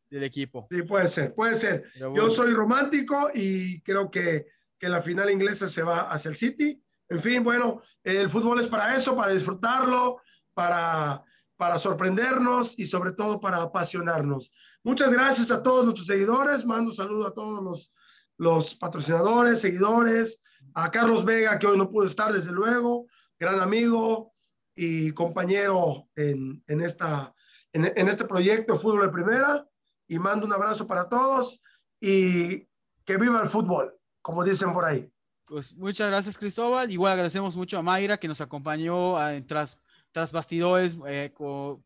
del 0.09 0.23
equipo. 0.23 0.67
Sí, 0.71 0.83
puede 0.83 1.07
ser, 1.07 1.33
puede 1.33 1.55
ser. 1.55 1.91
Yo 1.95 2.29
soy 2.29 2.53
romántico 2.53 3.29
y 3.33 3.81
creo 3.81 4.09
que, 4.09 4.47
que 4.77 4.87
la 4.87 5.01
final 5.01 5.29
inglesa 5.31 5.67
se 5.67 5.83
va 5.83 6.11
hacia 6.11 6.29
el 6.29 6.35
City. 6.35 6.82
En 7.09 7.21
fin, 7.21 7.43
bueno, 7.43 7.81
el 8.03 8.29
fútbol 8.29 8.59
es 8.59 8.67
para 8.67 8.95
eso, 8.95 9.15
para 9.15 9.33
disfrutarlo, 9.33 10.21
para, 10.53 11.23
para 11.57 11.77
sorprendernos 11.77 12.77
y 12.79 12.85
sobre 12.85 13.11
todo 13.11 13.39
para 13.39 13.61
apasionarnos. 13.61 14.51
Muchas 14.83 15.11
gracias 15.11 15.51
a 15.51 15.61
todos 15.61 15.85
nuestros 15.85 16.07
seguidores. 16.07 16.65
Mando 16.65 16.89
un 16.89 16.95
saludo 16.95 17.27
a 17.27 17.33
todos 17.33 17.63
los, 17.63 17.93
los 18.37 18.75
patrocinadores, 18.75 19.61
seguidores, 19.61 20.41
a 20.73 20.89
Carlos 20.89 21.23
Vega, 21.23 21.59
que 21.59 21.67
hoy 21.67 21.77
no 21.77 21.89
pudo 21.89 22.07
estar, 22.07 22.33
desde 22.33 22.51
luego, 22.51 23.05
gran 23.39 23.59
amigo 23.59 24.33
y 24.75 25.11
compañero 25.11 26.09
en, 26.15 26.63
en 26.67 26.81
esta, 26.81 27.33
en, 27.73 27.91
en 27.95 28.07
este 28.07 28.25
proyecto 28.25 28.77
Fútbol 28.77 29.03
de 29.03 29.09
Primera. 29.09 29.67
Y 30.07 30.19
mando 30.19 30.45
un 30.45 30.53
abrazo 30.53 30.87
para 30.87 31.07
todos 31.07 31.61
y 31.99 32.67
que 33.05 33.17
viva 33.17 33.41
el 33.41 33.49
fútbol, 33.49 33.95
como 34.21 34.43
dicen 34.43 34.73
por 34.73 34.85
ahí. 34.85 35.12
Pues 35.53 35.71
muchas 35.75 36.09
gracias, 36.09 36.35
Cristóbal. 36.35 36.91
Igual 36.91 37.13
agradecemos 37.13 37.55
mucho 37.55 37.77
a 37.77 37.83
Mayra 37.83 38.17
que 38.17 38.27
nos 38.27 38.41
acompañó 38.41 39.15
a, 39.19 39.39
tras 39.45 39.77
tras 40.11 40.31
bastidores 40.31 40.97
eh, 41.07 41.31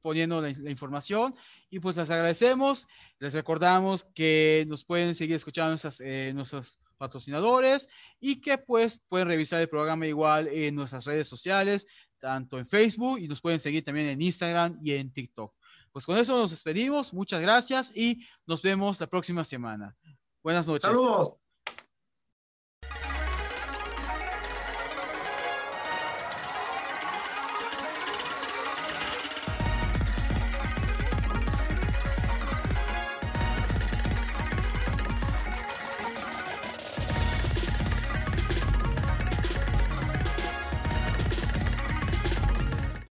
poniendo 0.02 0.42
la, 0.42 0.54
la, 0.58 0.72
información 0.72 1.36
y 1.70 1.82
pues 1.82 1.98
les 1.98 2.10
agradecemos, 2.10 2.88
les 3.20 3.34
recordamos 3.34 4.06
que 4.16 4.66
nos 4.70 4.86
pueden 4.86 5.16
seguir 5.16 5.36
escuchando 5.36 5.72
nuestras, 5.72 6.00
eh, 6.00 6.32
nuestros 6.34 6.80
patrocinadores 6.98 7.90
y 8.22 8.40
que 8.40 8.58
pues 8.58 9.02
pueden 9.10 9.28
revisar 9.28 9.60
el 9.60 9.68
programa 9.68 10.08
igual 10.08 10.48
en 10.48 10.74
nuestras 10.74 11.04
redes 11.04 11.28
sociales, 11.28 11.88
tanto 12.20 12.60
en 12.60 12.68
Facebook 12.68 13.20
y 13.20 13.28
nos 13.28 13.42
pueden 13.42 13.60
seguir 13.60 13.84
también 13.84 14.08
en 14.08 14.22
Instagram 14.22 14.80
y 14.82 14.94
en 14.94 15.12
TikTok. 15.12 15.54
Pues 15.92 16.06
con 16.06 16.18
eso 16.18 16.38
nos 16.38 16.52
despedimos, 16.52 17.14
muchas 17.14 17.42
gracias 17.42 17.92
y 17.94 18.26
nos 18.46 18.62
vemos 18.62 18.98
la 19.02 19.08
próxima 19.08 19.44
semana. 19.44 19.94
Buenas 20.42 20.66
noches. 20.68 20.84
Saludos. 20.84 21.47